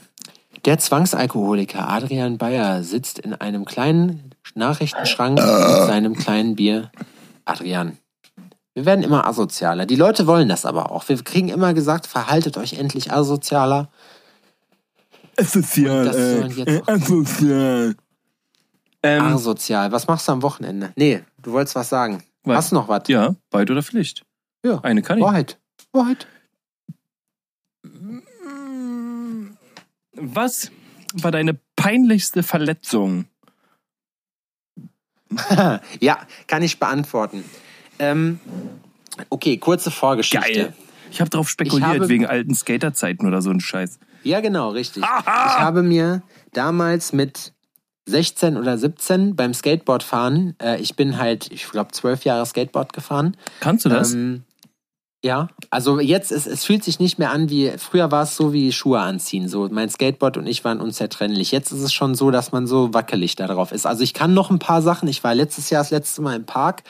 [0.64, 6.90] Der Zwangsalkoholiker Adrian Bayer sitzt in einem kleinen Nachrichtenschrank mit seinem kleinen Bier.
[7.44, 7.96] Adrian.
[8.78, 9.86] Wir werden immer asozialer.
[9.86, 11.08] Die Leute wollen das aber auch.
[11.08, 13.90] Wir kriegen immer gesagt, verhaltet euch endlich asozialer.
[15.36, 17.96] Asozial, Das sollen jetzt äh, asozial.
[19.02, 19.90] Ähm, Asozial.
[19.90, 20.92] Was machst du am Wochenende?
[20.94, 22.22] Nee, du wolltest was sagen.
[22.44, 22.56] Was?
[22.56, 23.02] Hast du noch was?
[23.08, 24.24] ja, Wahrheit oder Pflicht?
[24.64, 24.78] Ja.
[24.84, 25.24] Eine kann ich.
[25.24, 25.58] Wahrheit.
[25.90, 26.28] Wahrheit.
[30.12, 30.70] Was
[31.14, 33.24] war deine peinlichste Verletzung?
[36.00, 37.42] ja, kann ich beantworten.
[37.98, 38.40] Ähm,
[39.30, 40.52] okay, kurze Vorgeschichte.
[40.52, 40.72] Geil.
[41.10, 43.98] Ich habe darauf spekuliert, habe- wegen alten Skaterzeiten oder so ein Scheiß.
[44.24, 45.02] Ja, genau, richtig.
[45.02, 46.22] Ich habe mir
[46.52, 47.52] damals mit
[48.06, 53.36] 16 oder 17 beim Skateboardfahren, äh, ich bin halt, ich glaube, zwölf Jahre Skateboard gefahren.
[53.60, 54.12] Kannst du das?
[54.14, 54.44] Ähm,
[55.24, 58.52] ja, also jetzt, es, es fühlt sich nicht mehr an wie, früher war es so
[58.52, 59.48] wie Schuhe anziehen.
[59.48, 61.50] So, mein Skateboard und ich waren unzertrennlich.
[61.50, 63.84] Jetzt ist es schon so, dass man so wackelig da drauf ist.
[63.84, 65.08] Also ich kann noch ein paar Sachen.
[65.08, 66.84] Ich war letztes Jahr das letzte Mal im Park,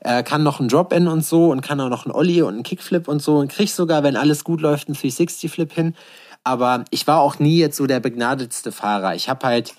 [0.00, 2.62] äh, kann noch ein Drop-In und so und kann auch noch ein Ollie und einen
[2.62, 5.94] Kickflip und so und krieg sogar, wenn alles gut läuft, einen 360-Flip hin.
[6.42, 9.14] Aber ich war auch nie jetzt so der begnadetste Fahrer.
[9.14, 9.74] Ich habe halt,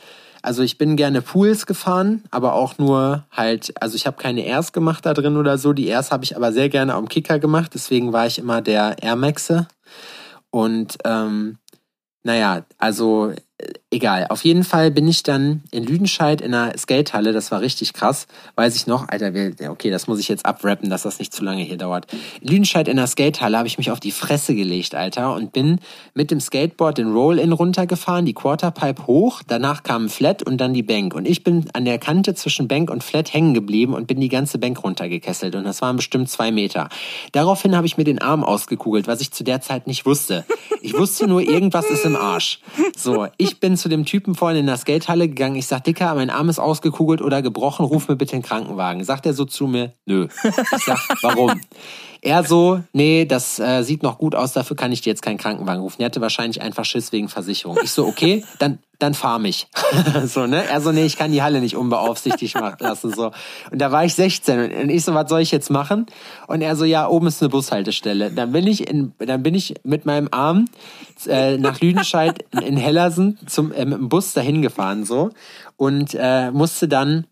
[0.45, 4.73] also ich bin gerne Pools gefahren, aber auch nur halt, also ich habe keine Airs
[4.73, 5.73] gemacht da drin oder so.
[5.73, 9.01] Die Airs habe ich aber sehr gerne am Kicker gemacht, deswegen war ich immer der
[9.01, 9.67] Air Maxe.
[10.51, 11.57] Und ähm,
[12.23, 13.33] naja, also
[13.89, 14.27] egal.
[14.29, 18.27] Auf jeden Fall bin ich dann in Lüdenscheid in einer Skatehalle, das war richtig krass,
[18.55, 19.31] weiß ich noch, Alter,
[19.69, 22.07] okay, das muss ich jetzt abrappen, dass das nicht zu lange hier dauert.
[22.41, 25.79] In Lüdenscheid in einer Skatehalle habe ich mich auf die Fresse gelegt, Alter, und bin
[26.13, 30.73] mit dem Skateboard den Roll-In runtergefahren, die Quarterpipe hoch, danach kam ein Flat und dann
[30.73, 31.13] die Bank.
[31.13, 34.29] Und ich bin an der Kante zwischen Bank und Flat hängen geblieben und bin die
[34.29, 35.55] ganze Bank runtergekesselt.
[35.55, 36.89] Und das waren bestimmt zwei Meter.
[37.31, 40.45] Daraufhin habe ich mir den Arm ausgekugelt, was ich zu der Zeit nicht wusste.
[40.81, 42.59] Ich wusste nur, irgendwas ist im Arsch.
[42.95, 45.55] So, ich bin zu dem Typen vorhin in der Skatehalle gegangen.
[45.55, 49.03] Ich sag, Dicker, mein Arm ist ausgekugelt oder gebrochen, ruf mir bitte den Krankenwagen.
[49.03, 50.27] Sagt er so zu mir, nö.
[50.43, 51.59] Ich sag, warum?
[52.25, 55.37] Er so, nee, das äh, sieht noch gut aus, dafür kann ich dir jetzt keinen
[55.37, 56.01] Krankenwagen rufen.
[56.01, 57.77] Er hatte wahrscheinlich einfach Schiss wegen Versicherung.
[57.83, 59.67] Ich so, okay, dann, dann fahr mich.
[60.25, 60.65] so, ne?
[60.65, 63.13] Er so, nee, ich kann die Halle nicht unbeaufsichtigt machen lassen.
[63.13, 63.31] So.
[63.69, 66.07] Und da war ich 16 und ich so, was soll ich jetzt machen?
[66.47, 68.31] Und er so, ja, oben ist eine Bushaltestelle.
[68.31, 70.65] Dann bin ich in, dann bin ich mit meinem Arm
[71.27, 75.29] äh, nach Lüdenscheid in, Hellersen zum äh, mit dem Bus dahin gefahren so
[75.77, 77.27] und äh, musste dann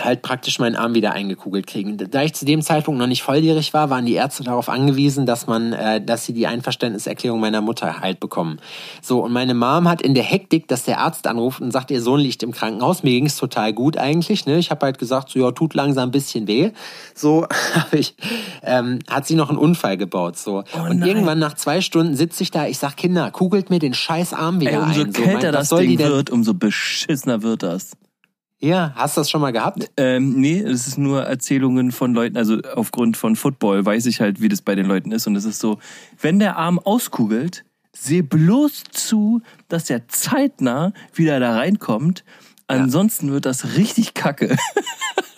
[0.00, 1.96] halt praktisch meinen Arm wieder eingekugelt kriegen.
[1.98, 5.46] Da ich zu dem Zeitpunkt noch nicht volljährig war, waren die Ärzte darauf angewiesen, dass
[5.46, 8.58] man, äh, dass sie die Einverständniserklärung meiner Mutter halt bekommen.
[9.02, 12.00] So und meine Mom hat in der Hektik, dass der Arzt anruft und sagt, ihr
[12.00, 13.02] Sohn liegt im Krankenhaus.
[13.02, 14.46] Mir ging es total gut eigentlich.
[14.46, 14.58] Ne?
[14.58, 16.70] Ich habe halt gesagt, so ja, tut langsam ein bisschen weh.
[17.14, 18.14] So habe ich,
[18.62, 20.38] ähm, hat sie noch einen Unfall gebaut.
[20.38, 22.66] So Oh und irgendwann nach zwei Stunden sitze ich da.
[22.66, 25.12] Ich sag, Kinder, kugelt mir den scheiß Arm wieder Ey, umso ein.
[25.12, 27.92] So, kälter mein- was das Ding wird, umso beschissener wird das.
[28.64, 29.90] Ja, hast du das schon mal gehabt?
[29.96, 34.40] Ähm, nee, es ist nur Erzählungen von Leuten, also aufgrund von Football weiß ich halt,
[34.40, 35.26] wie das bei den Leuten ist.
[35.26, 35.80] Und es ist so,
[36.20, 42.22] wenn der Arm auskugelt, seh bloß zu, dass der zeitnah wieder da reinkommt.
[42.72, 44.56] Ansonsten wird das richtig kacke.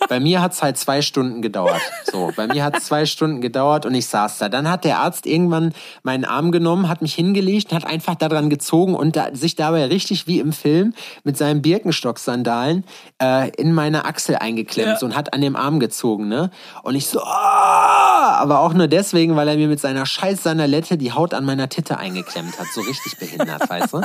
[0.07, 1.81] Bei mir hat's halt zwei Stunden gedauert.
[2.03, 4.49] So, bei mir hat's zwei Stunden gedauert und ich saß da.
[4.49, 8.51] Dann hat der Arzt irgendwann meinen Arm genommen, hat mich hingelegt und hat einfach daran
[8.51, 10.93] gezogen und da, sich dabei richtig wie im Film
[11.23, 12.83] mit seinen Birkenstock-Sandalen
[13.19, 15.07] äh, in meine Achsel eingeklemmt Ja.
[15.07, 16.51] und hat an dem Arm gezogen, ne?
[16.83, 18.37] Und ich so, ah!
[18.37, 21.69] aber auch nur deswegen, weil er mir mit seiner scheiß Sandalette die Haut an meiner
[21.69, 22.67] Titte eingeklemmt hat.
[22.73, 24.01] So richtig behindert, weißt du?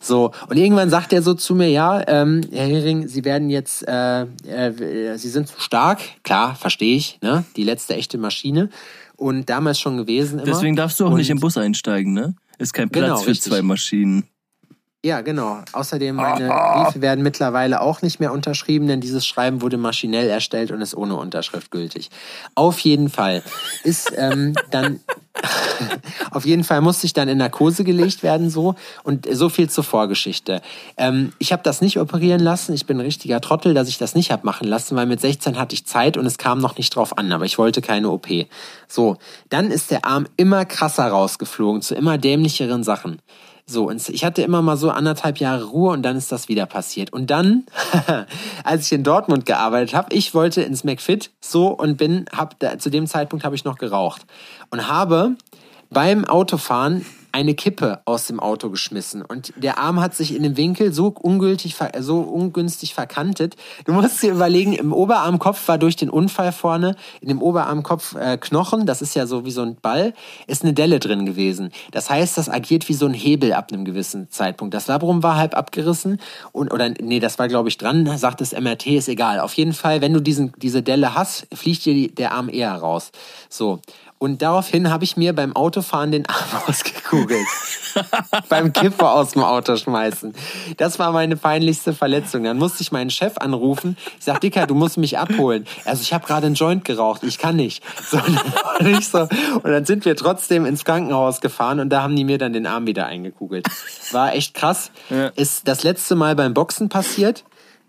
[0.00, 3.86] So, und irgendwann sagt er so zu mir, ja, ähm, Herr Hering, Sie werden jetzt,
[3.88, 6.00] äh, äh, Sie sind zu stark.
[6.22, 7.44] Klar, verstehe ich, ne?
[7.56, 8.68] Die letzte echte Maschine.
[9.16, 10.44] Und damals schon gewesen immer.
[10.46, 12.34] Deswegen darfst du auch Und- nicht im Bus einsteigen, ne?
[12.58, 13.50] Ist kein Platz Genau, für richtig.
[13.52, 14.24] zwei Maschinen.
[15.06, 15.60] Ja, genau.
[15.72, 20.72] Außerdem, meine Briefe werden mittlerweile auch nicht mehr unterschrieben, denn dieses Schreiben wurde maschinell erstellt
[20.72, 22.10] und ist ohne Unterschrift gültig.
[22.56, 23.44] Auf jeden Fall
[23.84, 24.98] ist ähm, dann
[26.32, 28.74] auf jeden Fall musste ich dann in Narkose gelegt werden so
[29.04, 30.60] und so viel zur Vorgeschichte.
[30.96, 32.72] Ähm, ich habe das nicht operieren lassen.
[32.72, 35.56] Ich bin ein richtiger Trottel, dass ich das nicht hab machen lassen, weil mit 16
[35.56, 38.26] hatte ich Zeit und es kam noch nicht drauf an, aber ich wollte keine OP.
[38.88, 39.18] So,
[39.50, 43.20] dann ist der Arm immer krasser rausgeflogen zu immer dämlicheren Sachen.
[43.68, 46.66] So, und ich hatte immer mal so anderthalb Jahre Ruhe und dann ist das wieder
[46.66, 47.12] passiert.
[47.12, 47.66] Und dann,
[48.64, 52.90] als ich in Dortmund gearbeitet habe, ich wollte ins McFit so und bin, hab, zu
[52.90, 54.24] dem Zeitpunkt habe ich noch geraucht
[54.70, 55.34] und habe
[55.90, 57.04] beim Autofahren
[57.36, 61.08] eine Kippe aus dem Auto geschmissen und der Arm hat sich in dem Winkel so
[61.08, 63.56] ungültig, so ungünstig verkantet.
[63.84, 68.38] Du musst dir überlegen, im Oberarmkopf war durch den Unfall vorne, in dem Oberarmkopf äh,
[68.38, 70.14] Knochen, das ist ja so wie so ein Ball,
[70.46, 71.72] ist eine Delle drin gewesen.
[71.90, 74.72] Das heißt, das agiert wie so ein Hebel ab einem gewissen Zeitpunkt.
[74.72, 76.18] Das Labrum war halb abgerissen
[76.52, 79.40] und oder nee, das war glaube ich dran, sagt das MRT, ist egal.
[79.40, 82.72] Auf jeden Fall, wenn du diesen, diese Delle hast, fliegt dir die, der Arm eher
[82.72, 83.12] raus.
[83.50, 83.82] So.
[84.18, 87.46] Und daraufhin habe ich mir beim Autofahren den Arm ausgekugelt.
[88.48, 90.32] beim Kiffer aus dem Auto schmeißen.
[90.78, 92.44] Das war meine peinlichste Verletzung.
[92.44, 93.96] Dann musste ich meinen Chef anrufen.
[94.18, 95.66] Ich sag, Dicker, du musst mich abholen.
[95.84, 97.22] Also ich habe gerade einen Joint geraucht.
[97.24, 97.82] Ich kann nicht.
[98.08, 102.16] So, und, ich so, und dann sind wir trotzdem ins Krankenhaus gefahren und da haben
[102.16, 103.66] die mir dann den Arm wieder eingekugelt.
[104.12, 104.90] War echt krass.
[105.10, 105.28] Ja.
[105.28, 107.44] Ist das letzte Mal beim Boxen passiert.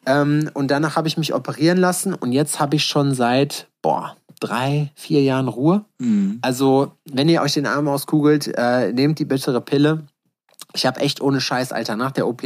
[0.06, 4.16] Ähm, und danach habe ich mich operieren lassen und jetzt habe ich schon seit, boah,
[4.40, 5.86] drei, vier Jahren Ruhe.
[6.42, 10.04] Also, wenn ihr euch den Arm auskugelt, äh, nehmt die bittere Pille.
[10.74, 12.44] Ich habe echt ohne Scheiß, Alter, nach der OP,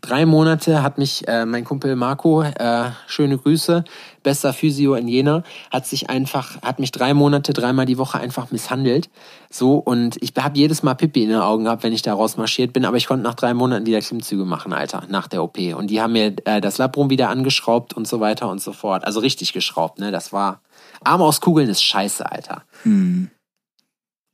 [0.00, 3.84] drei Monate hat mich äh, mein Kumpel Marco, äh, schöne Grüße,
[4.22, 8.50] bester Physio in Jena, hat sich einfach, hat mich drei Monate, dreimal die Woche einfach
[8.50, 9.08] misshandelt.
[9.50, 12.72] So, und ich habe jedes Mal Pipi in den Augen gehabt, wenn ich da rausmarschiert
[12.72, 15.58] bin, aber ich konnte nach drei Monaten wieder Klimmzüge machen, Alter, nach der OP.
[15.74, 19.04] Und die haben mir äh, das Labrum wieder angeschraubt und so weiter und so fort.
[19.04, 20.10] Also richtig geschraubt, ne?
[20.10, 20.60] Das war.
[21.00, 22.64] Arm auskugeln ist scheiße, Alter.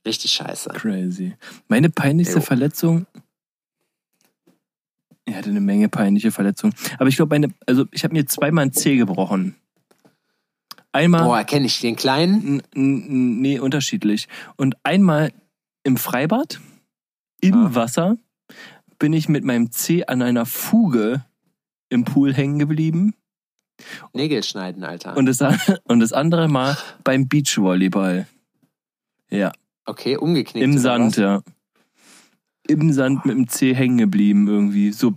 [0.05, 0.69] Richtig scheiße.
[0.69, 1.35] Crazy.
[1.67, 2.41] Meine peinlichste Jo.
[2.41, 3.05] Verletzung.
[5.25, 6.73] Ich hatte eine Menge peinliche Verletzungen.
[6.99, 9.55] Aber ich glaube, meine, also ich habe mir zweimal ein Zeh gebrochen.
[10.93, 11.23] Einmal.
[11.23, 12.61] Boah, kenne ich den kleinen?
[12.73, 14.29] Nee, unterschiedlich.
[14.55, 15.33] Und einmal
[15.83, 16.61] im Freibad,
[17.41, 17.75] im Ah.
[17.75, 18.17] Wasser,
[18.99, 21.25] bin ich mit meinem Zeh an einer Fuge
[21.89, 23.13] im Pool hängen geblieben.
[24.13, 25.15] Nägel schneiden, Alter.
[25.17, 25.39] Und das,
[25.85, 28.27] und das andere Mal beim Beachvolleyball.
[29.29, 29.51] Ja,
[29.85, 30.63] okay, umgeknickt.
[30.63, 31.41] im Sand, ja.
[32.67, 34.91] Im Sand mit dem Zeh hängen geblieben irgendwie.
[34.91, 35.13] So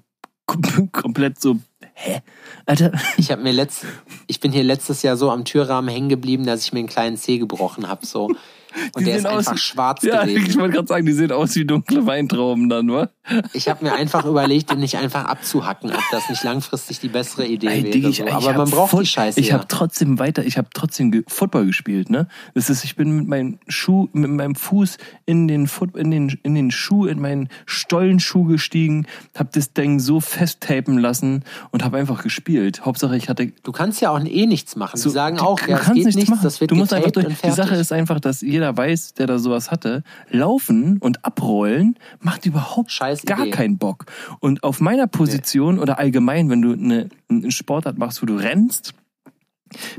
[0.47, 1.59] kom- komplett so.
[1.95, 2.21] Hä?
[2.67, 3.85] Alter, Ich habe mir letzt,
[4.27, 7.17] ich bin hier letztes Jahr so am Türrahmen hängen geblieben, dass ich mir einen kleinen
[7.17, 8.27] Zeh gebrochen habe, so.
[8.95, 10.61] Und Die der ist aus einfach wie- schwarz ja, ich gewesen.
[10.61, 13.11] wollte gerade sagen, die sehen aus wie dunkle Weintrauben dann, wa?
[13.53, 17.47] Ich habe mir einfach überlegt, den nicht einfach abzuhacken, ob das nicht langfristig die bessere
[17.47, 17.93] Idee Ey, wäre.
[17.93, 18.25] Digga, so.
[18.25, 19.55] ich Aber man braucht Foot- die Scheiße Ich ja.
[19.55, 22.27] habe trotzdem weiter, ich habe trotzdem ge Football gespielt, ne?
[22.55, 26.39] Das ist, ich bin mit meinem Schuh, mit meinem Fuß in den Foot, in den
[26.43, 31.99] in den Schuh, in meinen Stollenschuh gestiegen, habe das Ding so festtapen lassen und habe
[31.99, 32.85] einfach gespielt.
[32.85, 34.97] Hauptsache, ich hatte Du kannst ja auch eh nichts machen.
[34.97, 36.41] so- die sagen auch, du ja, kannst nichts nichts, machen.
[36.43, 37.27] das wird du musst einfach durch.
[37.27, 37.51] Die.
[37.51, 42.91] Sache ist einfach, dass jeder weiß, der da sowas hatte, laufen und abrollen macht überhaupt
[43.21, 43.51] Scheiß gar Idee.
[43.51, 44.07] keinen Bock.
[44.41, 48.93] Und auf meiner Position oder allgemein, wenn du eine, einen Sportart machst, wo du rennst,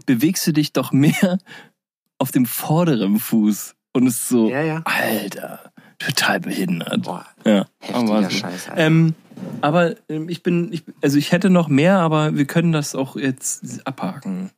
[0.05, 1.37] bewegst du dich doch mehr
[2.17, 3.75] auf dem vorderen Fuß.
[3.93, 4.81] Und es ist so, Ja, ja.
[4.85, 7.03] Alter, total behindert.
[7.03, 8.29] Boah, Ja, heftiger aber so.
[8.29, 8.81] Scheiß, Alter.
[8.81, 9.15] Ähm,
[9.61, 13.15] aber ähm, ich bin, ich, also ich hätte noch mehr, aber wir können das auch
[13.15, 14.51] jetzt abhaken.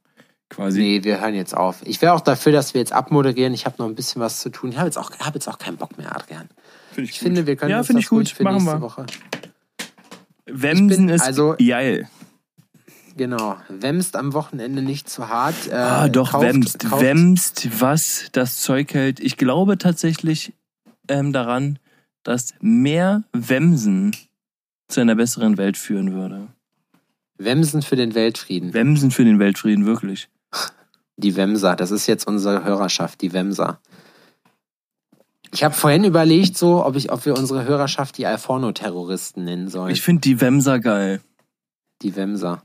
[0.49, 0.79] Quasi.
[0.81, 1.77] Nee, wir hören jetzt auf.
[1.83, 3.53] Ich wäre auch dafür, dass wir jetzt abmoderieren.
[3.55, 4.69] Ich habe noch ein bisschen was zu tun.
[4.69, 6.47] Ich habe jetzt, auch- hab jetzt auch keinen Bock mehr, Adrian.
[6.93, 8.29] Find Ich finde, wir können Ja, finde das ich gut.
[8.29, 8.81] für Machen nächste wir.
[8.81, 9.05] Woche.
[10.45, 12.09] Wemsen Ich ist also- geil.
[13.15, 13.57] Genau.
[13.69, 15.67] Wemst am Wochenende nicht zu hart.
[15.69, 16.79] Äh, Ah, doch, kauft- wemst.
[16.79, 19.19] kauft- Wemst, was das Zeug hält.
[19.19, 20.53] Ich glaube tatsächlich
[21.09, 21.77] ähm, daran,
[22.23, 24.15] dass mehr Wemsen
[24.87, 26.47] zu einer besseren Welt führen würde.
[27.37, 28.73] Wemsen für den Weltfrieden.
[28.73, 30.29] Wemsen für den Weltfrieden, wirklich.
[31.17, 33.79] Die Wemser, das ist jetzt unsere Hörerschaft, die Wemser.
[35.53, 39.91] Ich habe vorhin überlegt, so, ob, ich, ob wir unsere Hörerschaft die Alforno-Terroristen nennen sollen.
[39.91, 41.21] Ich finde die Wemser geil.
[42.01, 42.63] die Wemser.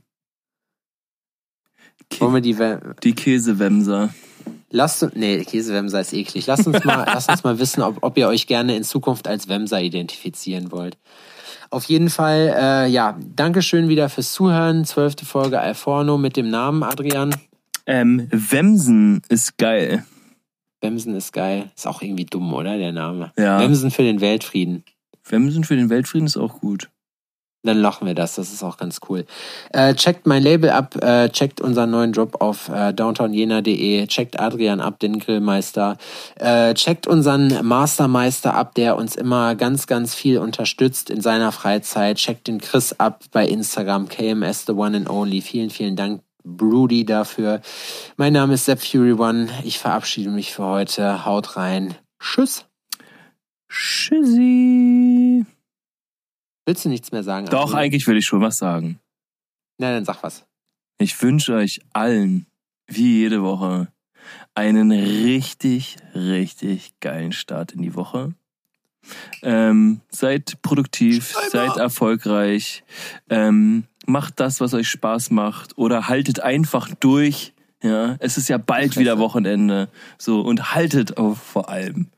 [2.11, 4.09] Kä- Wollen wir die Wem Die Käsewemser.
[4.71, 5.15] Lasst uns.
[5.15, 6.47] Nee, Käsewemser ist eklig.
[6.47, 9.49] Lasst uns mal, lasst uns mal wissen, ob, ob ihr euch gerne in Zukunft als
[9.49, 10.97] Wemser identifizieren wollt.
[11.71, 14.87] Auf jeden Fall, äh, ja, Dankeschön wieder fürs Zuhören.
[14.87, 17.35] Zwölfte Folge Alforno mit dem Namen Adrian.
[17.85, 20.05] Ähm, Wemsen ist geil.
[20.81, 21.71] Wemsen ist geil.
[21.77, 22.79] Ist auch irgendwie dumm, oder?
[22.79, 23.33] Der Name.
[23.39, 23.61] Ja.
[23.61, 24.85] Wemsen für den Weltfrieden.
[25.25, 26.89] Wemsen für den Weltfrieden ist auch gut.
[27.65, 29.27] Dann lachen wir das, das ist auch ganz cool.
[29.73, 34.81] Äh, checkt mein Label ab, äh, checkt unseren neuen Job auf äh, downtownjena.de, checkt Adrian
[34.81, 35.99] ab, den Grillmeister,
[36.37, 42.19] äh, checkt unseren Mastermeister ab, der uns immer ganz, ganz viel unterstützt in seiner Freizeit,
[42.19, 45.41] checkt den Chris ab bei Instagram, KMS the one and only.
[45.41, 46.23] Vielen, vielen Dank,
[46.57, 47.61] Broody, dafür.
[48.17, 52.67] Mein Name ist Sepp Fury One, ich verabschiede mich für heute, haut rein, tschüss.
[53.69, 55.45] Tschüssi.
[56.67, 57.47] Willst du nichts mehr sagen?
[57.47, 57.79] Doch, Adrian?
[57.79, 58.99] eigentlich will ich schon was sagen.
[59.79, 60.47] Nein, dann sag was.
[60.99, 62.47] Ich wünsche euch allen,
[62.87, 63.89] wie jede Woche,
[64.55, 68.35] einen richtig, richtig geilen Start in die Woche.
[69.43, 72.83] Ähm, seid produktiv, seid erfolgreich,
[73.31, 77.53] ähm, macht das, was euch Spaß macht oder haltet einfach durch.
[77.83, 79.89] Ja, es ist ja bald wieder Wochenende.
[80.17, 82.09] So, und haltet auf vor allem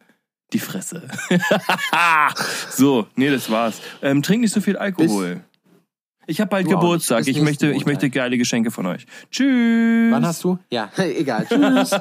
[0.52, 1.08] die Fresse.
[2.70, 3.80] so, nee, das war's.
[4.02, 5.42] Ähm, trinkt nicht so viel Alkohol.
[6.26, 6.70] ich habe bald Du.
[6.70, 7.24] Geburtstag.
[7.24, 9.06] Bis Ich möchte, ich möchte geile Geschenke von euch.
[9.30, 10.12] Tschüss.
[10.12, 10.58] Wann hast du?
[10.70, 11.46] Ja, egal.
[11.48, 11.94] Tschüss.